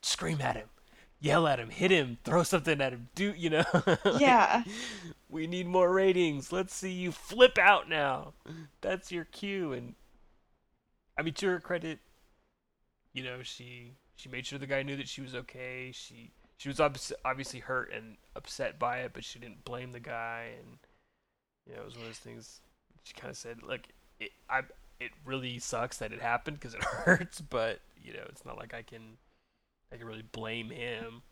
scream 0.03 0.40
at 0.40 0.57
him, 0.57 0.68
yell 1.20 1.47
at 1.47 1.59
him, 1.59 1.70
hit 1.70 1.90
him, 1.90 2.18
throw 2.24 2.43
something 2.43 2.80
at 2.80 2.93
him, 2.93 3.09
do 3.14 3.32
you 3.36 3.51
know? 3.51 3.64
Like, 4.05 4.20
Yeah. 4.20 4.62
We 5.32 5.46
need 5.46 5.66
more 5.66 5.90
ratings. 5.90 6.52
Let's 6.52 6.74
see 6.74 6.92
you 6.92 7.10
flip 7.10 7.56
out 7.56 7.88
now. 7.88 8.34
That's 8.82 9.10
your 9.10 9.24
cue. 9.24 9.72
And 9.72 9.94
I 11.18 11.22
mean, 11.22 11.34
to 11.34 11.46
her 11.46 11.58
credit, 11.58 12.00
you 13.14 13.24
know, 13.24 13.42
she 13.42 13.94
she 14.14 14.28
made 14.28 14.46
sure 14.46 14.58
the 14.58 14.66
guy 14.66 14.82
knew 14.82 14.96
that 14.96 15.08
she 15.08 15.22
was 15.22 15.34
okay. 15.34 15.90
She 15.92 16.32
she 16.58 16.68
was 16.68 16.78
obviously 16.78 17.60
hurt 17.60 17.90
and 17.92 18.18
upset 18.36 18.78
by 18.78 18.98
it, 18.98 19.12
but 19.14 19.24
she 19.24 19.38
didn't 19.38 19.64
blame 19.64 19.92
the 19.92 20.00
guy. 20.00 20.50
And 20.58 20.76
you 21.66 21.74
know, 21.74 21.80
it 21.80 21.84
was 21.86 21.94
one 21.94 22.02
of 22.02 22.08
those 22.10 22.18
things. 22.18 22.60
She 23.02 23.14
kind 23.14 23.30
of 23.30 23.36
said, 23.36 23.62
"Look, 23.62 23.80
it 24.20 24.32
I 24.50 24.60
it 25.00 25.12
really 25.24 25.58
sucks 25.58 25.96
that 25.98 26.12
it 26.12 26.20
happened 26.20 26.60
because 26.60 26.74
it 26.74 26.84
hurts, 26.84 27.40
but 27.40 27.80
you 28.00 28.12
know, 28.12 28.24
it's 28.28 28.44
not 28.44 28.58
like 28.58 28.74
I 28.74 28.82
can 28.82 29.16
I 29.90 29.96
can 29.96 30.06
really 30.06 30.24
blame 30.30 30.68
him." 30.68 31.22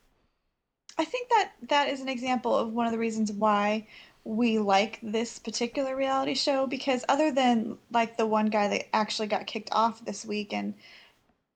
I 0.97 1.05
think 1.05 1.29
that 1.29 1.51
that 1.69 1.89
is 1.89 2.01
an 2.01 2.09
example 2.09 2.55
of 2.55 2.73
one 2.73 2.85
of 2.85 2.91
the 2.91 2.97
reasons 2.97 3.31
why 3.31 3.87
we 4.23 4.59
like 4.59 4.99
this 5.01 5.39
particular 5.39 5.95
reality 5.95 6.35
show 6.35 6.67
because 6.67 7.03
other 7.09 7.31
than 7.31 7.77
like 7.91 8.17
the 8.17 8.25
one 8.25 8.47
guy 8.47 8.67
that 8.67 8.95
actually 8.95 9.27
got 9.27 9.47
kicked 9.47 9.69
off 9.71 10.05
this 10.05 10.25
week 10.25 10.53
and 10.53 10.75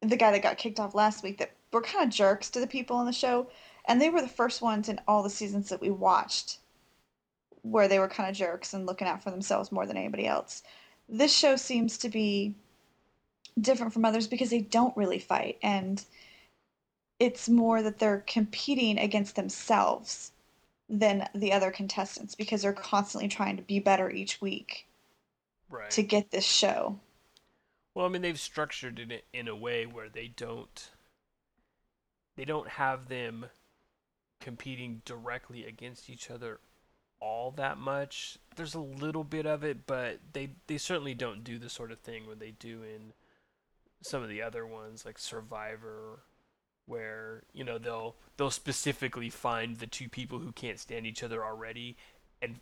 the 0.02 0.18
guy 0.18 0.32
that 0.32 0.42
got 0.42 0.58
kicked 0.58 0.80
off 0.80 0.96
last 0.96 1.24
week 1.24 1.38
that 1.38 1.52
were 1.72 1.82
kind 1.82 2.04
of 2.04 2.10
jerks 2.10 2.50
to 2.50 2.60
the 2.60 2.68
people 2.68 2.96
on 2.96 3.06
the 3.06 3.14
show 3.14 3.48
and 3.88 4.02
they 4.02 4.10
were 4.10 4.22
the 4.22 4.28
first 4.28 4.62
ones 4.62 4.90
in 4.90 5.00
all 5.08 5.22
the 5.22 5.30
seasons 5.30 5.70
that 5.70 5.82
we 5.82 5.90
watched 5.92 6.58
where 7.62 7.88
they 7.88 8.00
were 8.00 8.08
kind 8.08 8.30
of 8.30 8.36
jerks 8.36 8.74
and 8.74 8.86
looking 8.86 9.08
out 9.08 9.24
for 9.24 9.32
themselves 9.32 9.72
more 9.72 9.86
than 9.86 9.98
anybody 9.98 10.28
else. 10.28 10.64
This 11.10 11.36
show 11.36 11.56
seems 11.56 11.98
to 12.00 12.10
be 12.10 12.56
different 13.60 13.94
from 13.94 14.06
others 14.06 14.28
because 14.28 14.50
they 14.50 14.62
don't 14.62 14.96
really 14.98 15.20
fight 15.20 15.58
and 15.62 16.04
it's 17.20 17.50
more 17.50 17.82
that 17.82 18.00
they're 18.00 18.22
competing 18.28 18.98
against 18.98 19.36
themselves 19.36 20.32
than 20.90 21.28
the 21.36 21.54
other 21.54 21.72
contestants 21.72 22.36
because 22.36 22.62
they're 22.64 22.74
constantly 22.74 23.28
trying 23.30 23.58
to 23.58 23.64
be 23.64 23.80
better 23.80 24.10
each 24.12 24.42
week 24.42 24.88
Right. 25.70 25.92
to 25.92 26.04
get 26.04 26.32
this 26.32 26.46
show. 26.46 27.00
Well, 27.96 28.06
I 28.06 28.10
mean, 28.10 28.22
they've 28.22 28.40
structured 28.40 29.00
it 29.00 29.26
in 29.34 29.48
a 29.48 29.56
way 29.56 29.86
where 29.86 30.10
they 30.10 30.28
don't 30.28 30.92
they 32.36 32.46
don't 32.46 32.68
have 32.70 33.08
them 33.08 33.46
competing 34.42 35.02
directly 35.06 35.66
against 35.66 36.10
each 36.10 36.30
other 36.30 36.60
all 37.20 37.52
that 37.52 37.78
much. 37.78 38.38
There's 38.56 38.76
a 38.76 38.80
little 38.80 39.24
bit 39.24 39.46
of 39.46 39.64
it, 39.64 39.88
but 39.88 40.20
they 40.34 40.50
they 40.68 40.78
certainly 40.78 41.14
don't 41.14 41.44
do 41.44 41.58
the 41.58 41.70
sort 41.70 41.92
of 41.92 42.00
thing 42.00 42.28
where 42.28 42.36
they 42.36 42.52
do 42.52 42.84
in 42.84 43.14
some 44.02 44.24
of 44.24 44.30
the 44.30 44.42
other 44.42 44.66
ones 44.68 45.06
like 45.06 45.18
Survivor 45.20 46.20
where, 46.88 47.44
you 47.54 47.64
know, 47.64 47.78
they'll 47.78 48.16
they'll 48.38 48.52
specifically 48.52 49.30
find 49.30 49.78
the 49.78 49.88
two 49.88 50.10
people 50.10 50.40
who 50.40 50.52
can't 50.52 50.80
stand 50.80 51.06
each 51.08 51.24
other 51.24 51.44
already 51.46 51.96
and 52.42 52.60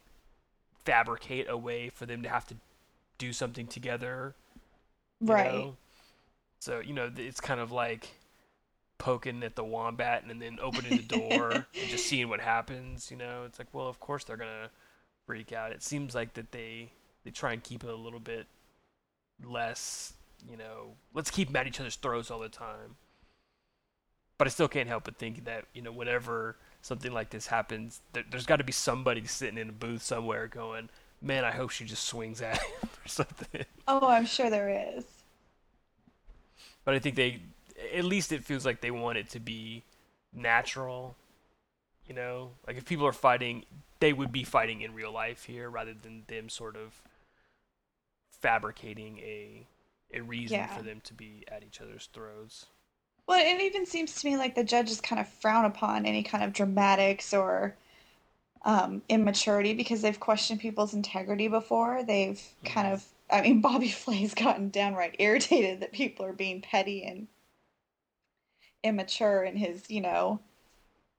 fabricate 0.85 1.47
a 1.49 1.57
way 1.57 1.89
for 1.89 2.05
them 2.05 2.23
to 2.23 2.29
have 2.29 2.47
to 2.47 2.55
do 3.17 3.33
something 3.33 3.67
together 3.67 4.35
Right. 5.21 5.65
know? 5.65 5.77
So, 6.59 6.79
you 6.79 6.93
know, 6.93 7.11
it's 7.15 7.41
kind 7.41 7.59
of 7.59 7.71
like 7.71 8.09
poking 8.97 9.43
at 9.43 9.55
the 9.55 9.63
wombat 9.63 10.23
and 10.25 10.41
then 10.41 10.59
opening 10.61 10.95
the 10.95 11.01
door 11.03 11.67
and 11.79 11.89
just 11.89 12.05
seeing 12.05 12.29
what 12.29 12.39
happens, 12.41 13.11
you 13.11 13.17
know? 13.17 13.43
It's 13.45 13.59
like, 13.59 13.69
well, 13.73 13.87
of 13.87 13.99
course 13.99 14.23
they're 14.23 14.37
going 14.37 14.49
to 14.49 14.69
freak 15.25 15.51
out. 15.53 15.71
It 15.71 15.83
seems 15.83 16.15
like 16.15 16.33
that 16.35 16.51
they 16.51 16.91
they 17.23 17.31
try 17.31 17.53
and 17.53 17.63
keep 17.63 17.83
it 17.83 17.89
a 17.89 17.95
little 17.95 18.19
bit 18.19 18.47
less, 19.43 20.13
you 20.49 20.57
know, 20.57 20.95
let's 21.13 21.31
keep 21.31 21.47
them 21.49 21.55
at 21.57 21.67
each 21.67 21.79
other's 21.79 21.95
throats 21.95 22.31
all 22.31 22.39
the 22.39 22.49
time. 22.49 22.95
But 24.43 24.47
I 24.47 24.51
still 24.51 24.67
can't 24.67 24.89
help 24.89 25.05
but 25.05 25.15
think 25.15 25.45
that, 25.45 25.63
you 25.73 25.81
know, 25.81 25.93
whenever 25.93 26.57
something 26.81 27.13
like 27.13 27.29
this 27.29 27.47
happens, 27.47 28.01
there, 28.11 28.25
there's 28.29 28.45
got 28.45 28.57
to 28.57 28.65
be 28.65 28.73
somebody 28.73 29.25
sitting 29.25 29.57
in 29.57 29.69
a 29.69 29.71
booth 29.71 30.01
somewhere 30.01 30.47
going, 30.49 30.89
"Man, 31.21 31.45
I 31.45 31.51
hope 31.51 31.69
she 31.69 31.85
just 31.85 32.03
swings 32.03 32.41
at 32.41 32.57
him 32.57 32.89
or 33.05 33.07
something." 33.07 33.63
Oh, 33.87 34.05
I'm 34.05 34.25
sure 34.25 34.49
there 34.49 34.67
is. 34.97 35.05
but 36.83 36.93
I 36.93 36.99
think 36.99 37.15
they, 37.15 37.39
at 37.95 38.03
least 38.03 38.33
it 38.33 38.43
feels 38.43 38.65
like 38.65 38.81
they 38.81 38.91
want 38.91 39.17
it 39.17 39.29
to 39.29 39.39
be 39.39 39.83
natural. 40.33 41.15
You 42.05 42.15
know, 42.15 42.51
like 42.67 42.75
if 42.75 42.83
people 42.83 43.07
are 43.07 43.13
fighting, 43.13 43.63
they 44.01 44.11
would 44.11 44.33
be 44.33 44.43
fighting 44.43 44.81
in 44.81 44.93
real 44.93 45.13
life 45.13 45.45
here 45.45 45.69
rather 45.69 45.93
than 45.93 46.23
them 46.27 46.49
sort 46.49 46.75
of 46.75 47.01
fabricating 48.41 49.19
a 49.19 49.67
a 50.13 50.19
reason 50.21 50.57
Yeah. 50.57 50.67
for 50.67 50.83
them 50.83 50.99
to 51.05 51.13
be 51.13 51.45
at 51.47 51.63
each 51.63 51.79
other's 51.79 52.07
throats. 52.11 52.65
Well, 53.27 53.39
it 53.39 53.61
even 53.61 53.85
seems 53.85 54.15
to 54.15 54.27
me 54.27 54.37
like 54.37 54.55
the 54.55 54.63
judges 54.63 54.99
kind 54.99 55.19
of 55.19 55.27
frown 55.27 55.65
upon 55.65 56.05
any 56.05 56.23
kind 56.23 56.43
of 56.43 56.53
dramatics 56.53 57.33
or 57.33 57.75
um, 58.65 59.01
immaturity 59.09 59.73
because 59.73 60.01
they've 60.01 60.19
questioned 60.19 60.59
people's 60.59 60.93
integrity 60.93 61.47
before. 61.47 62.03
They've 62.03 62.41
kind 62.65 62.91
of, 62.91 63.05
I 63.31 63.41
mean, 63.41 63.61
Bobby 63.61 63.89
Flay's 63.89 64.33
gotten 64.33 64.69
downright 64.69 65.15
irritated 65.19 65.79
that 65.79 65.93
people 65.93 66.25
are 66.25 66.33
being 66.33 66.61
petty 66.61 67.03
and 67.03 67.27
immature 68.83 69.43
in 69.43 69.55
his, 69.55 69.89
you 69.89 70.01
know, 70.01 70.39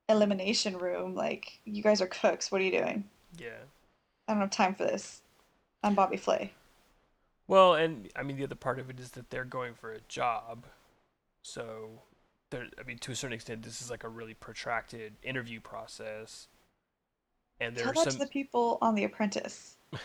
elimination 0.08 0.76
room. 0.76 1.14
Like, 1.14 1.60
you 1.64 1.82
guys 1.82 2.02
are 2.02 2.06
cooks. 2.06 2.52
What 2.52 2.60
are 2.60 2.64
you 2.64 2.78
doing? 2.78 3.04
Yeah. 3.38 3.62
I 4.28 4.32
don't 4.32 4.40
have 4.40 4.50
time 4.50 4.74
for 4.74 4.84
this. 4.84 5.22
I'm 5.82 5.94
Bobby 5.94 6.16
Flay. 6.16 6.52
Well, 7.46 7.74
and 7.74 8.08
I 8.16 8.22
mean 8.22 8.36
the 8.36 8.44
other 8.44 8.54
part 8.54 8.78
of 8.78 8.88
it 8.88 8.98
is 8.98 9.10
that 9.12 9.30
they're 9.30 9.44
going 9.44 9.74
for 9.74 9.92
a 9.92 10.00
job, 10.08 10.64
so 11.44 12.02
there. 12.50 12.66
I 12.80 12.82
mean, 12.82 12.98
to 12.98 13.12
a 13.12 13.14
certain 13.14 13.34
extent, 13.34 13.62
this 13.62 13.80
is 13.80 13.90
like 13.90 14.02
a 14.02 14.08
really 14.08 14.34
protracted 14.34 15.12
interview 15.22 15.60
process, 15.60 16.48
and 17.60 17.76
there 17.76 17.92
Tell 17.92 18.02
are 18.02 18.10
some. 18.10 18.18
the 18.18 18.26
people 18.26 18.78
on 18.82 18.94
The 18.96 19.04
Apprentice. 19.04 19.76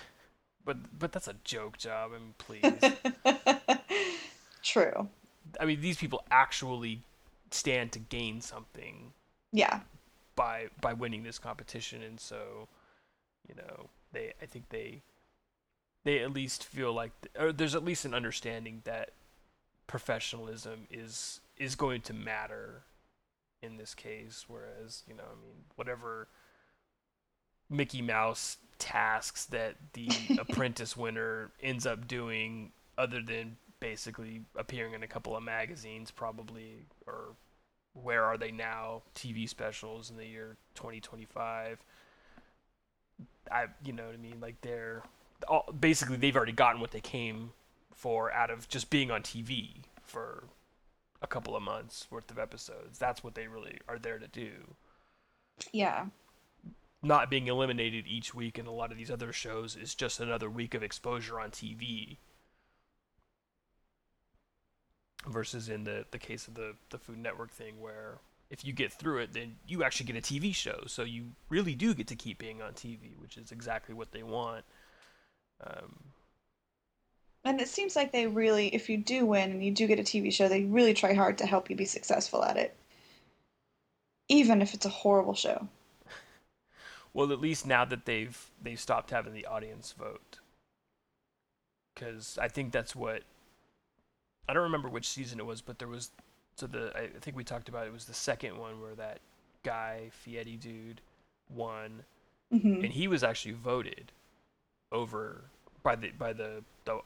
But 0.65 0.99
but 0.99 1.11
that's 1.13 1.27
a 1.29 1.35
joke 1.45 1.77
job. 1.79 2.11
I 2.13 2.19
mean, 2.19 2.33
please. 2.37 2.93
True. 4.63 5.07
I 5.59 5.65
mean, 5.65 5.81
these 5.81 5.97
people 5.97 6.23
actually 6.29 7.01
stand 7.49 7.91
to 7.93 7.99
gain 7.99 8.41
something 8.41 9.13
Yeah. 9.51 9.79
by 10.35 10.67
by 10.81 10.93
winning 10.93 11.23
this 11.23 11.39
competition, 11.39 12.03
and 12.03 12.19
so, 12.19 12.67
you 13.47 13.55
know, 13.55 13.89
they. 14.11 14.33
I 14.41 14.45
think 14.45 14.69
they. 14.69 15.01
They 16.03 16.19
at 16.19 16.33
least 16.33 16.63
feel 16.65 16.93
like, 16.93 17.11
or 17.39 17.51
there's 17.51 17.73
at 17.73 17.83
least 17.83 18.05
an 18.05 18.13
understanding 18.13 18.81
that 18.83 19.11
professionalism 19.89 20.85
is 20.91 21.41
is 21.57 21.75
going 21.75 21.99
to 21.99 22.13
matter 22.13 22.83
in 23.61 23.75
this 23.75 23.93
case. 23.95 24.45
Whereas, 24.47 25.03
you 25.07 25.15
know, 25.15 25.23
I 25.23 25.41
mean, 25.41 25.55
whatever 25.75 26.29
Mickey 27.69 28.01
Mouse 28.01 28.57
tasks 28.77 29.45
that 29.45 29.75
the 29.93 30.09
apprentice 30.39 30.95
winner 30.95 31.51
ends 31.61 31.85
up 31.87 32.07
doing, 32.07 32.71
other 32.97 33.21
than 33.21 33.57
basically 33.79 34.41
appearing 34.55 34.93
in 34.93 35.01
a 35.01 35.07
couple 35.07 35.35
of 35.35 35.41
magazines, 35.41 36.11
probably, 36.11 36.85
or 37.07 37.35
where 37.93 38.23
are 38.23 38.37
they 38.37 38.51
now? 38.51 39.01
TV 39.15 39.49
specials 39.49 40.11
in 40.11 40.17
the 40.17 40.25
year 40.25 40.55
2025. 40.75 41.83
I, 43.51 43.65
you 43.83 43.93
know 43.93 44.05
what 44.05 44.13
I 44.13 44.17
mean? 44.17 44.39
Like 44.39 44.61
they're 44.61 45.01
all, 45.47 45.65
basically 45.77 46.17
they've 46.17 46.35
already 46.35 46.51
gotten 46.51 46.79
what 46.79 46.91
they 46.91 47.01
came 47.01 47.51
for 47.99 48.31
out 48.31 48.49
of 48.49 48.69
just 48.69 48.89
being 48.89 49.11
on 49.11 49.21
TV 49.21 49.83
for 50.01 50.45
a 51.21 51.27
couple 51.27 51.53
of 51.53 51.61
months 51.61 52.07
worth 52.09 52.31
of 52.31 52.39
episodes. 52.39 52.97
That's 52.97 53.25
what 53.25 53.35
they 53.35 53.47
really 53.47 53.77
are 53.89 53.99
there 53.99 54.17
to 54.17 54.27
do. 54.27 54.51
Yeah. 55.73 56.05
Not 57.03 57.29
being 57.29 57.47
eliminated 57.47 58.05
each 58.07 58.33
week 58.33 58.57
in 58.57 58.67
a 58.67 58.71
lot 58.71 58.93
of 58.93 58.97
these 58.97 59.11
other 59.11 59.33
shows 59.33 59.75
is 59.75 59.95
just 59.95 60.21
another 60.21 60.49
week 60.49 60.73
of 60.73 60.81
exposure 60.81 61.41
on 61.41 61.51
TV. 61.51 62.15
Versus 65.27 65.67
in 65.67 65.83
the, 65.83 66.05
the 66.11 66.19
case 66.19 66.47
of 66.47 66.53
the, 66.53 66.75
the 66.91 66.97
Food 66.97 67.17
Network 67.17 67.51
thing, 67.51 67.81
where 67.81 68.19
if 68.49 68.63
you 68.63 68.71
get 68.71 68.93
through 68.93 69.17
it, 69.17 69.33
then 69.33 69.57
you 69.67 69.83
actually 69.83 70.05
get 70.05 70.15
a 70.15 70.21
TV 70.21 70.55
show. 70.55 70.83
So 70.87 71.03
you 71.03 71.31
really 71.49 71.75
do 71.75 71.93
get 71.93 72.07
to 72.07 72.15
keep 72.15 72.37
being 72.37 72.61
on 72.61 72.71
TV, 72.71 73.17
which 73.19 73.35
is 73.35 73.51
exactly 73.51 73.93
what 73.93 74.13
they 74.13 74.23
want. 74.23 74.63
Um, 75.61 75.95
And 77.45 77.59
it 77.61 77.67
seems 77.67 77.95
like 77.95 78.11
they 78.11 78.27
really, 78.27 78.67
if 78.75 78.89
you 78.89 78.97
do 78.97 79.25
win 79.25 79.51
and 79.51 79.63
you 79.63 79.71
do 79.71 79.87
get 79.87 79.99
a 79.99 80.03
TV 80.03 80.31
show, 80.31 80.47
they 80.47 80.63
really 80.65 80.93
try 80.93 81.13
hard 81.13 81.37
to 81.39 81.45
help 81.45 81.69
you 81.69 81.75
be 81.75 81.85
successful 81.85 82.43
at 82.43 82.57
it. 82.57 82.75
Even 84.29 84.61
if 84.61 84.73
it's 84.73 84.85
a 84.85 84.89
horrible 84.89 85.33
show. 85.35 85.67
Well, 87.13 87.31
at 87.31 87.41
least 87.41 87.65
now 87.65 87.85
that 87.85 88.05
they've 88.05 88.51
they've 88.61 88.79
stopped 88.79 89.09
having 89.11 89.33
the 89.33 89.45
audience 89.45 89.91
vote, 89.93 90.39
because 91.93 92.37
I 92.37 92.47
think 92.47 92.71
that's 92.71 92.95
what 92.95 93.23
I 94.47 94.53
don't 94.53 94.63
remember 94.63 94.89
which 94.89 95.07
season 95.07 95.39
it 95.39 95.45
was, 95.45 95.61
but 95.61 95.79
there 95.79 95.87
was 95.87 96.11
so 96.55 96.67
the 96.67 96.91
I 96.95 97.07
think 97.19 97.35
we 97.35 97.43
talked 97.43 97.69
about 97.69 97.87
it 97.87 97.93
was 97.93 98.05
the 98.05 98.13
second 98.13 98.57
one 98.57 98.81
where 98.81 98.95
that 98.95 99.19
guy 99.63 100.09
Fieri 100.11 100.55
dude 100.55 101.01
won, 101.49 102.03
hmm 102.51 102.83
and 102.83 102.93
he 102.93 103.07
was 103.07 103.23
actually 103.23 103.53
voted 103.53 104.11
over 104.91 105.45
by 105.83 105.95
the 105.95 106.11
by 106.11 106.33
the 106.33 106.63
the, 106.85 106.99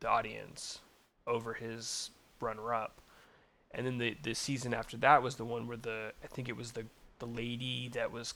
the 0.00 0.08
audience 0.08 0.80
over 1.26 1.54
his 1.54 2.10
runner 2.40 2.72
up. 2.74 3.00
And 3.72 3.86
then 3.86 3.98
the 3.98 4.16
the 4.22 4.34
season 4.34 4.72
after 4.72 4.96
that 4.98 5.22
was 5.22 5.36
the 5.36 5.44
one 5.44 5.66
where 5.66 5.76
the 5.76 6.12
I 6.22 6.26
think 6.26 6.48
it 6.48 6.56
was 6.56 6.72
the 6.72 6.86
the 7.18 7.26
lady 7.26 7.88
that 7.94 8.12
was 8.12 8.34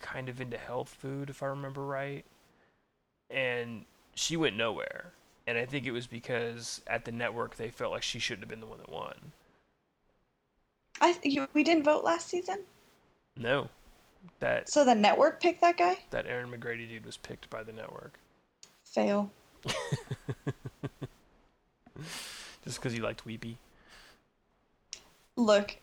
kind 0.00 0.28
of 0.28 0.40
into 0.40 0.58
health 0.58 0.88
food 0.88 1.30
if 1.30 1.42
I 1.42 1.46
remember 1.46 1.84
right. 1.84 2.24
And 3.30 3.84
she 4.14 4.36
went 4.36 4.56
nowhere. 4.56 5.12
And 5.46 5.56
I 5.58 5.64
think 5.64 5.86
it 5.86 5.92
was 5.92 6.06
because 6.06 6.80
at 6.86 7.04
the 7.04 7.12
network 7.12 7.56
they 7.56 7.70
felt 7.70 7.92
like 7.92 8.02
she 8.02 8.18
shouldn't 8.18 8.42
have 8.42 8.48
been 8.50 8.60
the 8.60 8.66
one 8.66 8.78
that 8.78 8.90
won. 8.90 9.32
I 11.00 11.16
you, 11.22 11.46
we 11.52 11.62
didn't 11.62 11.84
vote 11.84 12.04
last 12.04 12.28
season, 12.28 12.60
No. 13.36 13.68
That 14.40 14.68
so 14.68 14.84
the 14.84 14.94
network 14.94 15.40
picked 15.40 15.60
that 15.60 15.76
guy. 15.76 15.98
that 16.10 16.26
Aaron 16.26 16.50
McCargo 16.50 16.88
dude 16.88 17.06
was 17.06 17.16
picked 17.16 17.48
by 17.48 17.62
the 17.62 17.72
network. 17.72 18.18
Fail. 18.84 19.30
Just 22.64 22.78
because 22.78 22.94
you 22.96 23.02
liked 23.02 23.24
Weepy. 23.24 23.58
Look, 25.36 25.76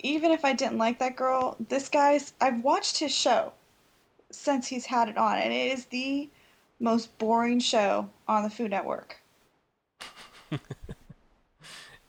even 0.00 0.30
if 0.30 0.44
I 0.44 0.52
didn't 0.52 0.78
like 0.78 0.98
that 0.98 1.16
girl, 1.16 1.56
this 1.68 1.88
guy's. 1.88 2.32
I've 2.40 2.62
watched 2.62 2.98
his 2.98 3.12
show 3.14 3.52
since 4.30 4.66
he's 4.66 4.86
had 4.86 5.08
it 5.08 5.18
on, 5.18 5.38
and 5.38 5.52
it 5.52 5.72
is 5.72 5.86
the 5.86 6.28
most 6.80 7.16
boring 7.18 7.60
show 7.60 8.08
on 8.28 8.42
the 8.42 8.50
Food 8.50 8.70
Network. 8.70 9.20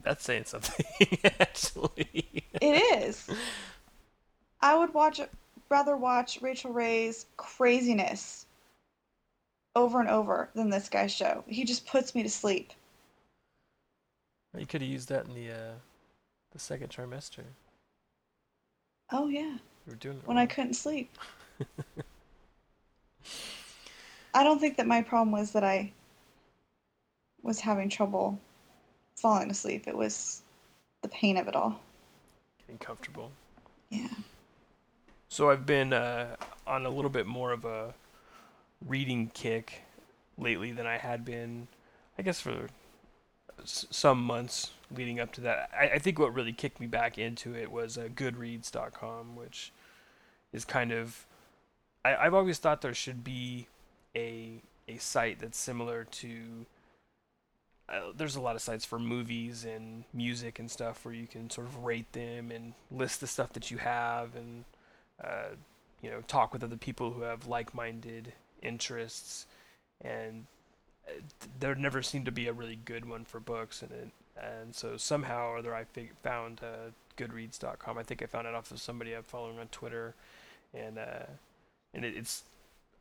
That's 0.03 0.23
saying 0.23 0.45
something, 0.45 0.85
actually. 1.39 2.45
It 2.61 3.03
is. 3.03 3.29
I 4.61 4.77
would 4.77 4.93
watch 4.93 5.19
rather 5.69 5.97
watch 5.97 6.41
Rachael 6.41 6.71
Ray's 6.71 7.25
craziness 7.35 8.45
over 9.75 9.99
and 9.99 10.09
over 10.09 10.49
than 10.55 10.69
this 10.69 10.89
guy's 10.89 11.11
show. 11.11 11.43
He 11.47 11.63
just 11.63 11.85
puts 11.85 12.15
me 12.15 12.23
to 12.23 12.29
sleep. 12.29 12.71
You 14.57 14.65
could 14.65 14.81
have 14.81 14.89
used 14.89 15.09
that 15.09 15.25
in 15.25 15.33
the 15.33 15.51
uh, 15.51 15.73
the 16.51 16.59
second 16.59 16.89
trimester. 16.89 17.43
Oh 19.11 19.27
yeah, 19.27 19.53
You 19.85 19.89
were 19.89 19.95
doing 19.95 20.17
it 20.17 20.27
when 20.27 20.37
I 20.37 20.45
couldn't 20.45 20.73
sleep. 20.73 21.17
I 24.33 24.43
don't 24.43 24.59
think 24.59 24.77
that 24.77 24.87
my 24.87 25.01
problem 25.01 25.31
was 25.31 25.51
that 25.51 25.63
I 25.63 25.91
was 27.41 27.59
having 27.59 27.89
trouble 27.89 28.39
falling 29.15 29.49
asleep. 29.49 29.87
It 29.87 29.95
was 29.97 30.41
the 31.01 31.07
pain 31.09 31.37
of 31.37 31.47
it 31.47 31.55
all. 31.55 31.79
Getting 32.59 32.77
comfortable. 32.79 33.31
Yeah. 33.89 34.09
So 35.29 35.49
I've 35.49 35.65
been 35.65 35.93
uh, 35.93 36.35
on 36.65 36.85
a 36.85 36.89
little 36.89 37.09
bit 37.09 37.25
more 37.25 37.51
of 37.51 37.65
a 37.65 37.93
reading 38.85 39.31
kick 39.33 39.81
lately 40.37 40.71
than 40.71 40.85
I 40.85 40.97
had 40.97 41.25
been, 41.25 41.67
I 42.17 42.21
guess, 42.21 42.39
for 42.39 42.67
some 43.67 44.21
months 44.23 44.71
leading 44.95 45.19
up 45.19 45.31
to 45.33 45.41
that. 45.41 45.69
I, 45.77 45.89
I 45.95 45.99
think 45.99 46.19
what 46.19 46.33
really 46.33 46.53
kicked 46.53 46.79
me 46.79 46.87
back 46.87 47.17
into 47.17 47.55
it 47.55 47.71
was 47.71 47.97
uh, 47.97 48.07
Goodreads.com, 48.13 49.35
which 49.35 49.71
is 50.53 50.65
kind 50.65 50.91
of. 50.91 51.25
I, 52.05 52.15
I've 52.15 52.33
always 52.33 52.57
thought 52.57 52.81
there 52.81 52.93
should 52.93 53.23
be 53.23 53.67
a 54.15 54.61
a 54.87 54.97
site 54.97 55.39
that's 55.39 55.57
similar 55.57 56.05
to. 56.05 56.65
Uh, 57.89 58.11
there's 58.15 58.35
a 58.35 58.41
lot 58.41 58.55
of 58.55 58.61
sites 58.61 58.83
for 58.83 58.99
movies 58.99 59.63
and 59.63 60.03
music 60.13 60.59
and 60.59 60.69
stuff 60.69 61.05
where 61.05 61.13
you 61.13 61.25
can 61.25 61.49
sort 61.49 61.65
of 61.67 61.85
rate 61.85 62.11
them 62.11 62.51
and 62.51 62.73
list 62.91 63.21
the 63.21 63.27
stuff 63.27 63.53
that 63.53 63.71
you 63.71 63.77
have 63.77 64.35
and 64.35 64.65
uh, 65.23 65.55
you 66.01 66.09
know 66.09 66.21
talk 66.27 66.51
with 66.51 66.63
other 66.65 66.75
people 66.75 67.11
who 67.11 67.21
have 67.21 67.47
like-minded 67.47 68.33
interests 68.61 69.45
and 70.01 70.45
there 71.59 71.75
never 71.75 72.01
seemed 72.01 72.25
to 72.25 72.31
be 72.31 72.47
a 72.47 72.53
really 72.53 72.79
good 72.85 73.07
one 73.07 73.25
for 73.25 73.39
books 73.39 73.81
and 73.81 73.91
it 73.91 74.09
and 74.41 74.75
so 74.75 74.97
somehow 74.97 75.47
or 75.47 75.57
other 75.57 75.73
I 75.73 75.83
fig- 75.85 76.13
found 76.21 76.61
uh, 76.63 76.91
Goodreads.com. 77.17 77.97
I 77.97 78.03
think 78.03 78.21
I 78.21 78.25
found 78.25 78.47
it 78.47 78.53
off 78.53 78.71
of 78.71 78.79
somebody 78.79 79.13
I'm 79.13 79.23
following 79.23 79.59
on 79.59 79.67
Twitter, 79.67 80.13
and 80.73 80.97
uh, 80.97 81.25
and 81.93 82.05
it, 82.05 82.15
it's 82.15 82.43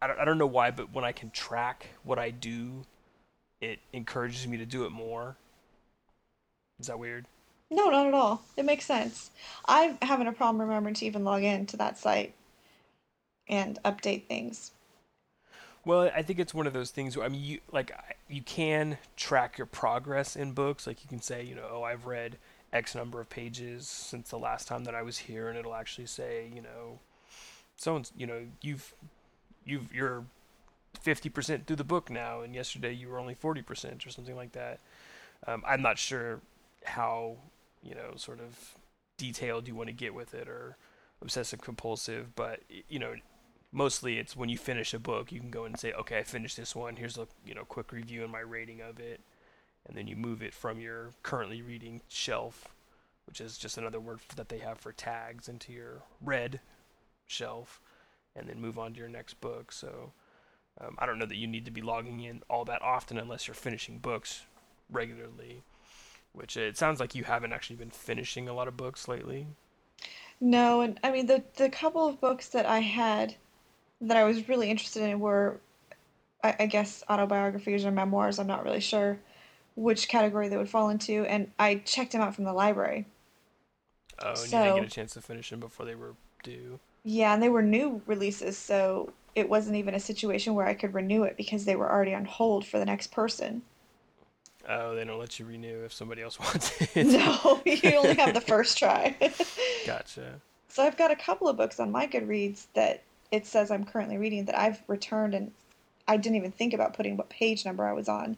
I 0.00 0.06
don't 0.06 0.18
I 0.18 0.24
don't 0.24 0.38
know 0.38 0.46
why, 0.46 0.70
but 0.70 0.92
when 0.92 1.04
I 1.04 1.12
can 1.12 1.30
track 1.30 1.88
what 2.04 2.18
I 2.18 2.30
do, 2.30 2.84
it 3.60 3.78
encourages 3.92 4.46
me 4.46 4.56
to 4.56 4.66
do 4.66 4.84
it 4.84 4.90
more. 4.90 5.36
Is 6.80 6.86
that 6.86 6.98
weird? 6.98 7.26
No, 7.70 7.90
not 7.90 8.06
at 8.06 8.14
all. 8.14 8.42
It 8.56 8.64
makes 8.64 8.84
sense. 8.84 9.30
I'm 9.66 9.98
having 10.02 10.28
a 10.28 10.32
problem 10.32 10.60
remembering 10.60 10.94
to 10.96 11.06
even 11.06 11.24
log 11.24 11.42
in 11.42 11.66
to 11.66 11.76
that 11.78 11.98
site 11.98 12.32
and 13.48 13.78
update 13.84 14.26
things. 14.26 14.70
Well, 15.86 16.10
I 16.12 16.22
think 16.22 16.40
it's 16.40 16.52
one 16.52 16.66
of 16.66 16.72
those 16.72 16.90
things 16.90 17.16
where 17.16 17.24
I 17.24 17.28
mean, 17.28 17.44
you 17.44 17.60
like 17.70 17.92
you 18.28 18.42
can 18.42 18.98
track 19.16 19.56
your 19.56 19.68
progress 19.68 20.34
in 20.34 20.50
books. 20.50 20.84
Like 20.84 21.04
you 21.04 21.08
can 21.08 21.22
say, 21.22 21.44
you 21.44 21.54
know, 21.54 21.68
oh, 21.70 21.82
I've 21.84 22.06
read 22.06 22.38
X 22.72 22.96
number 22.96 23.20
of 23.20 23.30
pages 23.30 23.86
since 23.86 24.30
the 24.30 24.36
last 24.36 24.66
time 24.66 24.82
that 24.82 24.96
I 24.96 25.02
was 25.02 25.16
here, 25.16 25.48
and 25.48 25.56
it'll 25.56 25.76
actually 25.76 26.08
say, 26.08 26.50
you 26.52 26.60
know, 26.60 26.98
so 27.76 28.02
you 28.16 28.26
know, 28.26 28.46
you've 28.60 28.94
you've 29.64 29.94
you're 29.94 30.24
50% 31.04 31.66
through 31.66 31.76
the 31.76 31.84
book 31.84 32.10
now, 32.10 32.40
and 32.40 32.52
yesterday 32.52 32.92
you 32.92 33.08
were 33.08 33.20
only 33.20 33.36
40% 33.36 34.04
or 34.04 34.10
something 34.10 34.34
like 34.34 34.52
that. 34.52 34.80
Um, 35.46 35.62
I'm 35.64 35.82
not 35.82 35.98
sure 35.98 36.40
how 36.84 37.36
you 37.84 37.94
know 37.94 38.16
sort 38.16 38.40
of 38.40 38.74
detailed 39.18 39.68
you 39.68 39.76
want 39.76 39.86
to 39.88 39.94
get 39.94 40.14
with 40.14 40.34
it 40.34 40.48
or 40.48 40.76
obsessive 41.22 41.60
compulsive, 41.60 42.34
but 42.34 42.62
you 42.88 42.98
know 42.98 43.14
mostly 43.76 44.18
it's 44.18 44.34
when 44.34 44.48
you 44.48 44.58
finish 44.58 44.94
a 44.94 44.98
book 44.98 45.30
you 45.30 45.38
can 45.38 45.50
go 45.50 45.64
and 45.64 45.78
say 45.78 45.92
okay 45.92 46.18
I 46.18 46.22
finished 46.22 46.56
this 46.56 46.74
one. 46.74 46.96
Here's 46.96 47.18
a 47.18 47.28
you 47.44 47.54
know 47.54 47.64
quick 47.64 47.92
review 47.92 48.22
and 48.22 48.32
my 48.32 48.40
rating 48.40 48.80
of 48.80 48.98
it. 48.98 49.20
And 49.86 49.96
then 49.96 50.08
you 50.08 50.16
move 50.16 50.42
it 50.42 50.52
from 50.52 50.80
your 50.80 51.10
currently 51.22 51.62
reading 51.62 52.00
shelf 52.08 52.68
which 53.26 53.40
is 53.40 53.58
just 53.58 53.76
another 53.78 54.00
word 54.00 54.20
that 54.36 54.48
they 54.48 54.58
have 54.58 54.78
for 54.78 54.92
tags 54.92 55.48
into 55.48 55.72
your 55.72 56.02
read 56.20 56.60
shelf 57.26 57.80
and 58.34 58.48
then 58.48 58.60
move 58.60 58.78
on 58.78 58.92
to 58.92 59.00
your 59.00 59.08
next 59.08 59.40
book. 59.40 59.72
So 59.72 60.12
um, 60.80 60.94
I 60.98 61.06
don't 61.06 61.18
know 61.18 61.26
that 61.26 61.36
you 61.36 61.46
need 61.46 61.64
to 61.64 61.70
be 61.70 61.82
logging 61.82 62.20
in 62.20 62.42
all 62.48 62.64
that 62.66 62.82
often 62.82 63.18
unless 63.18 63.46
you're 63.46 63.54
finishing 63.54 63.98
books 63.98 64.42
regularly 64.90 65.62
which 66.36 66.56
it 66.56 66.76
sounds 66.76 67.00
like 67.00 67.14
you 67.14 67.24
haven't 67.24 67.54
actually 67.54 67.76
been 67.76 67.90
finishing 67.90 68.46
a 68.46 68.52
lot 68.52 68.68
of 68.68 68.76
books 68.76 69.08
lately. 69.08 69.46
No, 70.38 70.82
and 70.82 71.00
I 71.02 71.10
mean 71.10 71.26
the 71.26 71.42
the 71.56 71.70
couple 71.70 72.06
of 72.06 72.20
books 72.20 72.48
that 72.50 72.66
I 72.66 72.80
had 72.80 73.36
that 74.00 74.16
I 74.16 74.24
was 74.24 74.48
really 74.48 74.70
interested 74.70 75.02
in 75.02 75.20
were, 75.20 75.60
I, 76.44 76.56
I 76.60 76.66
guess, 76.66 77.04
autobiographies 77.08 77.84
or 77.86 77.90
memoirs. 77.92 78.38
I'm 78.38 78.46
not 78.48 78.64
really 78.64 78.80
sure 78.80 79.18
which 79.76 80.08
category 80.08 80.48
they 80.48 80.56
would 80.58 80.70
fall 80.70 80.90
into, 80.90 81.24
and 81.26 81.52
I 81.58 81.76
checked 81.76 82.12
them 82.12 82.22
out 82.22 82.34
from 82.34 82.44
the 82.44 82.52
library. 82.54 83.06
oh 84.18 84.40
and 84.42 84.52
you 84.52 84.60
didn't 84.60 84.74
get 84.76 84.84
a 84.84 84.88
chance 84.88 85.12
to 85.14 85.20
finish 85.20 85.50
them 85.50 85.60
before 85.60 85.86
they 85.86 85.94
were 85.94 86.14
due 86.42 86.78
Yeah, 87.04 87.32
and 87.32 87.42
they 87.42 87.48
were 87.48 87.62
new 87.62 88.02
releases, 88.04 88.58
so 88.58 89.14
it 89.34 89.48
wasn't 89.48 89.76
even 89.76 89.94
a 89.94 89.98
situation 90.00 90.54
where 90.54 90.66
I 90.66 90.74
could 90.74 90.92
renew 90.92 91.22
it 91.22 91.38
because 91.38 91.64
they 91.64 91.74
were 91.74 91.90
already 91.90 92.12
on 92.14 92.26
hold 92.26 92.66
for 92.66 92.78
the 92.78 92.84
next 92.84 93.06
person. 93.12 93.62
oh 94.68 94.94
they 94.94 95.04
don't 95.04 95.18
let 95.18 95.38
you 95.38 95.46
renew 95.46 95.84
if 95.84 95.92
somebody 95.92 96.22
else 96.22 96.38
wants 96.40 96.72
it 96.96 97.06
No, 97.06 97.62
you 97.64 97.96
only 97.96 98.14
have 98.16 98.34
the 98.34 98.40
first 98.40 98.78
try. 98.78 99.16
gotcha 99.84 100.40
So 100.68 100.82
I've 100.84 100.96
got 100.96 101.10
a 101.10 101.16
couple 101.16 101.48
of 101.48 101.56
books 101.56 101.80
on 101.80 101.90
my 101.90 102.06
Goodreads 102.06 102.66
that 102.74 103.02
it 103.30 103.46
says 103.46 103.70
I'm 103.70 103.84
currently 103.84 104.18
reading 104.18 104.44
that 104.46 104.58
I've 104.58 104.82
returned 104.86 105.34
and 105.34 105.52
I 106.08 106.16
didn't 106.16 106.36
even 106.36 106.52
think 106.52 106.72
about 106.72 106.94
putting 106.94 107.16
what 107.16 107.28
page 107.28 107.64
number 107.64 107.84
I 107.86 107.92
was 107.92 108.08
on. 108.08 108.36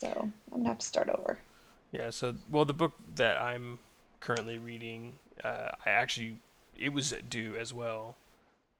So 0.00 0.08
I'm 0.52 0.58
gonna 0.58 0.68
have 0.68 0.78
to 0.78 0.86
start 0.86 1.08
over. 1.08 1.38
Yeah, 1.92 2.10
so 2.10 2.34
well, 2.50 2.64
the 2.64 2.74
book 2.74 2.92
that 3.14 3.40
I'm 3.40 3.78
currently 4.20 4.58
reading, 4.58 5.14
uh, 5.42 5.70
I 5.84 5.90
actually 5.90 6.38
it 6.78 6.92
was 6.92 7.14
due 7.28 7.56
as 7.56 7.72
well, 7.72 8.16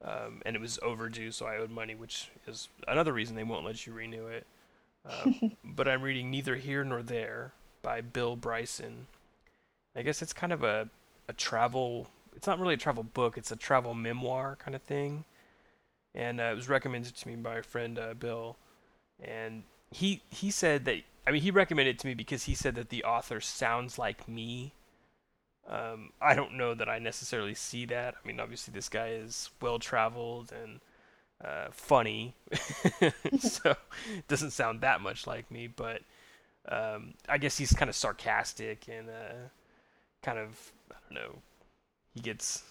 um, 0.04 0.42
and 0.44 0.54
it 0.54 0.60
was 0.60 0.78
overdue, 0.82 1.30
so 1.30 1.46
I 1.46 1.56
owed 1.56 1.70
money, 1.70 1.94
which 1.94 2.30
is 2.46 2.68
another 2.86 3.12
reason 3.12 3.36
they 3.36 3.44
won't 3.44 3.64
let 3.64 3.86
you 3.86 3.92
renew 3.92 4.26
it. 4.26 4.46
Um, 5.08 5.56
but 5.64 5.88
I'm 5.88 6.02
reading 6.02 6.30
Neither 6.30 6.56
Here 6.56 6.84
Nor 6.84 7.02
There 7.02 7.52
by 7.82 8.00
Bill 8.00 8.36
Bryson. 8.36 9.06
I 9.94 10.02
guess 10.02 10.20
it's 10.20 10.32
kind 10.32 10.52
of 10.52 10.62
a 10.62 10.90
a 11.28 11.32
travel. 11.32 12.08
It's 12.36 12.46
not 12.46 12.60
really 12.60 12.74
a 12.74 12.78
travel 12.78 13.02
book. 13.02 13.38
It's 13.38 13.50
a 13.52 13.56
travel 13.56 13.94
memoir 13.94 14.56
kind 14.56 14.74
of 14.76 14.82
thing, 14.82 15.24
and 16.14 16.40
uh, 16.40 16.44
it 16.44 16.54
was 16.56 16.68
recommended 16.68 17.16
to 17.16 17.28
me 17.28 17.36
by 17.36 17.58
a 17.58 17.62
friend 17.62 17.98
uh, 17.98 18.14
Bill, 18.14 18.56
and 19.22 19.64
he 19.90 20.22
he 20.30 20.50
said 20.50 20.84
that 20.86 20.98
I 21.26 21.30
mean 21.30 21.42
he 21.42 21.50
recommended 21.50 21.96
it 21.96 21.98
to 22.00 22.06
me 22.06 22.14
because 22.14 22.44
he 22.44 22.54
said 22.54 22.74
that 22.76 22.90
the 22.90 23.04
author 23.04 23.40
sounds 23.40 23.98
like 23.98 24.28
me. 24.28 24.72
Um, 25.68 26.10
I 26.20 26.34
don't 26.34 26.54
know 26.56 26.74
that 26.74 26.88
I 26.88 26.98
necessarily 27.00 27.54
see 27.54 27.86
that. 27.86 28.14
I 28.22 28.26
mean, 28.26 28.38
obviously 28.38 28.72
this 28.72 28.88
guy 28.88 29.08
is 29.10 29.50
well 29.60 29.78
traveled 29.80 30.52
and 30.52 30.80
uh, 31.44 31.68
funny, 31.72 32.34
so 33.40 33.70
it 34.16 34.28
doesn't 34.28 34.52
sound 34.52 34.80
that 34.82 35.00
much 35.00 35.26
like 35.26 35.50
me. 35.50 35.66
But 35.66 36.02
um, 36.68 37.14
I 37.28 37.38
guess 37.38 37.58
he's 37.58 37.72
kind 37.72 37.88
of 37.88 37.96
sarcastic 37.96 38.86
and 38.88 39.08
uh, 39.10 39.48
kind 40.22 40.38
of 40.38 40.72
I 40.90 40.96
don't 41.08 41.22
know. 41.22 41.42
He 42.16 42.22
gets 42.22 42.64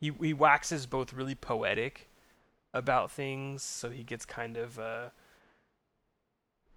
he 0.00 0.12
he 0.18 0.32
waxes 0.32 0.86
both 0.86 1.12
really 1.12 1.34
poetic 1.34 2.08
about 2.72 3.10
things, 3.10 3.62
so 3.62 3.90
he 3.90 4.02
gets 4.02 4.24
kind 4.24 4.56
of 4.56 4.78
uh, 4.78 5.10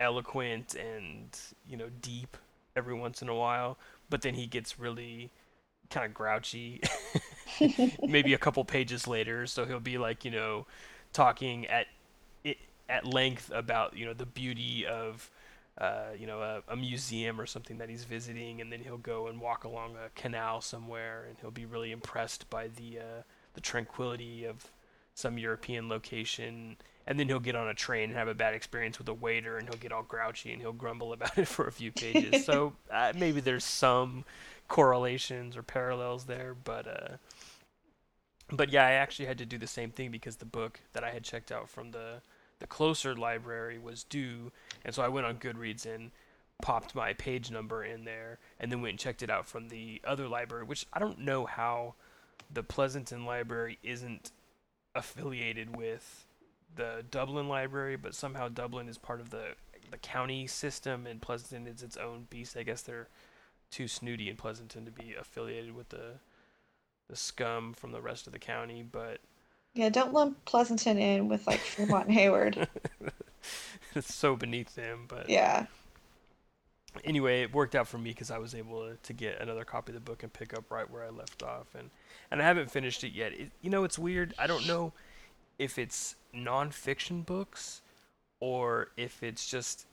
eloquent 0.02 0.76
and 0.76 1.40
you 1.66 1.78
know 1.78 1.88
deep 2.02 2.36
every 2.76 2.94
once 2.94 3.22
in 3.22 3.30
a 3.30 3.34
while, 3.34 3.78
but 4.10 4.22
then 4.22 4.34
he 4.34 4.46
gets 4.46 4.78
really 4.78 5.32
kind 5.90 6.06
of 6.06 6.14
grouchy. 6.14 6.82
Maybe 8.06 8.34
a 8.34 8.38
couple 8.38 8.66
pages 8.66 9.08
later, 9.08 9.48
so 9.48 9.64
he'll 9.64 9.80
be 9.80 9.98
like 9.98 10.26
you 10.26 10.32
know 10.32 10.66
talking 11.14 11.66
at 11.68 11.88
at 12.90 13.06
length 13.06 13.50
about 13.56 13.96
you 13.96 14.06
know 14.06 14.14
the 14.14 14.26
beauty 14.26 14.86
of 14.86 15.32
uh, 15.78 16.10
you 16.18 16.26
know 16.26 16.42
a, 16.42 16.62
a 16.72 16.76
museum 16.76 17.40
or 17.40 17.46
something 17.46 17.78
that 17.78 17.90
he's 17.90 18.06
visiting, 18.06 18.62
and 18.62 18.72
then 18.72 18.82
he'll 18.82 18.98
go 18.98 19.28
and 19.28 19.42
walk 19.42 19.64
along 19.64 19.96
a 19.96 20.10
canal 20.20 20.62
somewhere, 20.62 21.26
and 21.28 21.38
he'll 21.42 21.52
be 21.52 21.66
really 21.66 21.92
impressed 21.92 22.50
by 22.50 22.68
the 22.68 23.00
uh, 23.00 23.22
the 23.54 23.62
tranquility 23.62 24.46
of 24.46 24.72
some 25.14 25.38
European 25.38 25.90
location, 25.90 26.78
and 27.08 27.20
then 27.20 27.28
he'll 27.28 27.40
get 27.40 27.56
on 27.56 27.68
a 27.68 27.74
train 27.74 28.10
and 28.10 28.18
have 28.18 28.28
a 28.28 28.34
bad 28.34 28.54
experience 28.54 28.98
with 28.98 29.08
a 29.08 29.14
waiter, 29.14 29.58
and 29.58 29.68
he'll 29.68 29.80
get 29.80 29.92
all 29.92 30.04
grouchy 30.04 30.52
and 30.52 30.62
he'll 30.62 30.74
grumble 30.74 31.14
about 31.14 31.38
it 31.38 31.48
for 31.48 31.68
a 31.68 31.72
few 31.72 31.92
pages. 31.92 32.46
so 32.46 32.74
uh, 32.92 33.12
maybe 33.18 33.42
there's 33.42 33.64
some 33.64 34.26
correlations 34.68 35.56
or 35.58 35.64
parallels 35.64 36.26
there, 36.26 36.56
but 36.64 36.88
uh, 36.88 37.16
but 38.52 38.72
yeah, 38.72 38.86
I 38.86 38.92
actually 38.92 39.26
had 39.26 39.38
to 39.40 39.46
do 39.46 39.58
the 39.58 39.68
same 39.68 39.92
thing 39.92 40.12
because 40.12 40.38
the 40.38 40.46
book 40.46 40.80
that 40.94 41.04
I 41.04 41.12
had 41.12 41.24
checked 41.24 41.52
out 41.52 41.70
from 41.70 41.92
the 41.92 42.22
the 42.60 42.68
closer 42.68 43.16
library 43.16 43.78
was 43.78 44.04
due, 44.04 44.52
and 44.84 44.94
so 44.94 45.04
I 45.04 45.08
went 45.08 45.26
on 45.26 45.38
Goodreads 45.38 45.86
and 45.86 46.12
popped 46.62 46.96
my 46.96 47.14
page 47.14 47.52
number 47.52 47.84
in 47.84 48.06
there, 48.06 48.40
and 48.60 48.72
then 48.72 48.82
went 48.82 48.92
and 48.92 49.00
checked 49.00 49.24
it 49.24 49.30
out 49.30 49.48
from 49.48 49.70
the 49.70 50.02
other 50.06 50.28
library, 50.28 50.64
which 50.64 50.86
I 50.94 51.00
don't 51.00 51.20
know 51.20 51.46
how 51.46 51.96
the 52.52 52.64
Pleasanton 52.64 53.26
Library 53.26 53.80
isn't 53.84 54.32
affiliated 54.94 55.76
with 55.76 56.26
the 56.76 57.04
Dublin 57.10 57.48
Library, 57.48 57.96
but 57.96 58.16
somehow 58.16 58.48
Dublin 58.48 58.88
is 58.88 58.98
part 58.98 59.20
of 59.20 59.30
the 59.30 59.56
the 59.92 59.98
county 59.98 60.48
system, 60.48 61.06
and 61.06 61.22
Pleasanton 61.22 61.68
is 61.68 61.84
its 61.84 61.98
own 61.98 62.28
beast. 62.30 62.58
I 62.58 62.64
guess 62.64 62.82
they're 62.82 63.08
too 63.70 63.88
snooty 63.88 64.30
in 64.30 64.36
Pleasanton 64.36 64.86
to 64.86 64.92
be 64.92 65.14
affiliated 65.20 65.76
with 65.76 65.90
the 65.90 66.20
the 67.08 67.16
scum 67.16 67.74
from 67.74 67.92
the 67.92 68.02
rest 68.02 68.26
of 68.26 68.34
the 68.34 68.40
county, 68.40 68.82
but 68.82 69.20
Yeah, 69.76 69.90
don't 69.90 70.14
lump 70.14 70.44
Pleasanton 70.46 70.98
in 70.98 71.28
with 71.28 71.46
like 71.48 71.60
Fremont 71.60 72.06
and 72.06 72.14
Hayward. 72.14 72.68
it's 73.96 74.14
so 74.14 74.36
beneath 74.36 74.74
them. 74.76 75.06
But 75.08 75.30
Yeah. 75.30 75.68
anyway, 77.04 77.42
it 77.42 77.54
worked 77.54 77.76
out 77.76 77.88
for 77.88 77.98
me 77.98 78.12
because 78.12 78.32
I 78.32 78.38
was 78.38 78.56
able 78.56 78.88
to, 78.90 78.96
to 78.96 79.14
get 79.14 79.42
another 79.42 79.66
copy 79.66 79.92
of 79.92 79.96
the 79.96 80.00
book 80.00 80.24
and 80.24 80.32
pick 80.32 80.54
up 80.58 80.72
right 80.72 80.90
where 80.90 81.04
I 81.04 81.10
left 81.10 81.44
off, 81.44 81.76
and 81.78 81.90
and 82.32 82.42
I 82.42 82.46
haven't 82.46 82.72
finished 82.72 83.04
it 83.04 83.14
yet. 83.14 83.34
It, 83.34 83.52
you 83.62 83.70
know, 83.70 83.84
it's 83.84 84.00
weird. 84.00 84.34
I 84.40 84.48
don't 84.48 84.66
know 84.66 84.94
if 85.60 85.78
it's 85.78 86.16
nonfiction 86.34 87.26
books 87.26 87.82
or 88.40 88.90
if 88.98 89.24
it's 89.24 89.48
just. 89.50 89.86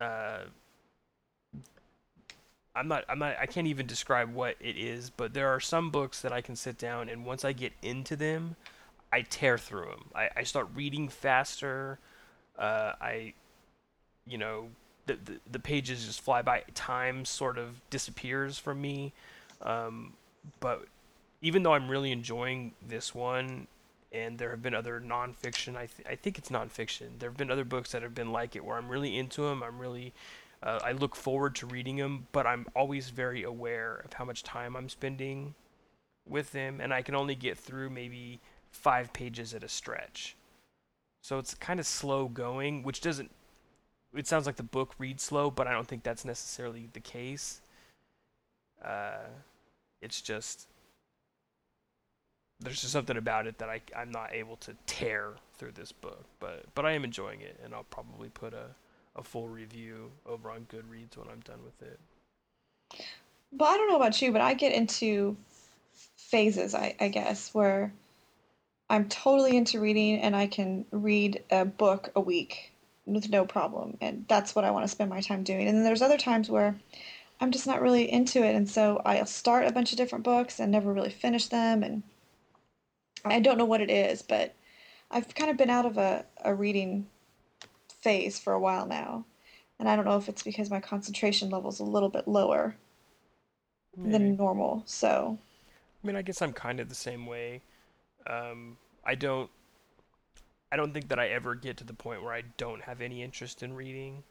Uh, 0.00 0.40
I'm 2.74 2.88
not. 2.88 3.04
I'm 3.08 3.18
not. 3.20 3.36
I 3.40 3.46
can't 3.46 3.68
even 3.68 3.86
describe 3.86 4.34
what 4.34 4.56
it 4.60 4.76
is, 4.76 5.10
but 5.10 5.32
there 5.32 5.48
are 5.48 5.60
some 5.60 5.90
books 5.90 6.20
that 6.22 6.32
I 6.32 6.40
can 6.40 6.56
sit 6.56 6.76
down 6.76 7.08
and 7.08 7.24
once 7.24 7.44
I 7.44 7.52
get 7.52 7.72
into 7.82 8.16
them, 8.16 8.56
I 9.16 9.22
tear 9.22 9.56
through 9.56 9.86
them. 9.86 10.04
I, 10.14 10.28
I 10.36 10.42
start 10.42 10.68
reading 10.74 11.08
faster. 11.08 11.98
Uh, 12.58 12.92
I, 13.00 13.32
you 14.26 14.36
know, 14.36 14.68
the, 15.06 15.14
the 15.24 15.40
the 15.50 15.58
pages 15.58 16.04
just 16.04 16.20
fly 16.20 16.42
by. 16.42 16.64
Time 16.74 17.24
sort 17.24 17.56
of 17.56 17.80
disappears 17.88 18.58
from 18.58 18.82
me. 18.82 19.14
Um, 19.62 20.12
but 20.60 20.84
even 21.40 21.62
though 21.62 21.72
I'm 21.72 21.88
really 21.88 22.12
enjoying 22.12 22.72
this 22.86 23.14
one, 23.14 23.68
and 24.12 24.36
there 24.36 24.50
have 24.50 24.62
been 24.62 24.74
other 24.74 25.00
nonfiction, 25.00 25.76
I 25.76 25.86
th- 25.86 26.06
I 26.06 26.14
think 26.14 26.36
it's 26.36 26.50
nonfiction. 26.50 27.18
There 27.18 27.30
have 27.30 27.38
been 27.38 27.50
other 27.50 27.64
books 27.64 27.92
that 27.92 28.02
have 28.02 28.14
been 28.14 28.32
like 28.32 28.54
it 28.54 28.66
where 28.66 28.76
I'm 28.76 28.90
really 28.90 29.16
into 29.16 29.42
them. 29.48 29.62
I'm 29.62 29.78
really 29.78 30.12
uh, 30.62 30.80
I 30.84 30.92
look 30.92 31.16
forward 31.16 31.54
to 31.56 31.66
reading 31.66 31.96
them, 31.96 32.26
but 32.32 32.46
I'm 32.46 32.66
always 32.76 33.08
very 33.08 33.42
aware 33.42 34.02
of 34.04 34.12
how 34.12 34.26
much 34.26 34.42
time 34.42 34.76
I'm 34.76 34.90
spending 34.90 35.54
with 36.28 36.52
them, 36.52 36.82
and 36.82 36.92
I 36.92 37.00
can 37.00 37.14
only 37.14 37.34
get 37.34 37.56
through 37.56 37.88
maybe 37.88 38.40
five 38.76 39.12
pages 39.12 39.54
at 39.54 39.64
a 39.64 39.68
stretch. 39.68 40.36
So 41.22 41.38
it's 41.38 41.54
kind 41.54 41.80
of 41.80 41.86
slow 41.86 42.28
going, 42.28 42.82
which 42.82 43.00
doesn't. 43.00 43.30
It 44.14 44.26
sounds 44.26 44.46
like 44.46 44.56
the 44.56 44.62
book 44.62 44.94
reads 44.98 45.22
slow, 45.22 45.50
but 45.50 45.66
I 45.66 45.72
don't 45.72 45.86
think 45.86 46.02
that's 46.02 46.24
necessarily 46.24 46.88
the 46.92 47.00
case. 47.00 47.60
Uh, 48.84 49.26
it's 50.00 50.20
just 50.20 50.68
there's 52.60 52.80
just 52.80 52.92
something 52.92 53.16
about 53.16 53.46
it 53.46 53.58
that 53.58 53.68
I 53.68 53.80
I'm 53.96 54.10
not 54.10 54.32
able 54.32 54.56
to 54.58 54.74
tear 54.86 55.32
through 55.58 55.72
this 55.72 55.92
book, 55.92 56.24
but 56.40 56.64
but 56.74 56.86
I 56.86 56.92
am 56.92 57.04
enjoying 57.04 57.40
it, 57.40 57.58
and 57.64 57.74
I'll 57.74 57.84
probably 57.84 58.28
put 58.28 58.54
a 58.54 58.68
a 59.16 59.22
full 59.22 59.48
review 59.48 60.10
over 60.26 60.50
on 60.50 60.66
Goodreads 60.70 61.16
when 61.16 61.28
I'm 61.30 61.40
done 61.40 61.60
with 61.64 61.82
it. 61.82 61.98
But 63.52 63.64
I 63.64 63.76
don't 63.76 63.88
know 63.88 63.96
about 63.96 64.20
you, 64.20 64.30
but 64.32 64.42
I 64.42 64.54
get 64.54 64.72
into 64.72 65.36
phases, 66.16 66.74
I, 66.74 66.94
I 67.00 67.08
guess, 67.08 67.54
where 67.54 67.92
I'm 68.88 69.08
totally 69.08 69.56
into 69.56 69.80
reading 69.80 70.20
and 70.20 70.36
I 70.36 70.46
can 70.46 70.84
read 70.90 71.42
a 71.50 71.64
book 71.64 72.10
a 72.14 72.20
week 72.20 72.72
with 73.04 73.28
no 73.30 73.44
problem. 73.44 73.96
And 74.00 74.24
that's 74.28 74.54
what 74.54 74.64
I 74.64 74.70
want 74.70 74.84
to 74.84 74.88
spend 74.88 75.10
my 75.10 75.20
time 75.20 75.42
doing. 75.42 75.66
And 75.66 75.76
then 75.76 75.84
there's 75.84 76.02
other 76.02 76.18
times 76.18 76.48
where 76.48 76.76
I'm 77.40 77.50
just 77.50 77.66
not 77.66 77.82
really 77.82 78.10
into 78.10 78.44
it. 78.44 78.54
And 78.54 78.68
so 78.68 79.02
I'll 79.04 79.26
start 79.26 79.66
a 79.66 79.72
bunch 79.72 79.92
of 79.92 79.98
different 79.98 80.24
books 80.24 80.60
and 80.60 80.70
never 80.70 80.92
really 80.92 81.10
finish 81.10 81.46
them. 81.46 81.82
And 81.82 82.02
I 83.24 83.40
don't 83.40 83.58
know 83.58 83.64
what 83.64 83.80
it 83.80 83.90
is, 83.90 84.22
but 84.22 84.54
I've 85.10 85.34
kind 85.34 85.50
of 85.50 85.56
been 85.56 85.70
out 85.70 85.86
of 85.86 85.98
a, 85.98 86.24
a 86.44 86.54
reading 86.54 87.06
phase 88.00 88.38
for 88.38 88.52
a 88.52 88.60
while 88.60 88.86
now. 88.86 89.24
And 89.78 89.88
I 89.88 89.96
don't 89.96 90.06
know 90.06 90.16
if 90.16 90.28
it's 90.28 90.42
because 90.42 90.70
my 90.70 90.80
concentration 90.80 91.50
level's 91.50 91.80
a 91.80 91.84
little 91.84 92.08
bit 92.08 92.26
lower 92.26 92.76
Maybe. 93.96 94.12
than 94.12 94.36
normal. 94.36 94.82
So, 94.86 95.38
I 96.02 96.06
mean, 96.06 96.16
I 96.16 96.22
guess 96.22 96.40
I'm 96.40 96.52
kind 96.52 96.80
of 96.80 96.88
the 96.88 96.94
same 96.94 97.26
way. 97.26 97.62
Um, 98.26 98.76
I 99.04 99.14
don't. 99.14 99.50
I 100.72 100.76
don't 100.76 100.92
think 100.92 101.08
that 101.08 101.18
I 101.18 101.28
ever 101.28 101.54
get 101.54 101.76
to 101.78 101.84
the 101.84 101.94
point 101.94 102.22
where 102.22 102.32
I 102.34 102.42
don't 102.56 102.82
have 102.82 103.00
any 103.00 103.22
interest 103.22 103.62
in 103.62 103.74
reading. 103.74 104.24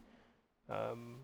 Um, 0.70 1.16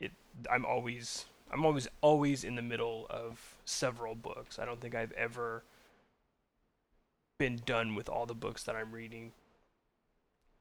it. 0.00 0.12
I'm 0.50 0.64
always. 0.64 1.26
I'm 1.50 1.64
always 1.64 1.88
always 2.00 2.44
in 2.44 2.56
the 2.56 2.62
middle 2.62 3.06
of 3.10 3.56
several 3.64 4.14
books. 4.14 4.58
I 4.58 4.64
don't 4.64 4.80
think 4.80 4.94
I've 4.94 5.12
ever 5.12 5.64
been 7.38 7.60
done 7.64 7.94
with 7.94 8.08
all 8.08 8.26
the 8.26 8.34
books 8.34 8.62
that 8.64 8.76
I'm 8.76 8.92
reading. 8.92 9.32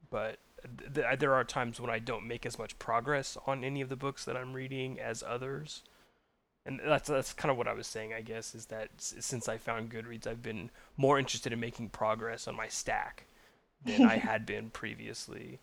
But 0.09 0.37
th- 0.77 0.93
th- 0.93 1.19
there 1.19 1.33
are 1.33 1.43
times 1.43 1.79
when 1.79 1.89
I 1.89 1.99
don't 1.99 2.27
make 2.27 2.45
as 2.45 2.59
much 2.59 2.77
progress 2.79 3.37
on 3.47 3.63
any 3.63 3.81
of 3.81 3.89
the 3.89 3.95
books 3.95 4.25
that 4.25 4.37
I'm 4.37 4.53
reading 4.53 4.99
as 4.99 5.23
others 5.25 5.83
and 6.65 6.79
that's 6.85 7.09
that's 7.09 7.33
kind 7.33 7.51
of 7.51 7.57
what 7.57 7.67
I 7.67 7.73
was 7.73 7.87
saying, 7.87 8.13
I 8.13 8.21
guess, 8.21 8.55
is 8.55 8.67
that 8.67 8.89
since 8.97 9.49
I 9.49 9.57
found 9.57 9.91
Goodreads, 9.91 10.27
I've 10.27 10.41
been 10.41 10.69
more 10.97 11.19
interested 11.19 11.51
in 11.53 11.59
making 11.59 11.89
progress 11.89 12.47
on 12.47 12.55
my 12.55 12.67
stack 12.67 13.25
than 13.85 14.03
I 14.05 14.17
had 14.29 14.45
been 14.45 14.69
previously. 14.69 15.59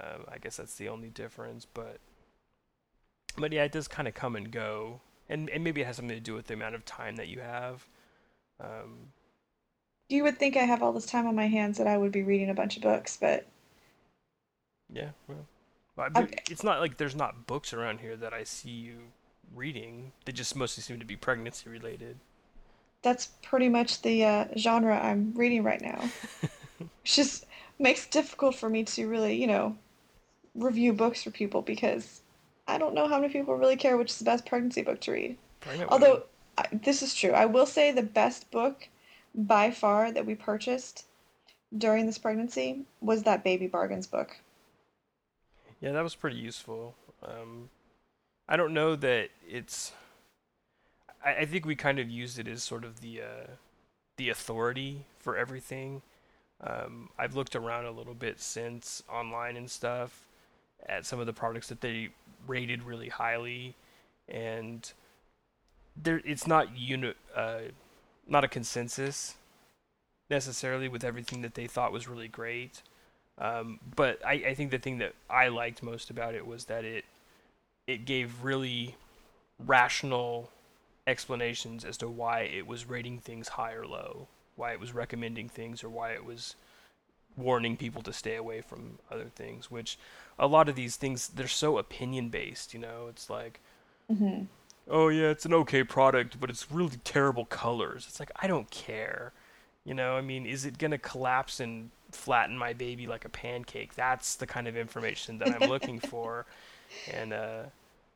Um, 0.00 0.24
I 0.28 0.38
guess 0.38 0.56
that's 0.56 0.76
the 0.76 0.88
only 0.88 1.08
difference, 1.10 1.66
but 1.66 1.98
but 3.36 3.52
yeah, 3.52 3.64
it 3.64 3.72
does 3.72 3.88
kind 3.88 4.08
of 4.08 4.14
come 4.14 4.36
and 4.36 4.50
go, 4.50 5.00
and 5.28 5.50
and 5.50 5.62
maybe 5.64 5.80
it 5.82 5.86
has 5.86 5.96
something 5.96 6.16
to 6.16 6.20
do 6.20 6.34
with 6.34 6.46
the 6.46 6.54
amount 6.54 6.74
of 6.74 6.84
time 6.84 7.16
that 7.16 7.28
you 7.28 7.40
have. 7.40 7.86
Um, 8.60 9.12
you 10.10 10.22
would 10.24 10.38
think 10.38 10.56
I 10.56 10.64
have 10.64 10.82
all 10.82 10.92
this 10.92 11.06
time 11.06 11.26
on 11.26 11.34
my 11.34 11.46
hands 11.46 11.78
that 11.78 11.86
I 11.86 11.96
would 11.96 12.12
be 12.12 12.22
reading 12.22 12.50
a 12.50 12.54
bunch 12.54 12.76
of 12.76 12.82
books, 12.82 13.16
but 13.16 13.46
yeah, 14.92 15.10
well, 15.28 15.46
I'm- 16.14 16.30
it's 16.48 16.64
not 16.64 16.80
like 16.80 16.96
there's 16.96 17.16
not 17.16 17.46
books 17.46 17.72
around 17.72 18.00
here 18.00 18.16
that 18.16 18.32
I 18.34 18.44
see 18.44 18.70
you 18.70 19.12
reading. 19.54 20.12
They 20.24 20.32
just 20.32 20.56
mostly 20.56 20.82
seem 20.82 20.98
to 20.98 21.06
be 21.06 21.16
pregnancy 21.16 21.68
related. 21.68 22.18
that's 23.02 23.30
pretty 23.42 23.68
much 23.68 24.02
the 24.02 24.24
uh, 24.24 24.44
genre 24.56 24.98
I'm 24.98 25.32
reading 25.34 25.62
right 25.62 25.80
now. 25.80 26.00
Which 26.78 27.14
just 27.16 27.46
makes 27.78 28.04
it 28.06 28.10
difficult 28.10 28.54
for 28.54 28.68
me 28.68 28.84
to 28.84 29.06
really, 29.08 29.34
you 29.40 29.46
know, 29.46 29.76
review 30.54 30.92
books 30.92 31.22
for 31.22 31.30
people 31.30 31.62
because 31.62 32.20
I 32.66 32.78
don't 32.78 32.94
know 32.94 33.08
how 33.08 33.18
many 33.18 33.32
people 33.32 33.54
really 33.56 33.76
care 33.76 33.96
which 33.96 34.10
is 34.10 34.18
the 34.18 34.24
best 34.24 34.46
pregnancy 34.46 34.82
book 34.82 35.00
to 35.02 35.12
read. 35.12 35.36
Pregnant. 35.60 35.90
Although 35.90 36.24
I, 36.58 36.66
this 36.72 37.02
is 37.02 37.14
true, 37.14 37.32
I 37.32 37.46
will 37.46 37.66
say 37.66 37.92
the 37.92 38.02
best 38.02 38.50
book 38.50 38.88
by 39.34 39.70
far 39.70 40.12
that 40.12 40.26
we 40.26 40.34
purchased 40.34 41.06
during 41.76 42.06
this 42.06 42.18
pregnancy 42.18 42.84
was 43.00 43.22
that 43.22 43.44
Baby 43.44 43.66
Bargains 43.66 44.06
book. 44.06 44.36
Yeah, 45.80 45.92
that 45.92 46.02
was 46.02 46.14
pretty 46.14 46.36
useful. 46.36 46.94
Um, 47.22 47.70
I 48.50 48.56
don't 48.56 48.74
know 48.74 48.96
that 48.96 49.28
it's. 49.48 49.92
I, 51.24 51.36
I 51.36 51.46
think 51.46 51.64
we 51.64 51.76
kind 51.76 52.00
of 52.00 52.10
used 52.10 52.38
it 52.40 52.48
as 52.48 52.64
sort 52.64 52.84
of 52.84 53.00
the 53.00 53.22
uh, 53.22 53.46
the 54.16 54.28
authority 54.28 55.06
for 55.20 55.36
everything. 55.36 56.02
Um, 56.60 57.10
I've 57.16 57.36
looked 57.36 57.54
around 57.54 57.86
a 57.86 57.92
little 57.92 58.12
bit 58.12 58.40
since 58.40 59.04
online 59.08 59.56
and 59.56 59.70
stuff 59.70 60.26
at 60.86 61.06
some 61.06 61.20
of 61.20 61.26
the 61.26 61.32
products 61.32 61.68
that 61.68 61.80
they 61.80 62.08
rated 62.48 62.82
really 62.82 63.08
highly, 63.08 63.76
and 64.28 64.92
there 65.96 66.20
it's 66.24 66.46
not 66.48 66.76
uni- 66.76 67.14
uh, 67.36 67.60
not 68.26 68.42
a 68.42 68.48
consensus 68.48 69.36
necessarily 70.28 70.88
with 70.88 71.04
everything 71.04 71.42
that 71.42 71.54
they 71.54 71.68
thought 71.68 71.92
was 71.92 72.08
really 72.08 72.28
great. 72.28 72.82
Um, 73.38 73.78
but 73.94 74.24
I, 74.26 74.32
I 74.48 74.54
think 74.54 74.72
the 74.72 74.78
thing 74.78 74.98
that 74.98 75.14
I 75.30 75.48
liked 75.48 75.84
most 75.84 76.10
about 76.10 76.34
it 76.34 76.46
was 76.46 76.64
that 76.64 76.84
it 76.84 77.04
it 77.90 78.04
gave 78.04 78.42
really 78.44 78.96
rational 79.58 80.50
explanations 81.06 81.84
as 81.84 81.96
to 81.98 82.08
why 82.08 82.40
it 82.42 82.66
was 82.66 82.86
rating 82.88 83.18
things 83.18 83.48
high 83.48 83.72
or 83.72 83.86
low, 83.86 84.28
why 84.56 84.72
it 84.72 84.80
was 84.80 84.92
recommending 84.92 85.48
things, 85.48 85.84
or 85.84 85.88
why 85.90 86.12
it 86.12 86.24
was 86.24 86.56
warning 87.36 87.76
people 87.76 88.02
to 88.02 88.12
stay 88.12 88.36
away 88.36 88.60
from 88.60 88.98
other 89.10 89.26
things. 89.34 89.70
Which 89.70 89.98
a 90.38 90.46
lot 90.46 90.68
of 90.68 90.76
these 90.76 90.96
things 90.96 91.28
they're 91.28 91.48
so 91.48 91.78
opinion 91.78 92.28
based. 92.30 92.74
You 92.74 92.80
know, 92.80 93.06
it's 93.08 93.30
like 93.30 93.60
hmm 94.08 94.42
oh 94.88 95.08
yeah, 95.08 95.28
it's 95.28 95.44
an 95.44 95.54
okay 95.54 95.84
product, 95.84 96.40
but 96.40 96.50
it's 96.50 96.70
really 96.70 96.96
terrible 97.04 97.44
colors. 97.44 98.06
It's 98.08 98.20
like 98.20 98.30
I 98.36 98.46
don't 98.46 98.70
care. 98.70 99.32
You 99.84 99.94
know, 99.94 100.16
I 100.16 100.20
mean, 100.20 100.46
is 100.46 100.64
it 100.64 100.78
gonna 100.78 100.98
collapse 100.98 101.60
and 101.60 101.90
flatten 102.12 102.56
my 102.58 102.72
baby 102.72 103.06
like 103.06 103.24
a 103.24 103.28
pancake? 103.28 103.94
That's 103.94 104.36
the 104.36 104.46
kind 104.46 104.68
of 104.68 104.76
information 104.76 105.38
that 105.38 105.50
I'm 105.50 105.66
looking 105.68 106.00
for. 106.10 106.46
And 107.06 107.32
uh 107.32 107.62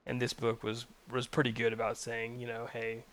and 0.07 0.21
this 0.21 0.33
book 0.33 0.63
was 0.63 0.87
was 1.11 1.27
pretty 1.27 1.53
good 1.53 1.73
about 1.73 1.97
saying, 1.97 2.39
you 2.39 2.47
know, 2.47 2.69
hey, 2.73 3.05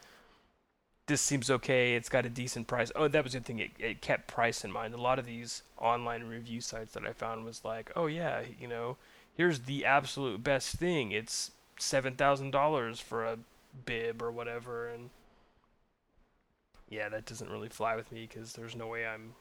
this 1.07 1.21
seems 1.21 1.49
okay. 1.49 1.95
It's 1.95 2.09
got 2.09 2.25
a 2.25 2.29
decent 2.29 2.67
price. 2.67 2.91
Oh, 2.95 3.07
that 3.07 3.23
was 3.23 3.33
the 3.33 3.41
thing. 3.41 3.59
It, 3.59 3.71
it 3.79 4.01
kept 4.01 4.27
price 4.27 4.63
in 4.63 4.71
mind. 4.71 4.93
A 4.93 5.01
lot 5.01 5.19
of 5.19 5.25
these 5.25 5.63
online 5.77 6.23
review 6.23 6.61
sites 6.61 6.93
that 6.93 7.05
I 7.05 7.13
found 7.13 7.45
was 7.45 7.65
like, 7.65 7.91
oh 7.95 8.07
yeah, 8.07 8.41
you 8.59 8.67
know, 8.67 8.97
here's 9.35 9.61
the 9.61 9.85
absolute 9.85 10.43
best 10.43 10.75
thing. 10.77 11.11
It's 11.11 11.51
seven 11.77 12.15
thousand 12.15 12.51
dollars 12.51 12.99
for 12.99 13.25
a 13.25 13.37
bib 13.85 14.21
or 14.21 14.31
whatever, 14.31 14.87
and 14.87 15.09
yeah, 16.89 17.09
that 17.09 17.25
doesn't 17.25 17.49
really 17.49 17.69
fly 17.69 17.95
with 17.95 18.11
me 18.11 18.27
because 18.29 18.53
there's 18.53 18.75
no 18.75 18.87
way 18.87 19.05
I'm 19.05 19.33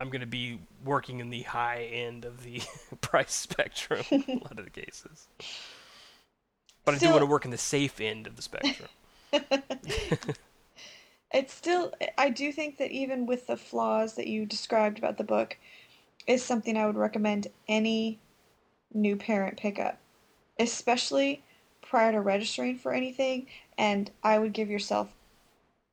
I'm 0.00 0.10
gonna 0.10 0.26
be 0.26 0.60
working 0.84 1.20
in 1.20 1.30
the 1.30 1.42
high 1.42 1.88
end 1.90 2.24
of 2.24 2.42
the 2.42 2.62
price 3.00 3.32
spectrum 3.32 4.04
in 4.10 4.24
a 4.28 4.44
lot 4.44 4.58
of 4.58 4.64
the 4.64 4.70
cases. 4.70 5.28
But 6.86 6.94
I 6.94 6.98
do 6.98 7.10
want 7.10 7.20
to 7.20 7.26
work 7.26 7.44
in 7.44 7.50
the 7.50 7.58
safe 7.58 8.00
end 8.00 8.26
of 8.26 8.36
the 8.36 8.42
spectrum. 8.42 8.88
It's 11.32 11.52
still, 11.52 11.92
I 12.16 12.30
do 12.30 12.52
think 12.52 12.78
that 12.78 12.90
even 12.90 13.26
with 13.26 13.46
the 13.46 13.56
flaws 13.56 14.14
that 14.14 14.26
you 14.26 14.46
described 14.46 14.96
about 14.96 15.18
the 15.18 15.24
book, 15.24 15.56
is 16.26 16.42
something 16.42 16.76
I 16.76 16.86
would 16.86 16.96
recommend 16.96 17.48
any 17.68 18.18
new 18.94 19.16
parent 19.16 19.58
pick 19.58 19.78
up, 19.78 19.98
especially 20.58 21.42
prior 21.82 22.12
to 22.12 22.20
registering 22.20 22.78
for 22.78 22.92
anything. 22.92 23.46
And 23.76 24.10
I 24.22 24.38
would 24.38 24.52
give 24.52 24.70
yourself 24.70 25.14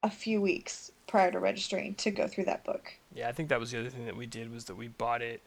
a 0.01 0.09
few 0.09 0.41
weeks 0.41 0.91
prior 1.07 1.31
to 1.31 1.39
registering 1.39 1.95
to 1.95 2.09
go 2.09 2.27
through 2.27 2.45
that 2.45 2.63
book. 2.63 2.93
Yeah, 3.13 3.27
I 3.27 3.31
think 3.31 3.49
that 3.49 3.59
was 3.59 3.71
the 3.71 3.79
other 3.79 3.89
thing 3.89 4.05
that 4.05 4.15
we 4.15 4.25
did 4.25 4.51
was 4.51 4.65
that 4.65 4.75
we 4.75 4.87
bought 4.87 5.21
it 5.21 5.41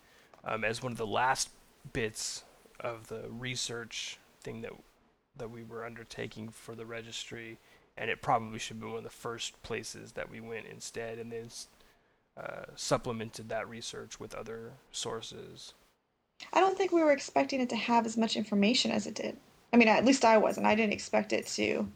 um, 0.44 0.62
as 0.62 0.82
one 0.82 0.92
of 0.92 0.98
the 0.98 1.06
last 1.06 1.50
bits 1.92 2.44
of 2.80 3.08
the 3.08 3.24
research 3.30 4.18
thing 4.42 4.60
that 4.60 4.72
that 5.38 5.50
we 5.50 5.62
were 5.62 5.84
undertaking 5.84 6.48
for 6.48 6.74
the 6.74 6.86
registry, 6.86 7.58
and 7.96 8.10
it 8.10 8.22
probably 8.22 8.58
should 8.58 8.80
been 8.80 8.90
one 8.90 8.98
of 8.98 9.04
the 9.04 9.10
first 9.10 9.60
places 9.62 10.12
that 10.12 10.30
we 10.30 10.40
went 10.40 10.66
instead, 10.66 11.18
and 11.18 11.32
then 11.32 11.48
uh, 12.36 12.64
supplemented 12.74 13.48
that 13.48 13.68
research 13.68 14.20
with 14.20 14.34
other 14.34 14.72
sources. 14.90 15.74
I 16.52 16.60
don't 16.60 16.76
think 16.76 16.92
we 16.92 17.02
were 17.02 17.12
expecting 17.12 17.60
it 17.60 17.70
to 17.70 17.76
have 17.76 18.04
as 18.06 18.16
much 18.16 18.36
information 18.36 18.90
as 18.90 19.06
it 19.06 19.14
did. 19.14 19.36
I 19.72 19.76
mean, 19.76 19.88
at 19.88 20.04
least 20.04 20.24
I 20.24 20.38
wasn't. 20.38 20.66
I 20.66 20.74
didn't 20.74 20.92
expect 20.92 21.32
it 21.32 21.46
to. 21.48 21.88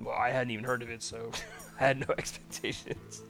Well, 0.00 0.14
I 0.14 0.30
hadn't 0.30 0.50
even 0.50 0.64
heard 0.64 0.82
of 0.82 0.90
it, 0.90 1.02
so 1.02 1.30
I 1.80 1.86
had 1.86 2.00
no 2.00 2.14
expectations. 2.18 3.22